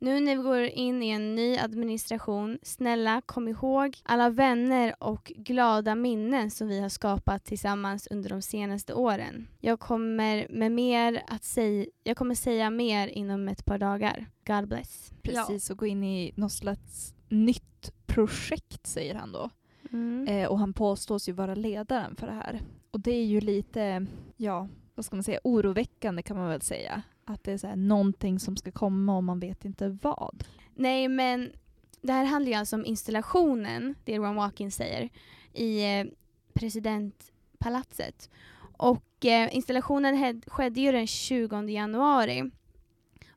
Nu 0.00 0.20
när 0.20 0.36
vi 0.36 0.42
går 0.42 0.62
in 0.62 1.02
i 1.02 1.08
en 1.08 1.34
ny 1.34 1.58
administration, 1.58 2.58
snälla 2.62 3.20
kom 3.26 3.48
ihåg 3.48 3.96
alla 4.02 4.30
vänner 4.30 4.94
och 4.98 5.32
glada 5.36 5.94
minnen 5.94 6.50
som 6.50 6.68
vi 6.68 6.80
har 6.80 6.88
skapat 6.88 7.44
tillsammans 7.44 8.08
under 8.10 8.30
de 8.30 8.42
senaste 8.42 8.94
åren. 8.94 9.48
Jag 9.60 9.80
kommer 9.80 10.46
med 10.50 10.72
mer 10.72 11.22
att 11.26 11.44
säga, 11.44 11.86
jag 12.04 12.16
kommer 12.16 12.34
säga 12.34 12.70
mer 12.70 13.08
inom 13.08 13.48
ett 13.48 13.64
par 13.64 13.78
dagar. 13.78 14.26
God 14.46 14.68
bless. 14.68 15.12
Precis, 15.22 15.70
och 15.70 15.78
gå 15.78 15.86
in 15.86 16.04
i 16.04 16.32
något 16.36 16.52
slags 16.52 17.14
nytt 17.28 17.92
projekt 18.06 18.86
säger 18.86 19.14
han 19.14 19.32
då. 19.32 19.50
Mm. 19.92 20.28
Eh, 20.28 20.48
och 20.48 20.58
han 20.58 20.72
påstås 20.72 21.28
ju 21.28 21.32
vara 21.32 21.54
ledaren 21.54 22.16
för 22.16 22.26
det 22.26 22.32
här. 22.32 22.60
Och 22.90 23.00
det 23.00 23.12
är 23.12 23.24
ju 23.24 23.40
lite, 23.40 24.06
ja, 24.36 24.68
vad 24.94 25.04
ska 25.04 25.16
man 25.16 25.22
säga, 25.22 25.40
oroväckande 25.44 26.22
kan 26.22 26.36
man 26.36 26.48
väl 26.48 26.62
säga. 26.62 27.02
Att 27.30 27.44
det 27.44 27.52
är 27.52 27.58
så 27.58 27.66
här, 27.66 27.76
någonting 27.76 28.40
som 28.40 28.56
ska 28.56 28.70
komma 28.70 29.16
och 29.16 29.24
man 29.24 29.40
vet 29.40 29.64
inte 29.64 29.88
vad. 30.02 30.44
Nej 30.74 31.08
men 31.08 31.52
det 32.00 32.12
här 32.12 32.24
handlar 32.24 32.50
ju 32.50 32.54
alltså 32.54 32.76
om 32.76 32.86
installationen, 32.86 33.94
det 34.04 34.18
Ron 34.18 34.34
Watkins 34.34 34.74
säger, 34.74 35.08
i 35.52 35.98
eh, 35.98 36.06
presidentpalatset. 36.52 38.30
Och 38.76 39.24
eh, 39.24 39.56
installationen 39.56 40.16
hed, 40.16 40.44
skedde 40.46 40.80
ju 40.80 40.92
den 40.92 41.06
20 41.06 41.62
januari. 41.62 42.50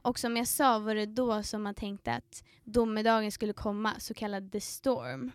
Och 0.02 0.20
som 0.20 0.38
jag 0.38 0.48
sa 0.48 0.80
var 0.80 0.96
det 0.96 1.06
då 1.06 1.44
som 1.44 1.64
man 1.64 1.76
tänkte 1.76 2.14
att 2.14 2.44
domedagen 2.64 3.32
skulle 3.32 3.54
komma, 3.54 3.94
så 4.00 4.14
kallad 4.14 4.52
the 4.52 4.62
storm. 4.62 5.32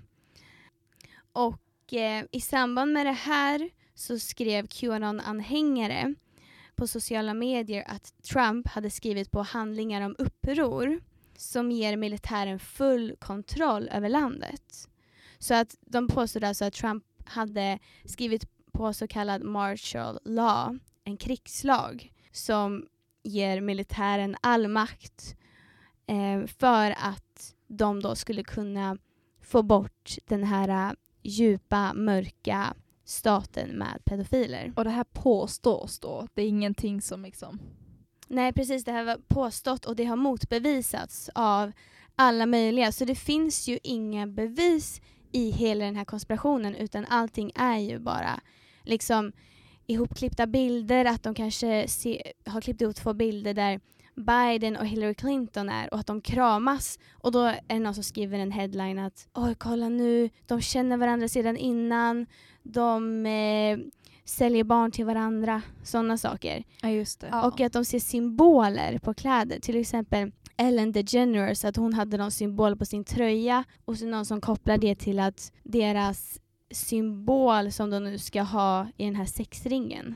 Och 1.32 1.94
eh, 1.94 2.24
i 2.30 2.40
samband 2.40 2.92
med 2.92 3.06
det 3.06 3.12
här 3.12 3.70
så 3.94 4.18
skrev 4.18 4.66
Qanon-anhängare 4.66 6.14
på 6.76 6.86
sociala 6.86 7.34
medier 7.34 7.84
att 7.86 8.22
Trump 8.22 8.68
hade 8.68 8.90
skrivit 8.90 9.30
på 9.30 9.42
handlingar 9.42 10.00
om 10.00 10.16
uppror 10.18 11.00
som 11.36 11.70
ger 11.70 11.96
militären 11.96 12.58
full 12.58 13.16
kontroll 13.18 13.88
över 13.88 14.08
landet. 14.08 14.88
Så 15.38 15.54
att 15.54 15.76
de 15.80 16.08
påstod 16.08 16.44
alltså 16.44 16.64
att 16.64 16.74
Trump 16.74 17.04
hade 17.24 17.78
skrivit 18.04 18.48
på 18.72 18.92
så 18.92 19.06
kallad 19.06 19.42
martial 19.42 20.18
law, 20.24 20.78
en 21.04 21.16
krigslag 21.16 22.12
som 22.32 22.86
ger 23.22 23.60
militären 23.60 24.36
all 24.40 24.68
makt 24.68 25.36
eh, 26.06 26.46
för 26.46 26.90
att 26.90 27.54
de 27.66 28.02
då 28.02 28.14
skulle 28.14 28.42
kunna 28.44 28.98
få 29.40 29.62
bort 29.62 30.16
den 30.26 30.44
här 30.44 30.68
eh, 30.68 30.92
djupa, 31.22 31.92
mörka 31.94 32.74
staten 33.06 33.70
med 33.70 34.04
pedofiler. 34.04 34.72
Och 34.76 34.84
det 34.84 34.90
här 34.90 35.04
påstås 35.04 35.98
då, 35.98 36.26
det 36.34 36.42
är 36.42 36.48
ingenting 36.48 37.02
som 37.02 37.22
liksom... 37.22 37.60
Nej 38.28 38.52
precis, 38.52 38.84
det 38.84 38.92
här 38.92 39.04
var 39.04 39.18
påstått 39.28 39.84
och 39.84 39.96
det 39.96 40.04
har 40.04 40.16
motbevisats 40.16 41.30
av 41.34 41.72
alla 42.16 42.46
möjliga. 42.46 42.92
Så 42.92 43.04
det 43.04 43.14
finns 43.14 43.68
ju 43.68 43.78
inga 43.82 44.26
bevis 44.26 45.00
i 45.32 45.50
hela 45.50 45.84
den 45.84 45.96
här 45.96 46.04
konspirationen 46.04 46.74
utan 46.74 47.06
allting 47.08 47.52
är 47.54 47.78
ju 47.78 47.98
bara 47.98 48.40
liksom 48.82 49.32
ihopklippta 49.86 50.46
bilder, 50.46 51.04
att 51.04 51.22
de 51.22 51.34
kanske 51.34 51.88
se, 51.88 52.32
har 52.46 52.60
klippt 52.60 52.80
ihop 52.80 52.96
två 52.96 53.12
bilder 53.12 53.54
där 53.54 53.80
Biden 54.14 54.76
och 54.76 54.86
Hillary 54.86 55.14
Clinton 55.14 55.68
är 55.68 55.94
och 55.94 56.00
att 56.00 56.06
de 56.06 56.20
kramas 56.20 56.98
och 57.12 57.32
då 57.32 57.40
är 57.40 57.60
det 57.68 57.78
någon 57.78 57.94
som 57.94 58.04
skriver 58.04 58.38
en 58.38 58.52
headline 58.52 58.98
att 58.98 59.28
oj 59.34 59.54
kolla 59.54 59.88
nu, 59.88 60.30
de 60.46 60.60
känner 60.60 60.96
varandra 60.96 61.28
sedan 61.28 61.56
innan, 61.56 62.26
de 62.72 63.26
eh, 63.26 63.78
säljer 64.24 64.64
barn 64.64 64.90
till 64.90 65.04
varandra, 65.04 65.62
sådana 65.82 66.18
saker. 66.18 66.64
Ja 66.82 66.88
just 66.88 67.20
det. 67.20 67.42
Och 67.44 67.60
att 67.60 67.72
de 67.72 67.84
ser 67.84 67.98
symboler 67.98 68.98
på 68.98 69.14
kläder. 69.14 69.60
Till 69.60 69.76
exempel 69.76 70.32
Ellen 70.56 70.92
DeGeneres 70.92 71.64
att 71.64 71.76
hon 71.76 71.94
hade 71.94 72.16
någon 72.16 72.30
symbol 72.30 72.76
på 72.76 72.84
sin 72.84 73.04
tröja 73.04 73.64
och 73.84 73.96
så 73.96 74.06
någon 74.06 74.26
som 74.26 74.40
kopplar 74.40 74.78
det 74.78 74.94
till 74.94 75.18
att 75.18 75.52
deras 75.62 76.40
symbol 76.70 77.72
som 77.72 77.90
de 77.90 78.04
nu 78.04 78.18
ska 78.18 78.42
ha 78.42 78.86
i 78.96 79.04
den 79.04 79.16
här 79.16 79.24
sexringen. 79.24 80.14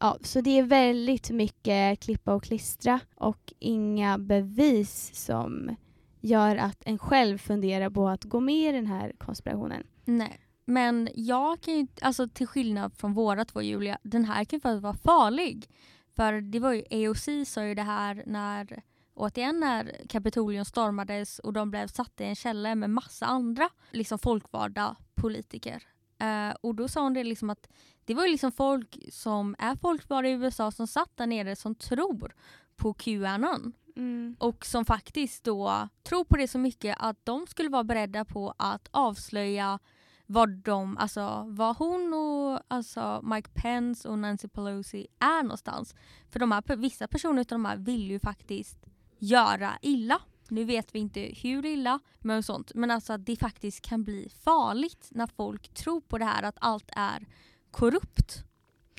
Ja, 0.00 0.18
så 0.20 0.40
det 0.40 0.58
är 0.58 0.62
väldigt 0.62 1.30
mycket 1.30 2.00
klippa 2.00 2.34
och 2.34 2.44
klistra 2.44 3.00
och 3.14 3.52
inga 3.58 4.18
bevis 4.18 5.10
som 5.14 5.76
gör 6.20 6.56
att 6.56 6.82
en 6.84 6.98
själv 6.98 7.38
funderar 7.38 7.90
på 7.90 8.08
att 8.08 8.24
gå 8.24 8.40
med 8.40 8.68
i 8.68 8.72
den 8.72 8.86
här 8.86 9.12
konspirationen. 9.18 9.86
Nej. 10.04 10.40
Men 10.64 11.08
jag 11.14 11.60
kan 11.60 11.78
ju, 11.78 11.86
alltså 12.00 12.28
till 12.28 12.46
skillnad 12.46 12.94
från 12.94 13.14
våra 13.14 13.44
två 13.44 13.62
Julia, 13.62 13.98
den 14.02 14.24
här 14.24 14.44
kan 14.44 14.60
faktiskt 14.60 14.82
vara 14.82 14.94
farlig. 14.94 15.68
För 16.16 16.40
det 16.40 16.58
var 16.58 16.72
ju 16.72 17.08
AOC 17.08 17.48
sa 17.48 17.64
ju 17.64 17.74
det 17.74 17.82
här 17.82 18.22
när 18.26 18.82
återigen 19.14 19.60
när 19.60 20.06
Kapitolium 20.08 20.64
stormades 20.64 21.38
och 21.38 21.52
de 21.52 21.70
blev 21.70 21.86
satta 21.86 22.24
i 22.24 22.26
en 22.26 22.36
källare 22.36 22.74
med 22.74 22.90
massa 22.90 23.26
andra 23.26 23.68
liksom 23.90 24.18
folkvalda 24.18 24.96
politiker. 25.14 25.82
Uh, 26.22 26.54
och 26.60 26.74
då 26.74 26.88
sa 26.88 27.02
hon 27.02 27.14
det 27.14 27.24
liksom 27.24 27.50
att 27.50 27.68
det 28.04 28.14
var 28.14 28.24
ju 28.24 28.32
liksom 28.32 28.52
folk 28.52 28.98
som 29.12 29.56
är 29.58 29.76
folkvalda 29.76 30.28
i 30.28 30.32
USA 30.32 30.70
som 30.70 30.86
satt 30.86 31.16
där 31.16 31.26
nere 31.26 31.56
som 31.56 31.74
tror 31.74 32.34
på 32.76 32.94
Qanon. 32.94 33.72
Mm. 33.96 34.36
Och 34.38 34.66
som 34.66 34.84
faktiskt 34.84 35.44
då 35.44 35.88
tror 36.02 36.24
på 36.24 36.36
det 36.36 36.48
så 36.48 36.58
mycket 36.58 36.96
att 37.00 37.24
de 37.24 37.46
skulle 37.46 37.68
vara 37.68 37.84
beredda 37.84 38.24
på 38.24 38.54
att 38.58 38.88
avslöja 38.90 39.78
vad 40.26 40.48
de, 40.48 40.98
alltså 40.98 41.44
vad 41.48 41.76
hon 41.76 42.14
och 42.14 42.60
alltså 42.68 43.20
Mike 43.22 43.50
Pence 43.54 44.08
och 44.08 44.18
Nancy 44.18 44.48
Pelosi 44.48 45.06
är 45.18 45.42
någonstans. 45.42 45.94
För 46.30 46.40
de 46.40 46.52
här, 46.52 46.76
vissa 46.76 47.08
personer 47.08 47.40
av 47.40 47.46
de 47.46 47.64
här 47.64 47.76
vill 47.76 48.10
ju 48.10 48.20
faktiskt 48.20 48.78
göra 49.18 49.72
illa. 49.82 50.20
Nu 50.48 50.64
vet 50.64 50.94
vi 50.94 50.98
inte 50.98 51.20
hur 51.20 51.66
illa, 51.66 52.00
men 52.18 52.42
sånt. 52.42 52.72
Men 52.74 52.90
alltså 52.90 53.12
att 53.12 53.26
det 53.26 53.36
faktiskt 53.36 53.80
kan 53.80 54.04
bli 54.04 54.30
farligt 54.44 55.08
när 55.10 55.26
folk 55.26 55.74
tror 55.74 56.00
på 56.00 56.18
det 56.18 56.24
här 56.24 56.42
att 56.42 56.56
allt 56.60 56.90
är 56.92 57.26
korrupt. 57.70 58.44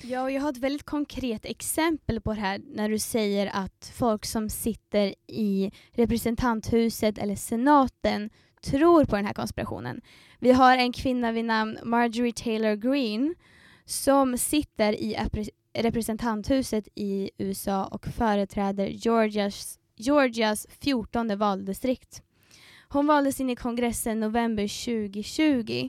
Ja, 0.02 0.22
och 0.22 0.30
jag 0.30 0.42
har 0.42 0.50
ett 0.50 0.56
väldigt 0.56 0.86
konkret 0.86 1.44
exempel 1.44 2.20
på 2.20 2.34
det 2.34 2.40
här 2.40 2.60
när 2.64 2.88
du 2.88 2.98
säger 2.98 3.46
att 3.46 3.92
folk 3.94 4.24
som 4.24 4.50
sitter 4.50 5.14
i 5.26 5.70
representanthuset 5.92 7.18
eller 7.18 7.36
senaten 7.36 8.30
tror 8.60 9.04
på 9.04 9.16
den 9.16 9.26
här 9.26 9.34
konspirationen. 9.34 10.00
Vi 10.38 10.52
har 10.52 10.78
en 10.78 10.92
kvinna 10.92 11.32
vid 11.32 11.44
namn 11.44 11.78
Marjorie 11.82 12.32
Taylor 12.32 12.74
Greene 12.74 13.34
som 13.84 14.38
sitter 14.38 14.92
i 14.92 15.16
representanthuset 15.78 16.88
i 16.94 17.30
USA 17.38 17.84
och 17.84 18.06
företräder 18.06 18.86
Georgias, 18.86 19.78
Georgias 19.96 20.66
14 20.80 21.38
valdistrikt. 21.38 22.22
Hon 22.88 23.06
valdes 23.06 23.40
in 23.40 23.50
i 23.50 23.56
kongressen 23.56 24.20
november 24.20 24.62
2020 24.62 25.88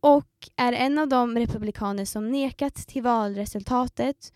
och 0.00 0.48
är 0.56 0.72
en 0.72 0.98
av 0.98 1.08
de 1.08 1.38
republikaner 1.38 2.04
som 2.04 2.30
nekat 2.30 2.74
till 2.74 3.02
valresultatet 3.02 4.32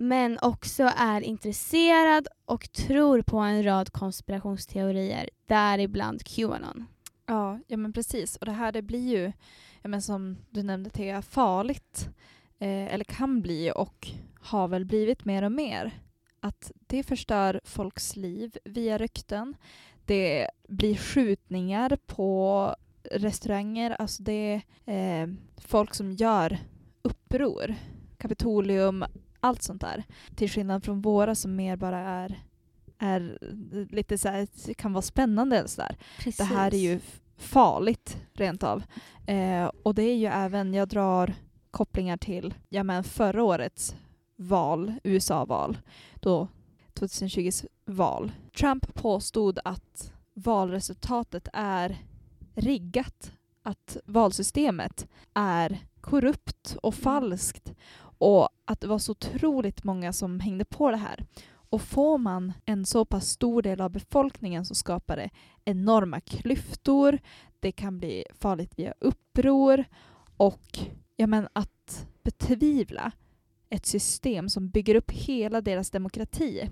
men 0.00 0.38
också 0.42 0.90
är 0.96 1.20
intresserad 1.20 2.28
och 2.44 2.72
tror 2.72 3.22
på 3.22 3.38
en 3.38 3.64
rad 3.64 3.92
konspirationsteorier, 3.92 5.30
däribland 5.46 6.24
Qanon. 6.24 6.86
Ja, 7.26 7.58
ja 7.66 7.76
men 7.76 7.92
precis. 7.92 8.36
Och 8.36 8.46
det 8.46 8.52
här 8.52 8.72
det 8.72 8.82
blir 8.82 9.08
ju, 9.16 9.32
ja, 9.82 9.88
men 9.88 10.02
som 10.02 10.36
du 10.50 10.62
nämnde 10.62 10.90
Thea, 10.90 11.22
farligt. 11.22 12.08
Eh, 12.58 12.94
eller 12.94 13.04
kan 13.04 13.40
bli 13.40 13.72
och 13.74 14.08
har 14.40 14.68
väl 14.68 14.84
blivit 14.84 15.24
mer 15.24 15.42
och 15.42 15.52
mer. 15.52 16.00
Att 16.40 16.72
det 16.86 17.02
förstör 17.02 17.60
folks 17.64 18.16
liv 18.16 18.58
via 18.64 18.98
rykten. 18.98 19.56
Det 20.04 20.48
blir 20.68 20.96
skjutningar 20.96 21.98
på 22.06 22.74
restauranger. 23.12 23.90
Alltså 23.90 24.22
det 24.22 24.62
är 24.84 25.22
eh, 25.22 25.28
folk 25.56 25.94
som 25.94 26.12
gör 26.12 26.58
uppror. 27.02 27.74
Kapitolium, 28.18 29.04
allt 29.40 29.62
sånt 29.62 29.80
där. 29.80 30.04
Till 30.34 30.50
skillnad 30.50 30.84
från 30.84 31.00
våra 31.00 31.34
som 31.34 31.56
mer 31.56 31.76
bara 31.76 31.98
är 31.98 32.42
är 32.98 33.38
lite 33.90 34.18
så 34.18 34.28
här, 34.28 34.74
kan 34.74 34.92
vara 34.92 35.02
spännande. 35.02 35.58
Eller 35.58 35.68
så 35.68 35.80
där. 35.80 35.96
Det 36.38 36.44
här 36.44 36.74
är 36.74 36.78
ju 36.78 37.00
farligt 37.36 38.16
rent 38.32 38.62
av. 38.62 38.82
Eh, 39.26 39.70
och 39.82 39.94
det 39.94 40.02
är 40.02 40.16
ju 40.16 40.26
även, 40.26 40.74
jag 40.74 40.88
drar 40.88 41.34
kopplingar 41.70 42.16
till 42.16 42.54
ja, 42.68 42.82
men 42.82 43.04
förra 43.04 43.44
årets 43.44 43.96
val, 44.36 44.94
USA-val, 45.04 45.78
då 46.14 46.48
2020s 46.94 47.66
val. 47.84 48.32
Trump 48.58 48.94
påstod 48.94 49.58
att 49.64 50.12
valresultatet 50.34 51.48
är 51.52 51.96
riggat, 52.54 53.32
att 53.62 53.96
valsystemet 54.04 55.08
är 55.34 55.78
korrupt 56.00 56.76
och 56.82 56.94
falskt 56.94 57.72
och 58.18 58.48
att 58.64 58.80
det 58.80 58.86
var 58.86 58.98
så 58.98 59.12
otroligt 59.12 59.84
många 59.84 60.12
som 60.12 60.40
hängde 60.40 60.64
på 60.64 60.90
det 60.90 60.96
här. 60.96 61.26
Och 61.70 61.82
får 61.82 62.18
man 62.18 62.52
en 62.64 62.86
så 62.86 63.04
pass 63.04 63.28
stor 63.28 63.62
del 63.62 63.80
av 63.80 63.90
befolkningen 63.90 64.64
så 64.64 64.74
skapar 64.74 65.16
det 65.16 65.30
enorma 65.64 66.20
klyftor, 66.20 67.18
det 67.60 67.72
kan 67.72 67.98
bli 67.98 68.24
farligt 68.34 68.72
via 68.76 68.94
uppror 69.00 69.84
och 70.36 70.78
ja, 71.16 71.26
men 71.26 71.48
att 71.52 72.06
betvivla 72.22 73.12
ett 73.70 73.86
system 73.86 74.48
som 74.48 74.68
bygger 74.68 74.94
upp 74.94 75.10
hela 75.10 75.60
deras 75.60 75.90
demokrati 75.90 76.70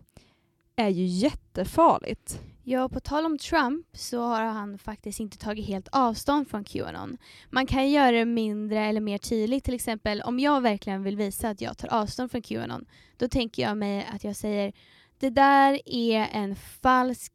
är 0.76 0.88
ju 0.88 1.04
jättefarligt. 1.04 2.40
Ja, 2.62 2.88
på 2.88 3.00
tal 3.00 3.26
om 3.26 3.38
Trump 3.38 3.86
så 3.92 4.20
har 4.22 4.42
han 4.42 4.78
faktiskt 4.78 5.20
inte 5.20 5.38
tagit 5.38 5.66
helt 5.66 5.88
avstånd 5.92 6.48
från 6.48 6.64
Qanon. 6.64 7.16
Man 7.50 7.66
kan 7.66 7.90
göra 7.90 8.10
det 8.10 8.24
mindre 8.24 8.84
eller 8.84 9.00
mer 9.00 9.18
tydligt. 9.18 9.64
Till 9.64 9.74
exempel 9.74 10.22
om 10.22 10.38
jag 10.38 10.60
verkligen 10.60 11.02
vill 11.02 11.16
visa 11.16 11.48
att 11.48 11.60
jag 11.60 11.78
tar 11.78 11.88
avstånd 11.88 12.30
från 12.30 12.42
Qanon, 12.42 12.86
då 13.16 13.28
tänker 13.28 13.62
jag 13.62 13.76
mig 13.76 14.08
att 14.12 14.24
jag 14.24 14.36
säger 14.36 14.72
det 15.18 15.30
där 15.30 15.80
är 15.86 16.26
en 16.32 16.56
falsk, 16.56 17.32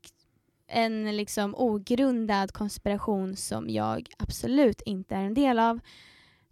en 0.68 1.18
liksom 1.18 1.56
ogrundad 1.56 2.52
konspiration 2.52 3.36
som 3.36 3.70
jag 3.70 4.10
absolut 4.18 4.82
inte 4.82 5.16
är 5.16 5.24
en 5.24 5.34
del 5.34 5.60
av. 5.60 5.80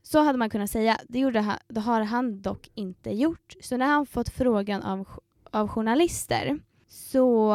Så 0.02 0.20
hade 0.20 0.38
man 0.38 0.50
kunnat 0.50 0.72
säga. 0.72 1.00
Det, 1.08 1.20
gjorde 1.20 1.40
han, 1.40 1.58
det 1.68 1.80
har 1.80 2.02
han 2.02 2.42
dock 2.42 2.70
inte 2.76 3.10
gjort. 3.12 3.56
Så 3.62 3.78
när 3.78 3.86
han 3.86 4.06
fått 4.06 4.30
frågan 4.30 4.82
av, 4.82 5.08
av 5.52 5.68
journalister 5.68 6.60
så 6.90 7.52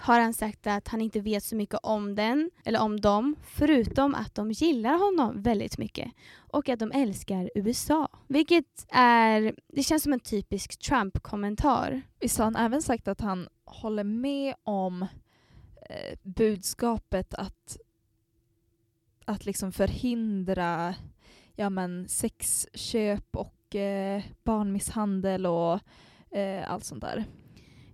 har 0.00 0.20
han 0.20 0.34
sagt 0.34 0.66
att 0.66 0.88
han 0.88 1.00
inte 1.00 1.20
vet 1.20 1.44
så 1.44 1.56
mycket 1.56 1.80
om 1.82 2.14
den, 2.14 2.50
eller 2.64 2.80
om 2.80 3.00
dem, 3.00 3.36
förutom 3.42 4.14
att 4.14 4.34
de 4.34 4.50
gillar 4.50 4.98
honom 4.98 5.42
väldigt 5.42 5.78
mycket 5.78 6.12
och 6.36 6.68
att 6.68 6.78
de 6.78 6.92
älskar 6.92 7.50
USA. 7.54 8.08
Vilket 8.28 8.86
är, 8.88 9.54
det 9.68 9.82
känns 9.82 10.02
som 10.02 10.12
en 10.12 10.20
typisk 10.20 10.78
Trump-kommentar. 10.78 12.02
Visst 12.20 12.38
har 12.38 12.44
han 12.44 12.56
även 12.56 12.82
sagt 12.82 13.08
att 13.08 13.20
han 13.20 13.48
håller 13.64 14.04
med 14.04 14.54
om 14.62 15.02
eh, 15.90 16.18
budskapet 16.22 17.34
att, 17.34 17.76
att 19.24 19.46
liksom 19.46 19.72
förhindra 19.72 20.94
ja, 21.56 21.70
men 21.70 22.08
sexköp 22.08 23.36
och 23.36 23.76
eh, 23.76 24.22
barnmisshandel 24.44 25.46
och 25.46 25.80
eh, 26.36 26.72
allt 26.72 26.84
sånt 26.84 27.02
där. 27.02 27.24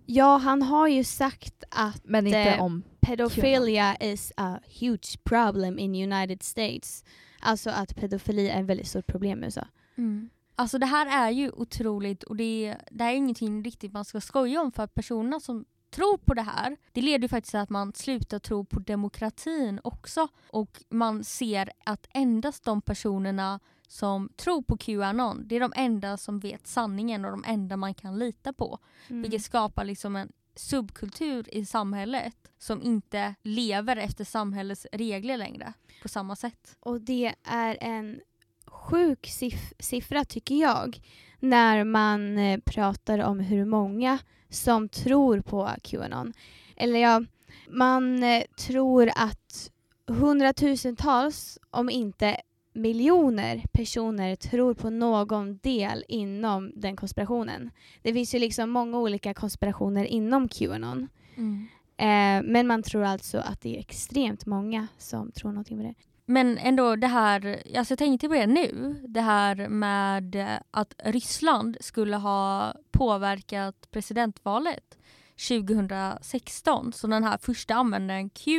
Ja, 0.09 0.37
han 0.37 0.61
har 0.61 0.87
ju 0.87 1.03
sagt 1.03 1.63
att 1.69 2.01
Men 2.03 2.27
inte 2.27 2.39
eh, 2.39 2.63
om 2.63 2.83
pedophilia 2.99 3.95
is 3.99 4.33
a 4.37 4.59
huge 4.79 5.23
problem 5.23 5.79
in 5.79 6.13
United 6.13 6.43
States. 6.43 7.03
Alltså 7.39 7.69
att 7.69 7.95
pedofili 7.95 8.49
är 8.49 8.61
ett 8.61 8.65
väldigt 8.65 8.87
stort 8.87 9.07
problem 9.07 9.43
i 9.43 9.45
USA. 9.45 9.67
Mm. 9.97 10.29
Alltså 10.55 10.77
det 10.77 10.85
här 10.85 11.27
är 11.27 11.31
ju 11.31 11.51
otroligt 11.51 12.23
och 12.23 12.35
det, 12.35 12.75
det 12.91 13.03
är 13.03 13.13
ingenting 13.13 13.63
riktigt 13.63 13.93
man 13.93 14.05
ska 14.05 14.21
skoja 14.21 14.61
om 14.61 14.71
för 14.71 14.87
personerna 14.87 15.39
som 15.39 15.65
tror 15.89 16.17
på 16.17 16.33
det 16.33 16.41
här, 16.41 16.77
det 16.91 17.01
leder 17.01 17.21
ju 17.21 17.27
faktiskt 17.27 17.51
till 17.51 17.59
att 17.59 17.69
man 17.69 17.93
slutar 17.93 18.39
tro 18.39 18.65
på 18.65 18.79
demokratin 18.79 19.79
också. 19.83 20.27
Och 20.49 20.83
man 20.89 21.23
ser 21.23 21.69
att 21.83 22.07
endast 22.13 22.63
de 22.63 22.81
personerna 22.81 23.59
som 23.87 24.29
tror 24.35 24.61
på 24.61 24.77
Qanon, 24.77 25.47
det 25.47 25.55
är 25.55 25.59
de 25.59 25.73
enda 25.75 26.17
som 26.17 26.39
vet 26.39 26.67
sanningen 26.67 27.25
och 27.25 27.31
de 27.31 27.43
enda 27.47 27.77
man 27.77 27.93
kan 27.93 28.19
lita 28.19 28.53
på. 28.53 28.79
Mm. 29.07 29.21
Vilket 29.21 29.41
skapar 29.41 29.85
liksom 29.85 30.15
en 30.15 30.31
subkultur 30.55 31.55
i 31.55 31.65
samhället 31.65 32.35
som 32.57 32.81
inte 32.81 33.35
lever 33.41 33.97
efter 33.97 34.23
samhällets 34.23 34.87
regler 34.91 35.37
längre 35.37 35.73
på 36.01 36.07
samma 36.07 36.35
sätt. 36.35 36.77
Och 36.79 37.01
det 37.01 37.35
är 37.43 37.77
en 37.81 38.19
sjuk 38.65 39.27
siff 39.27 39.73
siffra 39.79 40.25
tycker 40.25 40.55
jag 40.55 41.01
när 41.39 41.83
man 41.83 42.37
eh, 42.37 42.59
pratar 42.65 43.19
om 43.19 43.39
hur 43.39 43.65
många 43.65 44.19
som 44.49 44.89
tror 44.89 45.41
på 45.41 45.69
Qanon. 45.83 46.33
Eller 46.75 46.99
ja, 46.99 47.23
man 47.69 48.23
eh, 48.23 48.43
tror 48.57 49.11
att 49.15 49.71
hundratusentals, 50.07 51.59
om 51.69 51.89
inte 51.89 52.41
miljoner 52.77 53.63
personer 53.71 54.35
tror 54.35 54.73
på 54.73 54.89
någon 54.89 55.57
del 55.57 56.03
inom 56.07 56.71
den 56.75 56.95
konspirationen. 56.95 57.71
Det 58.01 58.13
finns 58.13 58.35
ju 58.35 58.39
liksom 58.39 58.69
många 58.69 58.97
olika 58.97 59.33
konspirationer 59.33 60.05
inom 60.05 60.47
Qanon. 60.47 61.07
Mm. 61.35 61.67
Eh, 61.97 62.51
men 62.51 62.67
man 62.67 62.83
tror 62.83 63.03
alltså 63.03 63.37
att 63.37 63.61
det 63.61 63.75
är 63.75 63.79
extremt 63.79 64.45
många 64.45 64.87
som 64.97 65.31
tror 65.31 65.51
någonting 65.51 65.77
med 65.77 65.85
det. 65.85 65.93
Men 66.25 66.57
ändå 66.57 66.95
det 66.95 67.07
här, 67.07 67.63
alltså 67.77 67.91
jag 67.91 67.99
tänkte 67.99 68.27
på 68.27 68.33
det 68.33 68.47
nu, 68.47 68.95
det 69.07 69.21
här 69.21 69.67
med 69.67 70.59
att 70.71 70.93
Ryssland 71.03 71.77
skulle 71.79 72.15
ha 72.15 72.73
påverkat 72.91 73.91
presidentvalet 73.91 74.97
2016 75.47 76.93
som 76.93 77.09
den 77.09 77.23
här 77.23 77.37
första 77.37 77.75
användaren 77.75 78.29
Q 78.29 78.51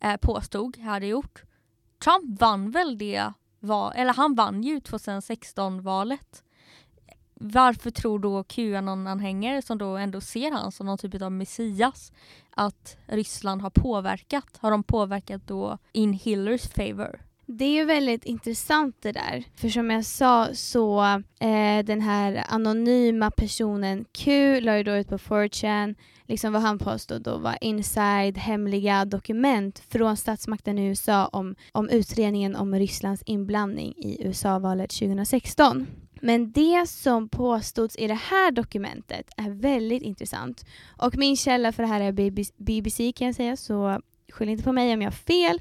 eh, 0.00 0.16
påstod 0.16 0.78
hade 0.78 1.06
gjort. 1.06 1.42
Trump 2.04 2.40
vann 2.40 2.70
väl 2.70 2.98
det, 2.98 3.32
var, 3.60 3.92
eller 3.92 4.14
han 4.14 4.34
vann 4.34 4.62
ju 4.62 4.80
2016 4.80 5.82
valet. 5.82 6.42
Varför 7.34 7.90
tror 7.90 8.18
då 8.18 8.42
Qanon-anhängare 8.42 9.62
som 9.62 9.78
då 9.78 9.96
ändå 9.96 10.20
ser 10.20 10.50
han 10.50 10.72
som 10.72 10.86
någon 10.86 10.98
typ 10.98 11.22
av 11.22 11.32
messias 11.32 12.12
att 12.50 12.96
Ryssland 13.06 13.62
har 13.62 13.70
påverkat? 13.70 14.56
Har 14.60 14.70
de 14.70 14.82
påverkat 14.82 15.46
då 15.46 15.78
in 15.92 16.12
Hillarys 16.12 16.68
favor? 16.68 17.20
Det 17.52 17.64
är 17.64 17.72
ju 17.72 17.84
väldigt 17.84 18.24
intressant 18.24 18.96
det 19.02 19.12
där. 19.12 19.44
För 19.54 19.68
som 19.68 19.90
jag 19.90 20.04
sa 20.04 20.48
så 20.54 21.02
eh, 21.40 21.84
den 21.84 22.00
här 22.00 22.44
anonyma 22.48 23.30
personen 23.30 24.04
Q 24.12 24.60
la 24.60 24.76
ju 24.76 24.82
då 24.82 24.92
ut 24.92 25.08
på 25.08 25.18
4chan 25.18 25.94
liksom 26.26 26.52
vad 26.52 26.62
han 26.62 26.78
påstod 26.78 27.22
då 27.22 27.38
var 27.38 27.58
inside 27.60 28.38
hemliga 28.38 29.04
dokument 29.04 29.82
från 29.88 30.16
statsmakten 30.16 30.78
i 30.78 30.86
USA 30.86 31.26
om, 31.26 31.54
om 31.72 31.88
utredningen 31.88 32.56
om 32.56 32.74
Rysslands 32.74 33.22
inblandning 33.26 33.94
i 33.96 34.26
USA-valet 34.26 34.90
2016. 34.90 35.86
Men 36.20 36.52
det 36.52 36.88
som 36.88 37.28
påstods 37.28 37.96
i 37.96 38.06
det 38.06 38.20
här 38.30 38.50
dokumentet 38.50 39.30
är 39.36 39.50
väldigt 39.50 40.02
intressant. 40.02 40.64
Och 40.98 41.16
min 41.16 41.36
källa 41.36 41.72
för 41.72 41.82
det 41.82 41.88
här 41.88 42.00
är 42.00 42.12
BBC 42.62 43.12
kan 43.12 43.26
jag 43.26 43.36
säga, 43.36 43.56
så 43.56 44.00
skyll 44.32 44.48
inte 44.48 44.64
på 44.64 44.72
mig 44.72 44.94
om 44.94 45.02
jag 45.02 45.10
har 45.10 45.16
fel. 45.16 45.60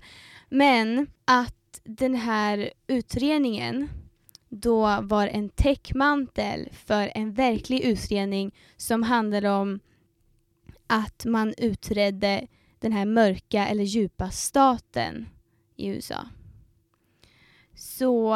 Men 0.49 1.07
att 1.25 1.58
den 1.83 2.15
här 2.15 2.73
utredningen 2.87 3.89
då 4.49 5.01
var 5.01 5.27
en 5.27 5.49
täckmantel 5.49 6.69
för 6.85 7.11
en 7.15 7.33
verklig 7.33 7.81
utredning 7.81 8.55
som 8.77 9.03
handlade 9.03 9.49
om 9.49 9.79
att 10.87 11.25
man 11.25 11.53
utredde 11.57 12.47
den 12.79 12.91
här 12.91 13.05
mörka 13.05 13.67
eller 13.67 13.83
djupa 13.83 14.29
staten 14.29 15.29
i 15.75 15.87
USA. 15.87 16.27
Så 17.75 18.35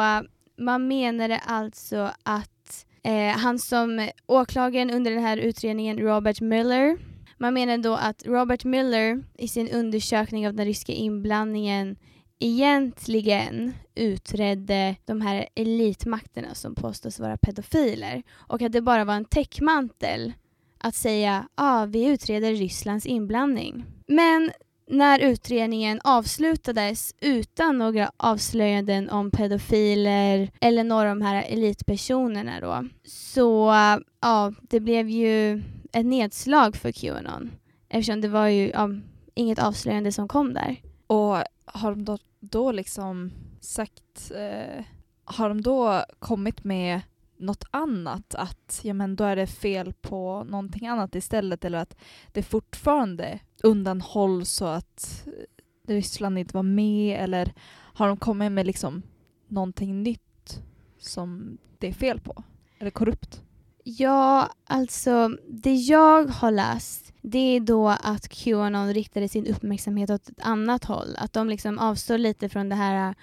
man 0.56 0.88
menade 0.88 1.38
alltså 1.38 2.10
att 2.22 2.86
eh, 3.02 3.36
han 3.36 3.58
som 3.58 4.08
åklagaren 4.26 4.90
under 4.90 5.10
den 5.10 5.22
här 5.22 5.36
utredningen, 5.36 5.98
Robert 5.98 6.40
Miller 6.40 6.98
man 7.38 7.54
menade 7.54 7.82
då 7.82 7.94
att 7.94 8.26
Robert 8.26 8.64
Miller 8.64 9.24
i 9.38 9.48
sin 9.48 9.70
undersökning 9.70 10.48
av 10.48 10.54
den 10.54 10.66
ryska 10.66 10.92
inblandningen 10.92 11.96
egentligen 12.44 13.74
utredde 13.94 14.96
de 15.04 15.20
här 15.20 15.48
elitmakterna 15.54 16.54
som 16.54 16.74
påstås 16.74 17.20
vara 17.20 17.36
pedofiler 17.36 18.22
och 18.32 18.62
att 18.62 18.72
det 18.72 18.80
bara 18.80 19.04
var 19.04 19.14
en 19.14 19.24
täckmantel 19.24 20.32
att 20.78 20.94
säga 20.94 21.48
ah, 21.54 21.84
vi 21.84 22.06
utreder 22.06 22.54
Rysslands 22.54 23.06
inblandning. 23.06 23.84
Men 24.06 24.50
när 24.90 25.18
utredningen 25.18 26.00
avslutades 26.04 27.14
utan 27.20 27.78
några 27.78 28.10
avslöjanden 28.16 29.10
om 29.10 29.30
pedofiler 29.30 30.50
eller 30.60 30.84
några 30.84 31.10
av 31.10 31.18
de 31.18 31.24
här 31.24 31.44
elitpersonerna 31.48 32.60
då, 32.60 32.88
så 33.04 33.72
ja, 34.20 34.52
det 34.60 34.80
blev 34.80 35.08
ju 35.08 35.62
ett 35.92 36.06
nedslag 36.06 36.76
för 36.76 36.92
Qanon 36.92 37.50
eftersom 37.88 38.20
det 38.20 38.28
var 38.28 38.46
ju 38.46 38.70
ja, 38.70 38.90
inget 39.34 39.58
avslöjande 39.58 40.12
som 40.12 40.28
kom 40.28 40.54
där. 40.54 40.76
Och 41.06 41.36
har 41.64 41.90
de 41.90 42.04
då, 42.04 42.18
då 42.40 42.72
liksom 42.72 43.32
sagt, 43.60 44.30
eh, 44.30 44.84
har 45.24 45.48
de 45.48 45.60
då 45.60 46.04
kommit 46.18 46.64
med 46.64 47.00
något 47.36 47.64
annat, 47.70 48.34
att 48.34 48.80
ja, 48.82 48.94
men 48.94 49.16
då 49.16 49.24
är 49.24 49.36
det 49.36 49.46
fel 49.46 49.92
på 49.92 50.44
någonting 50.44 50.86
annat 50.86 51.14
istället 51.14 51.64
eller 51.64 51.78
att 51.78 51.96
det 52.32 52.42
fortfarande 52.42 53.38
undanhålls 53.62 54.50
så 54.50 54.64
att 54.64 55.26
eh, 55.26 55.94
Ryssland 55.94 56.38
inte 56.38 56.54
var 56.54 56.62
med 56.62 57.20
eller 57.20 57.54
har 57.70 58.08
de 58.08 58.16
kommit 58.16 58.52
med 58.52 58.66
liksom 58.66 59.02
någonting 59.48 60.02
nytt 60.02 60.62
som 60.98 61.58
det 61.78 61.88
är 61.88 61.92
fel 61.92 62.20
på? 62.20 62.42
Eller 62.78 62.90
korrupt? 62.90 63.42
Ja, 63.84 64.50
alltså 64.66 65.30
det 65.48 65.74
jag 65.74 66.26
har 66.26 66.50
läst 66.50 67.04
det 67.26 67.56
är 67.56 67.60
då 67.60 67.88
att 67.88 68.28
Qanon 68.28 68.94
riktade 68.94 69.28
sin 69.28 69.46
uppmärksamhet 69.46 70.10
åt 70.10 70.28
ett 70.28 70.40
annat 70.42 70.84
håll. 70.84 71.16
Att 71.18 71.32
de 71.32 71.48
liksom 71.48 71.78
avstår 71.78 72.18
lite 72.18 72.48
från 72.48 72.68
det 72.68 72.74
här 72.74 73.08
äh, 73.08 73.14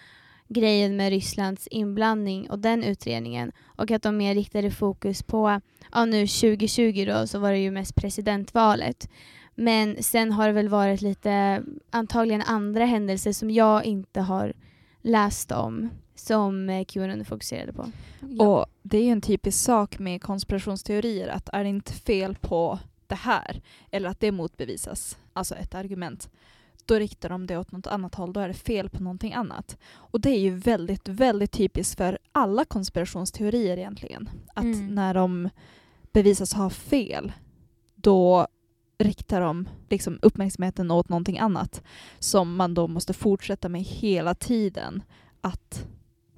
grejen 0.48 0.96
med 0.96 1.10
Rysslands 1.10 1.68
inblandning 1.68 2.50
och 2.50 2.60
den 2.60 2.84
utredningen 2.84 3.52
och 3.66 3.92
att 3.92 4.04
de 4.04 4.18
mer 4.18 4.36
riktade 4.36 4.72
fokus 4.72 5.24
på, 5.24 5.62
ja 5.92 6.06
nu 6.06 6.28
2020 6.28 7.06
då 7.08 7.28
så 7.28 7.40
var 7.40 7.52
det 7.52 7.58
ju 7.58 7.72
mest 7.72 7.96
presidentvalet. 7.96 9.10
Men 9.56 10.04
sen 10.04 10.32
har 10.32 10.48
det 10.48 10.54
väl 10.54 10.70
varit 10.70 11.02
lite, 11.02 11.64
antagligen 11.90 12.42
andra 12.42 12.86
händelser 12.86 13.34
som 13.34 13.52
jag 13.52 13.86
inte 13.86 14.22
har 14.22 14.54
läst 15.02 15.52
om 15.52 15.90
som 16.22 16.70
eh, 16.70 16.86
Qanon 16.86 17.26
fokuserade 17.26 17.74
på. 17.74 17.92
Ja. 18.20 18.46
Och 18.46 18.66
det 18.82 18.98
är 18.98 19.04
ju 19.04 19.10
en 19.10 19.22
typisk 19.22 19.64
sak 19.64 20.00
med 20.00 20.22
konspirationsteorier 20.22 21.28
att 21.28 21.50
är 21.54 21.64
det 21.64 21.70
inte 21.70 21.94
fel 21.94 22.36
på 22.36 22.80
det 23.08 23.16
här 23.16 23.62
eller 23.92 24.10
att 24.10 24.20
det 24.20 24.32
motbevisas, 24.32 25.18
alltså 25.34 25.56
ett 25.56 25.76
argument, 25.76 26.30
då 26.86 26.96
riktar 26.96 27.30
de 27.30 27.48
det 27.48 27.58
åt 27.58 27.72
något 27.72 27.88
annat 27.88 28.16
håll, 28.16 28.34
då 28.34 28.40
är 28.40 28.48
det 28.48 28.54
fel 28.54 28.90
på 28.90 29.04
någonting 29.04 29.34
annat. 29.34 29.78
Och 29.94 30.22
det 30.22 30.30
är 30.30 30.40
ju 30.40 30.56
väldigt, 30.56 31.08
väldigt 31.08 31.52
typiskt 31.52 31.98
för 31.98 32.20
alla 32.32 32.66
konspirationsteorier 32.66 33.78
egentligen. 33.78 34.30
Att 34.54 34.64
mm. 34.64 34.96
när 34.96 35.14
de 35.14 35.50
bevisas 36.12 36.54
ha 36.54 36.70
fel, 36.70 37.32
då 37.96 38.48
riktar 38.98 39.42
de 39.42 39.70
liksom 39.90 40.20
uppmärksamheten 40.22 40.92
åt 40.92 41.10
någonting 41.10 41.40
annat 41.40 41.84
som 42.20 42.56
man 42.56 42.74
då 42.74 42.88
måste 42.88 43.14
fortsätta 43.14 43.70
med 43.70 43.82
hela 43.82 44.36
tiden 44.36 45.04
att 45.42 45.88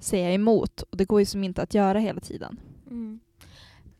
säga 0.04 0.32
emot. 0.32 0.82
Och 0.82 0.96
det 0.96 1.04
går 1.04 1.20
ju 1.20 1.26
som 1.26 1.44
inte 1.44 1.62
att 1.62 1.74
göra 1.74 1.98
hela 1.98 2.20
tiden. 2.20 2.60
Mm. 2.90 3.20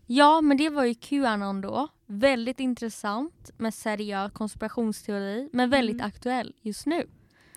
Ja, 0.07 0.41
men 0.41 0.57
det 0.57 0.71
var 0.71 0.85
ju 0.85 0.95
Qanon 0.95 1.61
då. 1.61 1.89
Väldigt 2.07 2.61
intressant 2.61 3.51
med 3.57 3.75
seriös 3.75 4.33
konspirationsteori, 4.33 5.49
men 5.53 5.71
väldigt 5.71 5.95
mm. 5.95 6.07
aktuell 6.07 6.55
just 6.63 6.87
nu. 6.87 7.07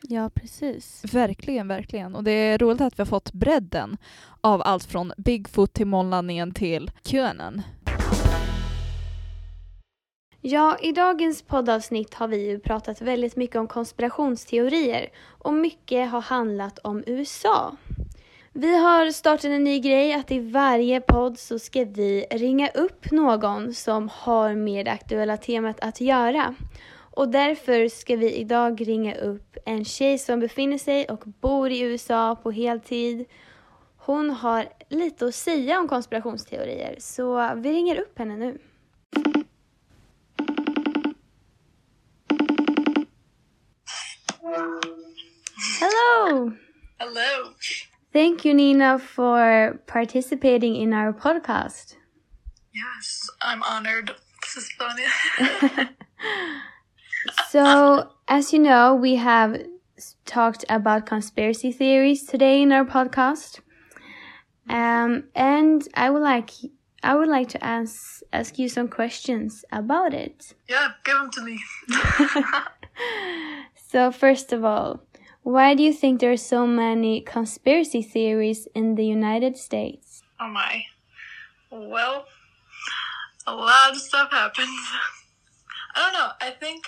Ja, 0.02 0.30
precis. 0.30 1.14
Verkligen, 1.14 1.68
verkligen. 1.68 2.16
Och 2.16 2.24
det 2.24 2.32
är 2.32 2.58
roligt 2.58 2.82
att 2.82 3.00
vi 3.00 3.02
har 3.02 3.06
fått 3.06 3.34
bredden 3.34 3.98
av 4.42 4.62
allt 4.66 4.84
från 4.84 5.14
Bigfoot 5.18 5.74
till 5.74 5.88
månlandningen 5.88 6.54
till 6.54 6.92
Qanon. 7.04 7.62
Ja, 10.42 10.78
i 10.82 10.92
dagens 10.92 11.42
poddavsnitt 11.42 12.14
har 12.14 12.28
vi 12.28 12.50
ju 12.50 12.60
pratat 12.60 13.02
väldigt 13.02 13.36
mycket 13.36 13.56
om 13.56 13.68
konspirationsteorier 13.68 15.10
och 15.28 15.54
mycket 15.54 16.12
har 16.12 16.22
handlat 16.22 16.80
om 16.80 17.04
USA. 17.08 17.78
Vi 18.60 18.76
har 18.76 19.12
startat 19.12 19.46
en 19.46 19.64
ny 19.64 19.80
grej 19.80 20.14
att 20.14 20.32
i 20.32 20.40
varje 20.40 21.02
podd 21.02 21.40
så 21.40 21.60
ska 21.60 21.86
vi 21.86 22.26
ringa 22.32 22.70
upp 22.70 23.12
någon 23.12 23.74
som 23.74 24.10
har 24.10 24.56
med 24.56 24.86
det 24.86 24.92
aktuella 24.92 25.38
temat 25.38 25.80
att 25.80 26.02
göra. 26.02 26.56
Och 27.12 27.30
därför 27.30 27.90
ska 27.90 28.16
vi 28.16 28.34
idag 28.34 28.88
ringa 28.88 29.16
upp 29.16 29.58
en 29.66 29.86
tjej 29.86 30.18
som 30.18 30.40
befinner 30.40 30.78
sig 30.78 31.06
och 31.06 31.24
bor 31.26 31.72
i 31.72 31.80
USA 31.80 32.36
på 32.44 32.52
heltid. 32.52 33.26
Hon 33.98 34.30
har 34.30 34.66
lite 34.90 35.26
att 35.26 35.36
säga 35.36 35.80
om 35.80 35.88
konspirationsteorier 35.88 36.96
så 37.00 37.56
vi 37.56 37.74
ringer 37.74 38.00
upp 38.00 38.20
henne 38.20 38.38
nu. 38.38 38.58
Hello! 45.80 46.52
Hello! 46.98 47.54
Thank 48.14 48.46
you, 48.46 48.54
Nina, 48.54 49.00
for 49.00 49.80
participating 49.86 50.76
in 50.76 50.94
our 50.94 51.14
podcast. 51.14 51.96
Yes, 52.74 53.30
I'm 53.42 53.62
honored. 53.64 54.12
This 54.44 54.58
is 54.58 54.72
so, 57.50 58.10
as 58.28 58.54
you 58.54 58.60
know, 58.60 58.96
we 58.96 59.16
have 59.16 59.62
talked 60.26 60.64
about 60.70 61.06
conspiracy 61.06 61.72
theories 61.72 62.24
today 62.24 62.62
in 62.62 62.72
our 62.72 62.86
podcast. 62.86 63.60
Um, 64.70 65.26
and 65.36 65.88
I 65.94 66.10
would 66.10 66.22
like 66.22 66.52
I 67.04 67.16
would 67.16 67.30
like 67.30 67.50
to 67.50 67.64
ask 67.64 68.22
ask 68.34 68.60
you 68.60 68.70
some 68.70 68.88
questions 68.88 69.64
about 69.72 70.14
it. 70.14 70.54
Yeah, 70.68 70.90
give 71.04 71.16
them 71.16 71.32
to 71.32 71.42
me. 71.42 71.64
so 73.76 74.12
first 74.12 74.54
of 74.54 74.64
all, 74.66 75.04
why 75.48 75.74
do 75.74 75.82
you 75.82 75.94
think 75.94 76.20
there 76.20 76.34
are 76.34 76.36
so 76.36 76.68
many 76.68 77.22
conspiracy 77.22 78.02
theories 78.02 78.68
in 78.76 78.96
the 78.96 79.06
United 79.06 79.56
States? 79.56 80.22
Oh 80.42 80.50
my. 80.50 80.84
Well, 81.72 82.26
a 83.46 83.56
lot 83.56 83.92
of 83.92 83.98
stuff 83.98 84.30
happens. 84.30 84.78
I 85.96 86.00
don't 86.02 86.12
know. 86.12 86.32
I 86.42 86.52
think 86.52 86.84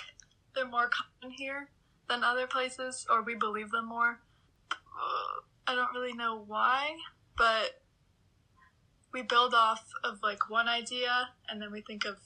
they're 0.54 0.68
more 0.68 0.90
common 0.90 1.34
here 1.34 1.70
than 2.10 2.22
other 2.22 2.46
places, 2.46 3.06
or 3.08 3.22
we 3.22 3.34
believe 3.34 3.70
them 3.70 3.88
more. 3.88 4.20
I 5.66 5.74
don't 5.74 5.94
really 5.94 6.12
know 6.12 6.44
why, 6.46 6.96
but 7.38 7.80
we 9.14 9.22
build 9.22 9.54
off 9.54 9.82
of 10.04 10.18
like 10.22 10.50
one 10.50 10.68
idea 10.68 11.30
and 11.48 11.62
then 11.62 11.72
we 11.72 11.80
think 11.80 12.04
of 12.04 12.18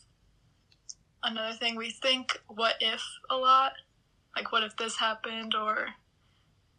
another 1.23 1.55
thing. 1.57 1.77
We 1.77 1.91
think 1.91 2.41
what 2.49 2.75
if 2.81 3.03
a 3.31 3.37
lot. 3.37 3.75
Like, 4.35 4.51
what 4.51 4.65
if 4.65 4.77
this 4.77 4.97
happened, 4.99 5.55
or 5.55 5.91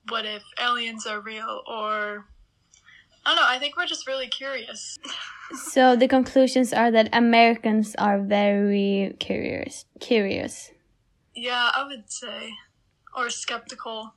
what 0.10 0.26
if 0.26 0.44
aliens 0.60 1.06
are 1.06 1.20
real, 1.20 1.62
or 1.68 2.26
I 3.26 3.30
don't 3.30 3.36
know. 3.38 3.48
I 3.48 3.60
think 3.60 3.76
we're 3.76 3.86
just 3.86 4.08
really 4.08 4.28
curious. 4.28 4.98
So 5.54 5.96
the 5.96 6.08
conclusions 6.08 6.74
are 6.74 6.92
that 6.92 7.10
Americans 7.14 7.96
are 7.98 8.20
very 8.20 9.16
curious. 9.20 9.86
Curious. 10.00 10.72
Yeah, 11.36 11.72
I 11.76 11.86
would 11.88 12.12
say, 12.12 12.52
or 13.16 13.30
skeptical. 13.30 14.16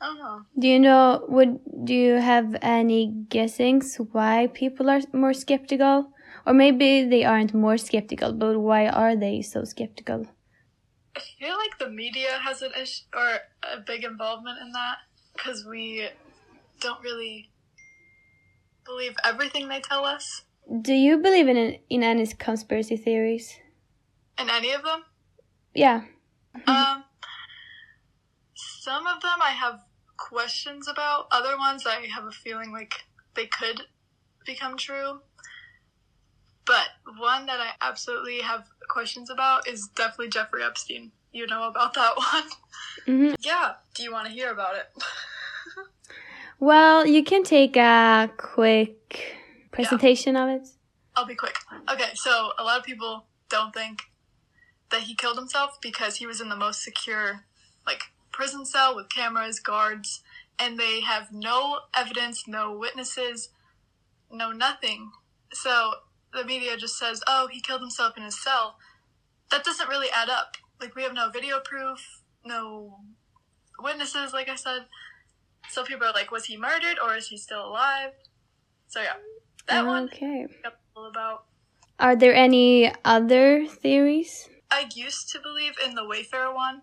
I 0.00 0.06
don't 0.06 0.18
know. 0.18 0.42
Do 0.58 0.66
you 0.68 0.78
know? 0.78 1.24
Would 1.28 1.60
do 1.84 1.94
you 1.94 2.14
have 2.14 2.56
any 2.62 3.24
guessings 3.28 3.96
why 4.12 4.48
people 4.52 4.88
are 4.90 5.00
more 5.12 5.34
skeptical, 5.34 6.12
or 6.46 6.54
maybe 6.54 7.04
they 7.04 7.24
aren't 7.24 7.52
more 7.54 7.76
skeptical, 7.76 8.32
but 8.32 8.58
why 8.58 8.88
are 8.88 9.14
they 9.14 9.42
so 9.42 9.64
skeptical? 9.64 10.26
I 11.16 11.20
feel 11.38 11.56
like 11.56 11.78
the 11.78 11.88
media 11.88 12.38
has 12.42 12.62
an 12.62 12.72
issue 12.80 13.04
or 13.14 13.38
a 13.62 13.80
big 13.80 14.04
involvement 14.04 14.58
in 14.60 14.72
that 14.72 14.98
because 15.34 15.66
we 15.66 16.08
don't 16.80 17.02
really 17.02 17.50
believe 18.84 19.14
everything 19.24 19.68
they 19.68 19.80
tell 19.80 20.04
us. 20.04 20.42
Do 20.82 20.94
you 20.94 21.18
believe 21.18 21.48
in 21.48 21.78
in 21.88 22.02
any 22.02 22.26
conspiracy 22.26 22.96
theories? 22.96 23.58
In 24.38 24.48
any 24.48 24.72
of 24.72 24.82
them, 24.82 25.04
Yeah. 25.74 26.02
um, 26.66 27.04
some 28.54 29.06
of 29.06 29.20
them 29.20 29.38
I 29.42 29.50
have 29.50 29.80
questions 30.16 30.88
about. 30.88 31.26
Other 31.30 31.56
ones 31.58 31.86
I 31.86 32.06
have 32.14 32.24
a 32.24 32.30
feeling 32.30 32.72
like 32.72 32.94
they 33.34 33.46
could 33.46 33.82
become 34.46 34.76
true. 34.76 35.20
But 36.66 36.88
one 37.18 37.46
that 37.46 37.60
I 37.60 37.70
absolutely 37.80 38.40
have 38.40 38.64
questions 38.88 39.30
about 39.30 39.66
is 39.68 39.88
definitely 39.88 40.28
Jeffrey 40.28 40.62
Epstein. 40.62 41.12
You 41.32 41.46
know 41.46 41.68
about 41.68 41.94
that 41.94 42.16
one? 42.32 42.44
hmm 43.06 43.34
Yeah. 43.40 43.74
Do 43.94 44.02
you 44.02 44.12
want 44.12 44.26
to 44.26 44.32
hear 44.32 44.50
about 44.50 44.76
it? 44.76 44.90
Well, 46.60 47.06
you 47.06 47.24
can 47.24 47.42
take 47.42 47.78
a 47.78 48.30
quick 48.36 49.38
presentation 49.72 50.36
of 50.36 50.50
it. 50.50 50.68
I'll 51.16 51.24
be 51.24 51.34
quick. 51.34 51.56
Okay, 51.90 52.10
so 52.14 52.50
a 52.58 52.62
lot 52.62 52.78
of 52.78 52.84
people 52.84 53.24
don't 53.48 53.72
think 53.72 54.02
that 54.90 55.00
he 55.02 55.14
killed 55.14 55.38
himself 55.38 55.78
because 55.80 56.16
he 56.16 56.26
was 56.26 56.38
in 56.38 56.50
the 56.50 56.56
most 56.56 56.82
secure, 56.82 57.46
like, 57.86 58.02
prison 58.30 58.66
cell 58.66 58.94
with 58.94 59.08
cameras, 59.08 59.58
guards, 59.58 60.22
and 60.58 60.78
they 60.78 61.00
have 61.00 61.32
no 61.32 61.78
evidence, 61.94 62.46
no 62.46 62.76
witnesses, 62.76 63.48
no 64.30 64.52
nothing. 64.52 65.12
So 65.54 65.92
the 66.32 66.44
media 66.44 66.76
just 66.76 66.98
says, 66.98 67.22
oh, 67.26 67.48
he 67.50 67.60
killed 67.60 67.80
himself 67.80 68.16
in 68.16 68.22
his 68.22 68.42
cell. 68.42 68.76
That 69.50 69.64
doesn't 69.64 69.88
really 69.88 70.08
add 70.14 70.28
up. 70.28 70.56
Like, 70.80 70.94
we 70.94 71.02
have 71.02 71.12
no 71.12 71.28
video 71.30 71.60
proof, 71.64 72.22
no 72.44 73.00
witnesses, 73.80 74.32
like 74.32 74.48
I 74.48 74.54
said. 74.54 74.86
So 75.68 75.84
people 75.84 76.06
are 76.06 76.12
like, 76.12 76.30
was 76.30 76.46
he 76.46 76.56
murdered 76.56 76.98
or 77.02 77.14
is 77.14 77.28
he 77.28 77.36
still 77.36 77.66
alive? 77.66 78.12
So 78.88 79.00
yeah, 79.00 79.14
that 79.68 79.86
one 79.86 80.04
Okay. 80.04 80.46
about. 80.96 81.44
Are 81.98 82.16
there 82.16 82.34
any 82.34 82.92
other 83.04 83.66
theories? 83.66 84.48
I 84.70 84.88
used 84.94 85.30
to 85.30 85.38
believe 85.40 85.74
in 85.84 85.94
the 85.94 86.04
Wayfarer 86.04 86.54
one, 86.54 86.82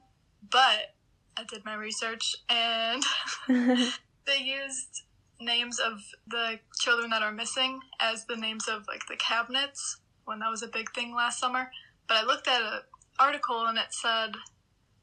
but 0.49 0.95
I 1.35 1.43
did 1.43 1.65
my 1.65 1.73
research 1.73 2.35
and 2.49 3.03
they 3.47 4.37
used 4.39 5.03
names 5.39 5.79
of 5.79 5.99
the 6.27 6.59
children 6.79 7.09
that 7.11 7.21
are 7.21 7.31
missing 7.31 7.79
as 7.99 8.25
the 8.25 8.35
names 8.35 8.67
of 8.67 8.85
like 8.87 9.05
the 9.07 9.15
cabinets 9.15 9.97
when 10.25 10.39
that 10.39 10.49
was 10.49 10.63
a 10.63 10.67
big 10.67 10.91
thing 10.93 11.13
last 11.13 11.39
summer. 11.39 11.71
But 12.07 12.17
I 12.17 12.23
looked 12.23 12.47
at 12.47 12.61
an 12.61 12.79
article 13.19 13.65
and 13.65 13.77
it 13.77 13.91
said 13.91 14.35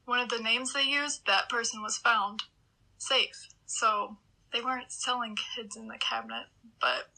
one 0.05 0.19
of 0.19 0.29
the 0.29 0.39
names 0.39 0.73
they 0.73 0.83
used, 0.83 1.25
that 1.25 1.49
person 1.49 1.81
was 1.81 1.97
found 1.97 2.43
safe. 2.97 3.49
So 3.65 4.17
they 4.53 4.61
weren't 4.61 4.91
selling 4.91 5.35
kids 5.55 5.75
in 5.75 5.87
the 5.87 5.97
cabinet, 5.97 6.45
but 6.79 7.09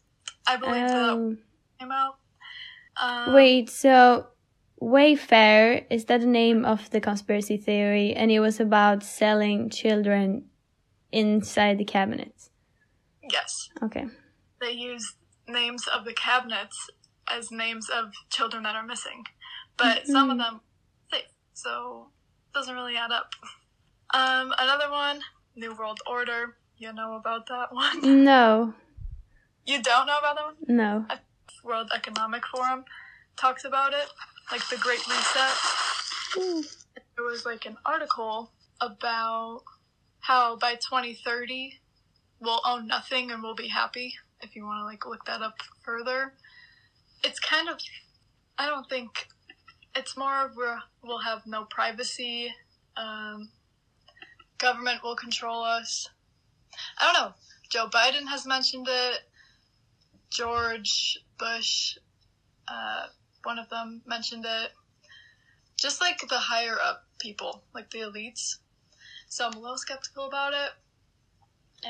I 0.48 0.58
believe 0.58 0.88
that 0.88 1.10
Um, 1.10 1.38
came 1.80 1.92
out. 1.92 2.18
Um, 3.02 3.34
wait, 3.34 3.70
so 3.70 4.28
Wayfair 4.82 5.86
is 5.90 6.06
that 6.06 6.22
the 6.22 6.28
name 6.28 6.66
of 6.66 6.90
the 6.90 7.02
conspiracy 7.02 7.58
theory, 7.58 8.14
and 8.14 8.32
it 8.32 8.40
was 8.40 8.60
about 8.60 9.04
selling 9.04 9.70
children 9.70 10.46
inside 11.12 11.78
the 11.78 11.86
cabinets. 11.86 12.50
Yes. 13.32 13.70
Okay. 13.84 14.06
they 14.62 14.72
use 14.72 15.16
names 15.48 15.88
of 15.88 16.06
the 16.06 16.14
cabinets 16.14 16.90
as 17.30 17.52
names 17.52 17.90
of 17.90 18.14
children 18.30 18.64
that 18.64 18.76
are 18.76 18.86
missing, 18.86 19.24
but 19.78 20.08
some 20.08 20.30
of 20.30 20.38
them 20.38 20.62
safe, 21.12 21.24
so 21.54 22.08
it 22.48 22.54
doesn't 22.58 22.74
really 22.76 22.96
add 22.98 23.12
up. 23.12 23.32
Um, 24.14 24.54
another 24.58 24.90
one, 24.90 25.20
New 25.56 25.76
World 25.76 26.00
Order. 26.10 26.56
You 26.78 26.94
know 26.94 27.16
about 27.16 27.48
that 27.48 27.74
one? 27.74 28.02
No, 28.24 28.74
You 29.66 29.82
don't 29.82 30.06
know 30.08 30.18
about 30.20 30.36
that 30.38 30.46
one? 30.46 30.56
no. 30.68 31.06
World 31.64 31.90
Economic 31.94 32.46
Forum 32.46 32.86
talks 33.36 33.66
about 33.66 33.92
it, 33.94 34.08
like 34.52 34.66
the 34.70 34.78
Great 34.78 35.06
Reset. 35.08 35.58
There 37.16 37.26
was 37.26 37.46
like 37.46 37.66
an 37.66 37.78
article 37.86 38.52
about 38.80 39.62
how 40.20 40.56
by 40.58 40.76
2030 40.76 41.74
we'll 42.40 42.62
own 42.66 42.88
nothing 42.88 43.32
and 43.32 43.42
we'll 43.42 43.56
be 43.56 43.68
happy. 43.68 44.16
If 44.42 44.56
you 44.56 44.66
want 44.66 44.82
to 44.82 44.86
like 44.86 45.06
look 45.06 45.26
that 45.26 45.42
up 45.42 45.58
further, 45.84 46.34
it's 47.24 47.40
kind 47.40 47.70
of 47.70 47.80
I 48.58 48.66
don't 48.66 48.90
think 48.90 49.28
it's 49.96 50.18
more 50.18 50.52
we're, 50.56 50.80
we'll 51.04 51.20
have 51.20 51.46
no 51.46 51.66
privacy. 51.66 52.54
Um, 52.96 53.50
government 54.58 55.04
will 55.04 55.16
control 55.16 55.64
us. 55.64 56.10
I 57.00 57.12
don't 57.12 57.22
know. 57.22 57.34
Joe 57.70 57.88
Biden 57.88 58.28
has 58.28 58.46
mentioned 58.46 58.88
it. 58.90 59.20
George 60.30 61.20
Bush, 61.38 61.98
uh, 62.68 63.08
one 63.44 63.60
of 63.60 63.70
them 63.70 64.02
mentioned 64.06 64.46
it. 64.46 64.72
Just 65.80 66.02
like 66.02 66.20
the 66.28 66.38
higher 66.38 66.78
up 66.84 67.04
people, 67.20 67.64
like 67.74 67.90
the 67.92 68.00
elites. 68.00 68.58
So 69.30 69.46
I'm 69.46 69.54
a 69.54 69.60
little 69.60 69.78
skeptical 69.78 70.28
about 70.28 70.54
it. 70.54 70.72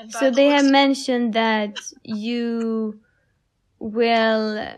So 0.09 0.31
they 0.31 0.47
have 0.47 0.65
mentioned 0.65 1.33
that 1.33 1.79
you 2.03 2.99
will 3.79 4.75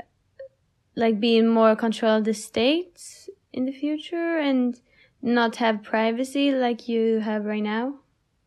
like 0.96 1.20
be 1.20 1.38
in 1.38 1.48
more 1.48 1.76
control 1.76 2.18
of 2.18 2.26
the 2.26 2.34
states 2.34 3.30
in 3.54 3.66
the 3.66 3.72
future 3.72 4.38
and 4.38 4.80
not 5.22 5.58
have 5.58 5.84
privacy 5.84 6.52
like 6.52 6.88
you 6.88 7.20
have 7.20 7.46
right 7.46 7.64
now. 7.64 8.00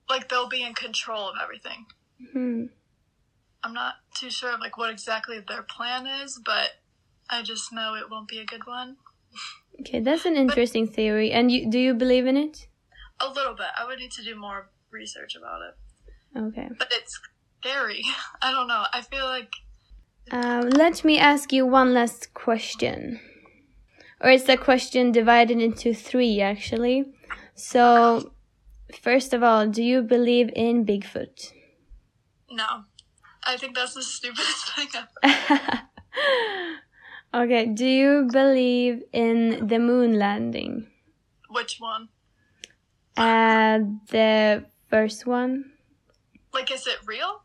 like 0.08 0.28
they'll 0.28 0.48
be 0.48 0.62
in 0.62 0.74
control 0.74 1.28
of 1.28 1.36
everything. 1.42 1.86
Hmm. 2.32 2.64
I'm 3.64 3.72
not 3.72 3.94
too 4.14 4.30
sure 4.30 4.52
of 4.52 4.60
like 4.60 4.76
what 4.76 4.90
exactly 4.90 5.40
their 5.40 5.62
plan 5.62 6.06
is, 6.06 6.40
but 6.44 6.70
I 7.30 7.42
just 7.42 7.72
know 7.72 7.94
it 7.94 8.10
won't 8.10 8.28
be 8.28 8.38
a 8.38 8.44
good 8.44 8.66
one. 8.66 8.96
Okay, 9.80 10.00
that's 10.00 10.26
an 10.26 10.36
interesting 10.36 10.86
theory. 10.86 11.32
And 11.32 11.50
you 11.50 11.70
do 11.70 11.78
you 11.78 11.94
believe 11.94 12.26
in 12.26 12.36
it? 12.36 12.66
A 13.20 13.28
little 13.28 13.54
bit. 13.54 13.68
I 13.78 13.86
would 13.86 13.98
need 13.98 14.12
to 14.12 14.22
do 14.22 14.34
more 14.36 14.70
research 14.90 15.34
about 15.36 15.62
it. 15.62 15.74
Okay. 16.36 16.68
But 16.78 16.88
it's 16.92 17.18
scary. 17.60 18.02
I 18.42 18.50
don't 18.52 18.68
know. 18.68 18.84
I 18.92 19.00
feel 19.02 19.26
like 19.26 19.52
Um, 20.30 20.70
let 20.70 21.04
me 21.04 21.18
ask 21.18 21.52
you 21.52 21.66
one 21.66 21.92
last 21.94 22.32
question. 22.34 23.20
Or 24.20 24.30
it's 24.30 24.48
a 24.48 24.56
question 24.56 25.10
divided 25.12 25.60
into 25.60 25.92
three, 25.94 26.40
actually. 26.40 27.04
So, 27.54 28.32
first 29.02 29.34
of 29.34 29.42
all, 29.42 29.66
do 29.66 29.82
you 29.82 30.02
believe 30.02 30.50
in 30.54 30.86
Bigfoot? 30.86 31.52
no. 32.50 32.84
I 33.44 33.56
think 33.56 33.74
that's 33.74 33.94
the 33.94 34.02
stupidest 34.16 34.72
thing 34.76 34.88
ever. 34.94 35.80
okay, 37.34 37.66
do 37.66 37.84
you 37.86 38.28
believe 38.30 39.02
in 39.12 39.66
the 39.66 39.78
moon 39.80 40.16
landing? 40.18 40.86
Which 41.50 41.78
one? 41.80 42.08
Uh, 43.16 43.80
the 44.10 44.64
first 44.88 45.26
one? 45.26 45.71
Like, 46.52 46.70
is 46.70 46.86
it 46.86 46.98
real? 47.06 47.42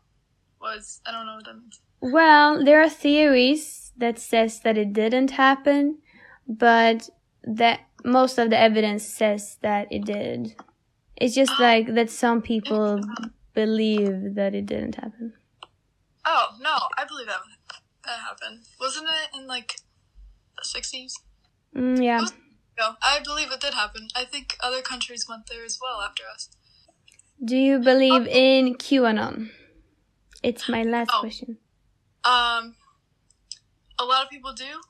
Was 0.60 1.00
I 1.06 1.12
don't 1.12 1.26
know 1.26 1.36
what 1.36 1.44
that 1.44 1.54
means. 1.54 1.80
Well, 2.00 2.64
there 2.64 2.82
are 2.82 2.88
theories 2.88 3.92
that 3.96 4.18
says 4.18 4.60
that 4.60 4.78
it 4.78 4.92
didn't 4.92 5.32
happen, 5.32 5.98
but 6.46 7.08
that 7.44 7.80
most 8.04 8.38
of 8.38 8.50
the 8.50 8.58
evidence 8.58 9.04
says 9.04 9.58
that 9.62 9.88
it 9.90 10.04
did. 10.04 10.54
It's 11.16 11.34
just 11.34 11.58
like 11.58 11.94
that 11.94 12.10
some 12.10 12.42
people 12.42 13.00
believe 13.54 14.34
that 14.34 14.54
it 14.54 14.66
didn't 14.66 14.94
happen. 14.94 15.32
Oh 16.24 16.50
no, 16.60 16.76
I 16.96 17.04
believe 17.04 17.26
that 17.26 17.40
that 18.04 18.18
happened. 18.20 18.60
Wasn't 18.80 19.08
it 19.08 19.38
in 19.38 19.46
like 19.46 19.76
the 20.56 20.64
sixties? 20.64 21.16
Mm, 21.74 22.02
yeah. 22.02 22.24
go. 22.76 22.94
I 23.02 23.20
believe 23.24 23.50
it 23.50 23.60
did 23.60 23.74
happen. 23.74 24.08
I 24.14 24.24
think 24.24 24.56
other 24.60 24.82
countries 24.82 25.26
went 25.28 25.48
there 25.48 25.64
as 25.64 25.78
well 25.80 26.00
after 26.00 26.22
us. 26.32 26.50
Do 27.44 27.56
you 27.56 27.78
believe 27.78 28.26
in 28.26 28.74
QAnon? 28.74 29.50
It's 30.42 30.68
my 30.68 30.82
last 30.82 31.10
Oh. 31.14 31.20
question. 31.20 31.58
Um, 32.24 32.76
a 33.98 34.04
lot 34.04 34.24
of 34.24 34.30
people 34.30 34.52
do, 34.52 34.80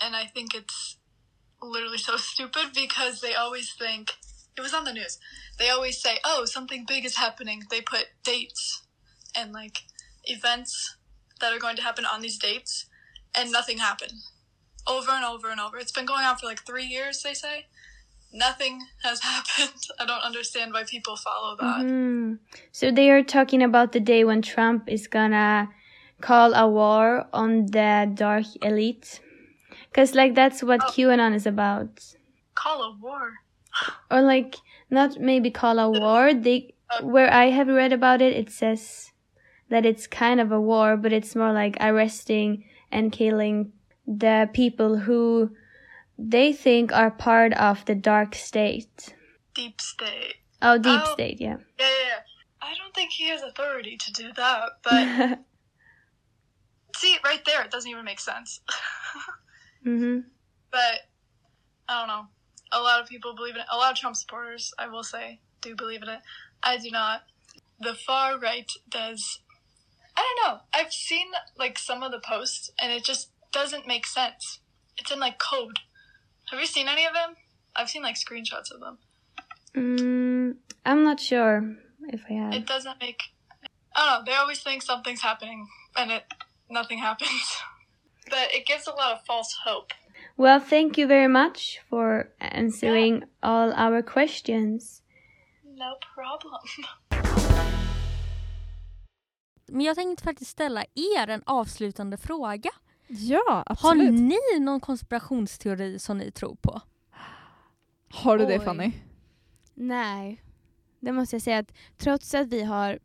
and 0.00 0.16
I 0.16 0.26
think 0.26 0.54
it's 0.54 0.96
literally 1.62 1.98
so 1.98 2.16
stupid 2.32 2.72
because 2.74 3.20
they 3.20 3.34
always 3.34 3.72
think 3.74 4.14
it 4.56 4.60
was 4.62 4.74
on 4.74 4.84
the 4.84 4.92
news. 4.92 5.18
They 5.58 5.70
always 5.70 6.00
say, 6.00 6.18
"Oh, 6.24 6.44
something 6.46 6.84
big 6.86 7.04
is 7.04 7.16
happening." 7.16 7.64
They 7.70 7.80
put 7.82 8.08
dates 8.24 8.82
and 9.34 9.52
like 9.52 9.82
events 10.24 10.96
that 11.40 11.52
are 11.52 11.58
going 11.58 11.76
to 11.76 11.82
happen 11.82 12.06
on 12.06 12.22
these 12.22 12.38
dates, 12.38 12.86
and 13.34 13.52
nothing 13.52 13.78
happened. 13.78 14.14
Over 14.86 15.12
and 15.12 15.24
over 15.24 15.50
and 15.50 15.60
over. 15.60 15.78
It's 15.78 15.92
been 15.92 16.06
going 16.06 16.24
on 16.24 16.36
for 16.38 16.46
like 16.46 16.66
three 16.66 16.86
years. 16.86 17.22
They 17.22 17.34
say 17.34 17.66
nothing 18.32 18.80
has 19.02 19.20
happened. 19.30 19.80
I 20.00 20.06
don't 20.06 20.22
understand 20.22 20.72
why 20.72 20.84
people 20.84 21.16
follow 21.16 21.56
that. 21.56 21.84
Mhm. 21.86 22.38
So 22.72 22.90
they 22.90 23.10
are 23.10 23.22
talking 23.22 23.62
about 23.62 23.92
the 23.92 24.00
day 24.00 24.24
when 24.24 24.42
Trump 24.42 24.88
is 24.88 25.06
gonna 25.06 25.68
call 26.20 26.54
a 26.54 26.68
war 26.68 27.26
on 27.32 27.66
the 27.66 28.10
dark 28.14 28.46
elite. 28.62 29.20
Cause 29.92 30.14
like 30.14 30.34
that's 30.34 30.62
what 30.62 30.80
Oh. 30.82 30.90
QAnon 30.92 31.34
is 31.34 31.46
about. 31.46 32.00
Call 32.54 32.82
a 32.82 32.92
war. 32.96 33.32
Or 34.10 34.20
like 34.22 34.56
not 34.90 35.18
maybe 35.20 35.50
call 35.50 35.78
a 35.78 35.88
war. 35.90 36.32
They 36.34 36.74
where 37.00 37.32
I 37.32 37.46
have 37.50 37.68
read 37.68 37.92
about 37.92 38.20
it, 38.20 38.34
it 38.36 38.50
says 38.50 39.12
that 39.70 39.86
it's 39.86 40.06
kind 40.06 40.40
of 40.40 40.52
a 40.52 40.60
war, 40.60 40.96
but 40.96 41.12
it's 41.12 41.34
more 41.34 41.52
like 41.52 41.76
arresting 41.80 42.64
and 42.90 43.10
killing 43.10 43.72
the 44.06 44.50
people 44.52 44.98
who 44.98 45.50
they 46.18 46.52
think 46.52 46.92
are 46.92 47.10
part 47.10 47.52
of 47.54 47.84
the 47.84 47.94
dark 47.94 48.34
state. 48.34 49.14
Deep 49.54 49.80
state. 49.80 50.34
Oh, 50.60 50.78
deep 50.78 51.00
Oh. 51.02 51.12
state, 51.12 51.40
yeah. 51.40 51.56
Yeah, 51.78 51.86
yeah, 51.86 52.06
yeah. 52.08 52.20
I 52.60 52.74
don't 52.76 52.94
think 52.94 53.10
he 53.12 53.28
has 53.28 53.42
authority 53.42 53.96
to 53.96 54.12
do 54.12 54.32
that, 54.34 54.70
but 54.84 55.06
see, 56.96 57.16
right 57.24 57.44
there, 57.44 57.62
it 57.62 57.70
doesn't 57.70 57.90
even 57.90 58.04
make 58.04 58.20
sense. 58.20 58.60
hmm 59.84 60.20
but 60.72 61.00
I 61.88 61.98
don't 62.00 62.08
know. 62.08 62.26
A 62.72 62.80
lot 62.80 63.00
of 63.00 63.06
people 63.08 63.34
believe 63.36 63.54
in 63.54 63.60
it. 63.60 63.66
A 63.70 63.76
lot 63.76 63.92
of 63.92 63.98
Trump 63.98 64.16
supporters, 64.16 64.72
I 64.78 64.88
will 64.88 65.02
say, 65.04 65.40
do 65.60 65.76
believe 65.76 66.02
in 66.02 66.08
it. 66.08 66.20
I 66.62 66.78
do 66.78 66.90
not. 66.90 67.22
The 67.78 67.94
far 67.94 68.38
right 68.38 68.70
does. 68.88 69.40
I 70.16 70.34
don't 70.44 70.54
know. 70.54 70.60
I've 70.72 70.92
seen 70.92 71.26
like 71.58 71.78
some 71.78 72.02
of 72.02 72.10
the 72.12 72.20
posts, 72.20 72.70
and 72.80 72.90
it 72.92 73.04
just 73.04 73.30
doesn't 73.52 73.86
make 73.86 74.06
sense. 74.06 74.60
It's 74.96 75.10
in 75.10 75.20
like 75.20 75.38
code. 75.38 75.80
Have 76.52 76.60
you 76.60 76.66
seen 76.66 76.86
any 76.86 77.06
of 77.06 77.14
them? 77.14 77.34
I've 77.74 77.88
seen 77.88 78.02
like 78.02 78.16
screenshots 78.16 78.70
of 78.74 78.80
them. 78.80 78.98
Mm, 79.74 80.56
I'm 80.84 81.02
not 81.02 81.18
sure 81.18 81.76
if 82.08 82.20
I 82.28 82.34
have. 82.34 82.52
It 82.52 82.66
doesn't 82.66 83.00
make. 83.00 83.20
I 83.96 83.98
don't 83.98 84.06
know. 84.10 84.24
They 84.26 84.36
always 84.36 84.62
think 84.62 84.82
something's 84.82 85.22
happening, 85.22 85.66
and 85.96 86.10
it 86.10 86.24
nothing 86.68 86.98
happens. 87.08 87.62
but 88.28 88.52
it 88.52 88.66
gives 88.66 88.86
a 88.86 88.90
lot 88.90 89.12
of 89.12 89.24
false 89.24 89.56
hope. 89.64 89.92
Well, 90.36 90.60
thank 90.60 90.98
you 90.98 91.06
very 91.06 91.28
much 91.28 91.80
for 91.88 92.28
answering 92.38 93.24
all 93.42 93.72
our 93.72 94.02
questions. 94.02 95.02
No 95.64 95.96
problem. 96.14 96.60
Men 99.66 99.80
jag 99.80 99.96
tänkte 99.96 100.24
faktiskt 100.24 100.50
ställa 100.50 100.84
er 100.94 101.28
en 101.28 101.42
avslutande 101.46 102.16
fråga. 102.16 102.70
Ja, 103.14 103.42
Har 103.48 103.64
absolut. 103.66 104.12
ni 104.20 104.60
någon 104.60 104.80
konspirationsteori 104.80 105.98
som 105.98 106.18
ni 106.18 106.30
tror 106.30 106.54
på? 106.54 106.80
Har 108.10 108.38
du 108.38 108.46
det 108.46 108.58
Oj. 108.58 108.64
Fanny? 108.64 108.92
Nej, 109.74 110.42
det 111.00 111.12
måste 111.12 111.34
jag 111.36 111.42
säga 111.42 111.58
att 111.58 111.72
trots 111.96 112.34
att 112.34 112.48
vi 112.48 112.62
har 112.62 112.98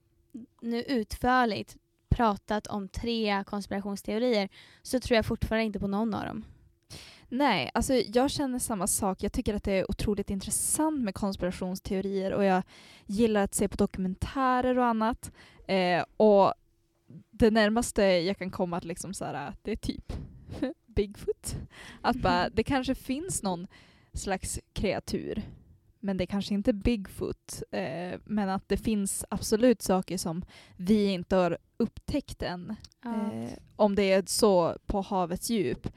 nu 0.61 0.83
utförligt 0.83 1.77
pratat 2.09 2.67
om 2.67 2.87
tre 2.89 3.43
konspirationsteorier 3.47 4.49
så 4.81 4.99
tror 4.99 5.15
jag 5.15 5.25
fortfarande 5.25 5.63
inte 5.65 5.79
på 5.79 5.87
någon 5.87 6.13
av 6.13 6.25
dem. 6.25 6.45
Nej, 7.29 7.71
alltså 7.73 7.93
jag 7.93 8.31
känner 8.31 8.59
samma 8.59 8.87
sak. 8.87 9.23
Jag 9.23 9.33
tycker 9.33 9.53
att 9.53 9.63
det 9.63 9.73
är 9.73 9.91
otroligt 9.91 10.29
intressant 10.29 11.03
med 11.03 11.15
konspirationsteorier 11.15 12.31
och 12.33 12.43
jag 12.45 12.63
gillar 13.05 13.43
att 13.43 13.55
se 13.55 13.67
på 13.67 13.75
dokumentärer 13.75 14.77
och 14.77 14.85
annat. 14.85 15.31
Eh, 15.67 16.05
och 16.17 16.53
det 17.31 17.51
närmaste 17.51 18.03
jag 18.03 18.37
kan 18.37 18.51
komma 18.51 18.77
att 18.77 18.85
liksom 18.85 19.13
så 19.13 19.25
här, 19.25 19.53
det 19.61 19.71
är 19.71 19.75
typ 19.75 20.13
Bigfoot. 20.85 21.55
Att 22.01 22.15
bara, 22.15 22.49
det 22.53 22.63
kanske 22.63 22.95
finns 22.95 23.43
någon 23.43 23.67
slags 24.13 24.59
kreatur, 24.73 25.41
men 25.99 26.17
det 26.17 26.23
är 26.23 26.25
kanske 26.25 26.53
inte 26.53 26.73
Bigfoot. 26.73 27.63
Eh, 27.71 28.19
men 28.25 28.49
att 28.49 28.69
det 28.69 28.77
finns 28.77 29.25
absolut 29.29 29.81
saker 29.81 30.17
som 30.17 30.45
vi 30.75 31.05
inte 31.05 31.35
har 31.35 31.57
upptäckt 31.77 32.41
än. 32.41 32.75
Eh, 33.05 33.53
om 33.75 33.95
det 33.95 34.11
är 34.11 34.23
så 34.25 34.77
på 34.85 35.01
havets 35.01 35.49
djup 35.49 35.87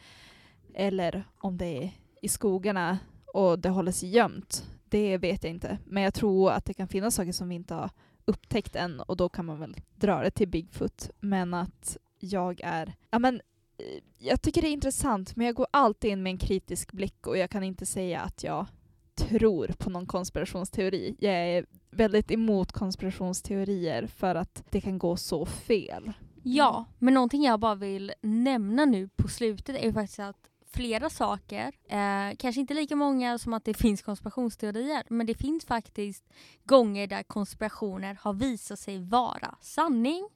eller 0.75 1.25
om 1.39 1.57
det 1.57 1.85
är 1.85 1.93
i 2.23 2.29
skogarna 2.29 2.99
och 3.27 3.59
det 3.59 3.69
håller 3.69 3.93
sig 3.93 4.09
gömt. 4.09 4.67
Det 4.85 5.19
vet 5.19 5.45
jag 5.45 5.51
inte. 5.51 5.79
Men 5.85 6.03
jag 6.03 6.15
tror 6.15 6.51
att 6.51 6.65
det 6.65 6.75
kan 6.75 6.89
finnas 6.89 7.15
saker 7.15 7.33
som 7.33 7.49
vi 7.49 7.55
inte 7.55 7.75
har 7.75 7.91
upptäckt 8.25 8.77
än 8.77 9.01
och 9.01 9.17
då 9.17 9.29
kan 9.29 9.47
man 9.47 9.61
väl 9.61 9.77
dra 9.95 10.23
det 10.23 10.31
till 10.31 10.49
Bigfoot. 10.49 11.11
Men 11.21 11.55
att 11.55 11.97
jag 12.19 12.61
är... 12.65 12.95
Ja, 13.11 13.19
men, 13.19 13.35
eh, 13.79 14.03
jag 14.19 14.43
tycker 14.43 14.63
det 14.63 14.69
är 14.69 14.73
intressant 14.73 15.37
men 15.37 15.47
jag 15.47 15.55
går 15.55 15.67
alltid 15.71 16.11
in 16.11 16.23
med 16.23 16.31
en 16.31 16.39
kritisk 16.39 16.93
blick 16.93 17.27
och 17.27 17.39
jag 17.39 17.51
kan 17.51 17.63
inte 17.63 17.87
säga 17.87 18.21
att 18.21 18.45
jag 18.45 18.67
tror 19.15 19.75
på 19.79 19.91
någon 19.91 20.07
konspirationsteori. 20.07 21.17
Jag 21.19 21.35
är 21.35 21.67
väldigt 21.91 22.31
emot 22.31 22.73
konspirationsteorier 22.73 24.07
för 24.07 24.35
att 24.35 24.65
det 24.71 24.81
kan 24.81 24.99
gå 24.99 25.17
så 25.17 25.47
fel. 25.47 26.13
Ja, 26.43 26.85
men 26.99 27.15
någonting 27.15 27.45
jag 27.45 27.61
bara 27.61 27.75
vill 27.75 28.13
nämna 28.23 28.85
nu 28.85 29.09
på 29.09 29.29
slutet 29.29 29.77
är 29.77 29.87
ju 29.87 29.93
faktiskt 29.93 30.19
att 30.19 30.50
flera 30.73 31.11
saker, 31.11 31.73
eh, 31.89 32.37
kanske 32.37 32.61
inte 32.61 32.75
lika 32.75 32.97
många 32.97 33.39
som 33.39 33.55
att 33.55 33.65
det 33.65 33.75
finns 33.75 34.03
konspirationsteorier, 34.03 35.03
men 35.09 35.27
det 35.27 35.35
finns 35.35 35.65
faktiskt 35.65 36.25
gånger 36.65 37.07
där 37.07 37.23
konspirationer 37.23 38.19
har 38.21 38.33
visat 38.33 38.79
sig 38.79 38.99
vara 38.99 39.55
sanning. 39.61 40.29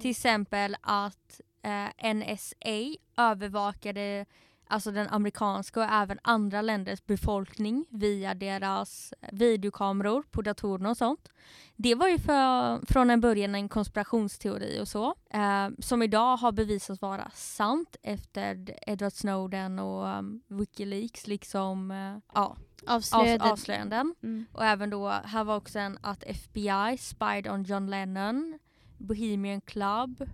Till 0.00 0.10
exempel 0.10 0.76
att 0.80 1.40
eh, 1.62 2.14
NSA 2.14 2.96
övervakade 3.16 4.26
alltså 4.72 4.90
den 4.90 5.08
amerikanska 5.08 5.80
och 5.80 5.86
även 5.92 6.18
andra 6.22 6.62
länders 6.62 7.06
befolkning 7.06 7.86
via 7.90 8.34
deras 8.34 9.14
videokameror 9.32 10.22
på 10.30 10.42
datorerna 10.42 10.90
och 10.90 10.96
sånt. 10.96 11.28
Det 11.76 11.94
var 11.94 12.08
ju 12.08 12.18
för, 12.18 12.80
från 12.92 13.10
en 13.10 13.20
början 13.20 13.54
en 13.54 13.68
konspirationsteori 13.68 14.80
och 14.80 14.88
så, 14.88 15.14
eh, 15.30 15.68
som 15.78 16.02
idag 16.02 16.36
har 16.36 16.52
bevisats 16.52 17.02
vara 17.02 17.30
sant 17.34 17.96
efter 18.02 18.74
Edward 18.86 19.12
Snowden 19.12 19.78
och 19.78 20.18
um, 20.18 20.42
Wikileaks 20.48 21.26
liksom, 21.26 21.90
eh, 21.90 22.18
ja, 22.34 22.56
av, 22.86 22.96
Avslöjade. 22.96 23.44
avslöjanden. 23.44 24.14
Mm. 24.22 24.44
Och 24.52 24.64
även 24.64 24.90
då, 24.90 25.08
här 25.08 25.44
var 25.44 25.56
också 25.56 25.78
en 25.78 25.98
att 26.00 26.24
FBI 26.26 26.98
spied 26.98 27.48
on 27.48 27.62
John 27.62 27.86
Lennon, 27.86 28.58
Bohemian 28.98 29.60
Club, 29.60 30.28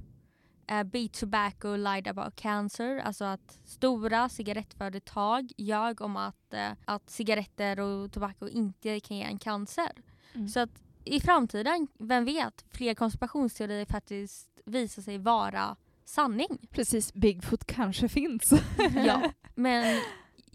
uh, 0.72 0.82
Beat 0.82 1.12
Tobacco 1.12 1.76
lied 1.76 2.08
about 2.08 2.36
cancer, 2.36 2.98
alltså 2.98 3.24
att 3.24 3.58
stora 3.64 4.28
cigarettföretag 4.28 5.52
ljög 5.56 6.00
om 6.00 6.16
att, 6.16 6.54
eh, 6.54 6.70
att 6.84 7.10
cigaretter 7.10 7.80
och 7.80 8.12
tobacco 8.12 8.48
inte 8.48 9.00
kan 9.00 9.16
ge 9.16 9.22
en 9.22 9.38
cancer. 9.38 9.92
Mm. 10.34 10.48
Så 10.48 10.60
att 10.60 10.82
i 11.04 11.20
framtiden, 11.20 11.88
vem 11.98 12.24
vet, 12.24 12.64
fler 12.70 12.94
konspirationsteorier 12.94 13.86
faktiskt 13.86 14.48
visar 14.64 15.02
sig 15.02 15.18
vara 15.18 15.76
sanning. 16.04 16.68
Precis, 16.70 17.14
Bigfoot 17.14 17.64
kanske 17.64 18.08
finns. 18.08 18.52
Ja, 18.94 19.22
men 19.54 20.00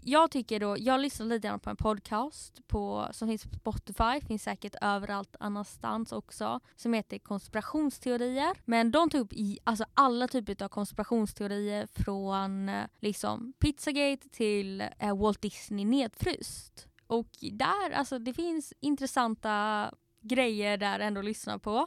jag 0.04 0.30
tycker 0.30 0.60
då, 0.60 0.76
jag 0.78 1.00
lyssnar 1.00 1.26
lite 1.26 1.48
grann 1.48 1.60
på 1.60 1.70
en 1.70 1.76
podcast 1.76 2.66
på, 2.66 3.08
som 3.12 3.28
finns 3.28 3.44
på 3.44 3.54
Spotify, 3.54 4.26
finns 4.26 4.42
säkert 4.42 4.74
överallt 4.80 5.36
annanstans 5.40 6.12
också, 6.12 6.60
som 6.76 6.92
heter 6.92 7.18
konspirationsteorier. 7.18 8.56
Men 8.64 8.90
de 8.90 9.10
tog 9.10 9.20
upp 9.20 9.32
i, 9.32 9.58
alltså 9.64 9.84
alla 9.94 10.28
typer 10.28 10.64
av 10.64 10.68
konspirationsteorier 10.68 11.86
från 11.86 12.68
eh, 12.68 12.84
liksom 13.00 13.52
Pizzagate 13.58 14.28
till 14.28 14.80
eh, 14.98 15.16
Walt 15.16 15.42
Disney 15.42 15.84
nedfryst. 15.84 16.88
Och 17.06 17.30
där, 17.52 17.90
alltså 17.90 18.18
det 18.18 18.32
finns 18.34 18.72
intressanta 18.80 19.90
grejer 20.20 20.76
där 20.76 21.00
ändå 21.00 21.18
att 21.18 21.24
lyssna 21.24 21.58
på. 21.58 21.86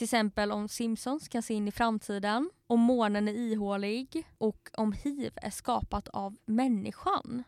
Till 0.00 0.04
exempel 0.04 0.52
om 0.52 0.68
Simpsons 0.68 1.28
kan 1.28 1.42
se 1.42 1.54
in 1.54 1.68
i 1.68 1.72
framtiden, 1.72 2.50
om 2.66 2.80
månen 2.80 3.28
är 3.28 3.32
ihålig 3.32 4.26
och 4.38 4.70
om 4.76 4.92
hiv 4.92 5.32
är 5.36 5.50
skapat 5.50 6.08
av 6.08 6.36
människan. 6.46 7.44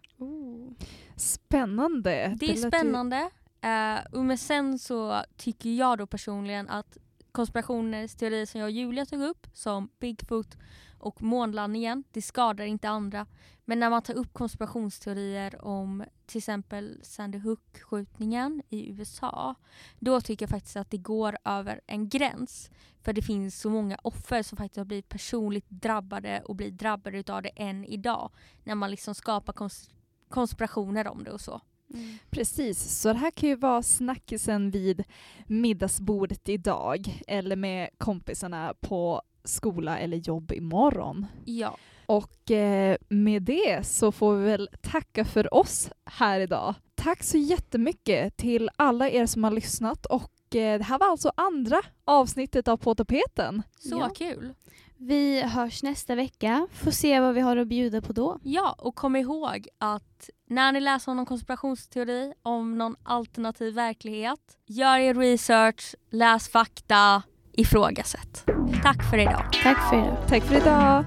Spännande. 1.16 2.36
Det 2.36 2.50
är 2.50 2.68
spännande. 2.68 3.30
Eh, 3.60 4.12
och 4.12 4.24
men 4.24 4.38
sen 4.38 4.78
så 4.78 5.22
tycker 5.36 5.70
jag 5.70 5.98
då 5.98 6.06
personligen 6.06 6.68
att 6.68 6.96
konspirationsteorier 7.32 8.46
som 8.46 8.60
jag 8.60 8.66
och 8.66 8.70
Julia 8.70 9.06
tog 9.06 9.22
upp, 9.22 9.46
som 9.52 9.88
Bigfoot 9.98 10.56
och 11.02 11.22
månlandningen, 11.22 12.04
det 12.10 12.22
skadar 12.22 12.64
inte 12.64 12.88
andra. 12.88 13.26
Men 13.64 13.80
när 13.80 13.90
man 13.90 14.02
tar 14.02 14.14
upp 14.14 14.32
konspirationsteorier 14.32 15.64
om 15.64 16.04
till 16.26 16.38
exempel 16.38 17.00
Sandy 17.02 17.38
Hook-skjutningen 17.38 18.62
i 18.68 18.90
USA, 18.90 19.54
då 19.98 20.20
tycker 20.20 20.42
jag 20.42 20.50
faktiskt 20.50 20.76
att 20.76 20.90
det 20.90 20.98
går 20.98 21.36
över 21.44 21.80
en 21.86 22.08
gräns. 22.08 22.70
För 23.02 23.12
det 23.12 23.22
finns 23.22 23.60
så 23.60 23.70
många 23.70 23.98
offer 24.02 24.42
som 24.42 24.58
faktiskt 24.58 24.76
har 24.76 24.84
blivit 24.84 25.08
personligt 25.08 25.70
drabbade 25.70 26.42
och 26.44 26.56
blir 26.56 26.70
drabbade 26.70 27.34
av 27.34 27.42
det 27.42 27.48
än 27.56 27.84
idag. 27.84 28.30
När 28.64 28.74
man 28.74 28.90
liksom 28.90 29.14
skapar 29.14 29.52
kons 29.52 29.90
konspirationer 30.28 31.08
om 31.08 31.24
det 31.24 31.30
och 31.30 31.40
så. 31.40 31.60
Mm. 31.94 32.18
Precis, 32.30 33.00
så 33.00 33.12
det 33.12 33.18
här 33.18 33.30
kan 33.30 33.48
ju 33.48 33.56
vara 33.56 33.82
snackisen 33.82 34.70
vid 34.70 35.04
middagsbordet 35.46 36.48
idag 36.48 37.20
eller 37.26 37.56
med 37.56 37.90
kompisarna 37.98 38.74
på 38.80 39.22
skola 39.44 39.98
eller 39.98 40.16
jobb 40.16 40.52
imorgon. 40.52 41.26
Ja. 41.44 41.76
Och 42.06 42.50
eh, 42.50 42.96
med 43.08 43.42
det 43.42 43.86
så 43.86 44.12
får 44.12 44.36
vi 44.36 44.44
väl 44.44 44.68
tacka 44.82 45.24
för 45.24 45.54
oss 45.54 45.90
här 46.04 46.40
idag. 46.40 46.74
Tack 46.94 47.22
så 47.22 47.38
jättemycket 47.38 48.36
till 48.36 48.70
alla 48.76 49.10
er 49.10 49.26
som 49.26 49.44
har 49.44 49.50
lyssnat 49.50 50.06
och 50.06 50.56
eh, 50.56 50.78
det 50.78 50.84
här 50.84 50.98
var 50.98 51.06
alltså 51.06 51.32
andra 51.34 51.76
avsnittet 52.04 52.68
av 52.68 52.76
På 52.76 52.94
tapeten. 52.94 53.62
Så 53.78 53.96
ja. 53.98 54.08
kul! 54.08 54.54
Vi 54.96 55.40
hörs 55.40 55.82
nästa 55.82 56.14
vecka. 56.14 56.68
Får 56.72 56.90
se 56.90 57.20
vad 57.20 57.34
vi 57.34 57.40
har 57.40 57.56
att 57.56 57.68
bjuda 57.68 58.00
på 58.00 58.12
då. 58.12 58.38
Ja, 58.42 58.74
och 58.78 58.94
kom 58.94 59.16
ihåg 59.16 59.68
att 59.78 60.30
när 60.46 60.72
ni 60.72 60.80
läser 60.80 61.10
om 61.10 61.16
någon 61.16 61.26
konspirationsteori, 61.26 62.32
om 62.42 62.78
någon 62.78 62.96
alternativ 63.02 63.74
verklighet, 63.74 64.58
gör 64.66 64.98
er 64.98 65.14
research, 65.14 65.94
läs 66.10 66.48
fakta, 66.48 67.22
ifrågasätt. 67.52 68.44
Tack 68.82 69.10
för 69.10 69.18
idag. 69.18 69.44
Tack 69.62 69.90
för 69.90 69.96
idag. 69.96 70.16
Tack 70.28 70.42
för 70.42 70.56
idag. 70.56 71.04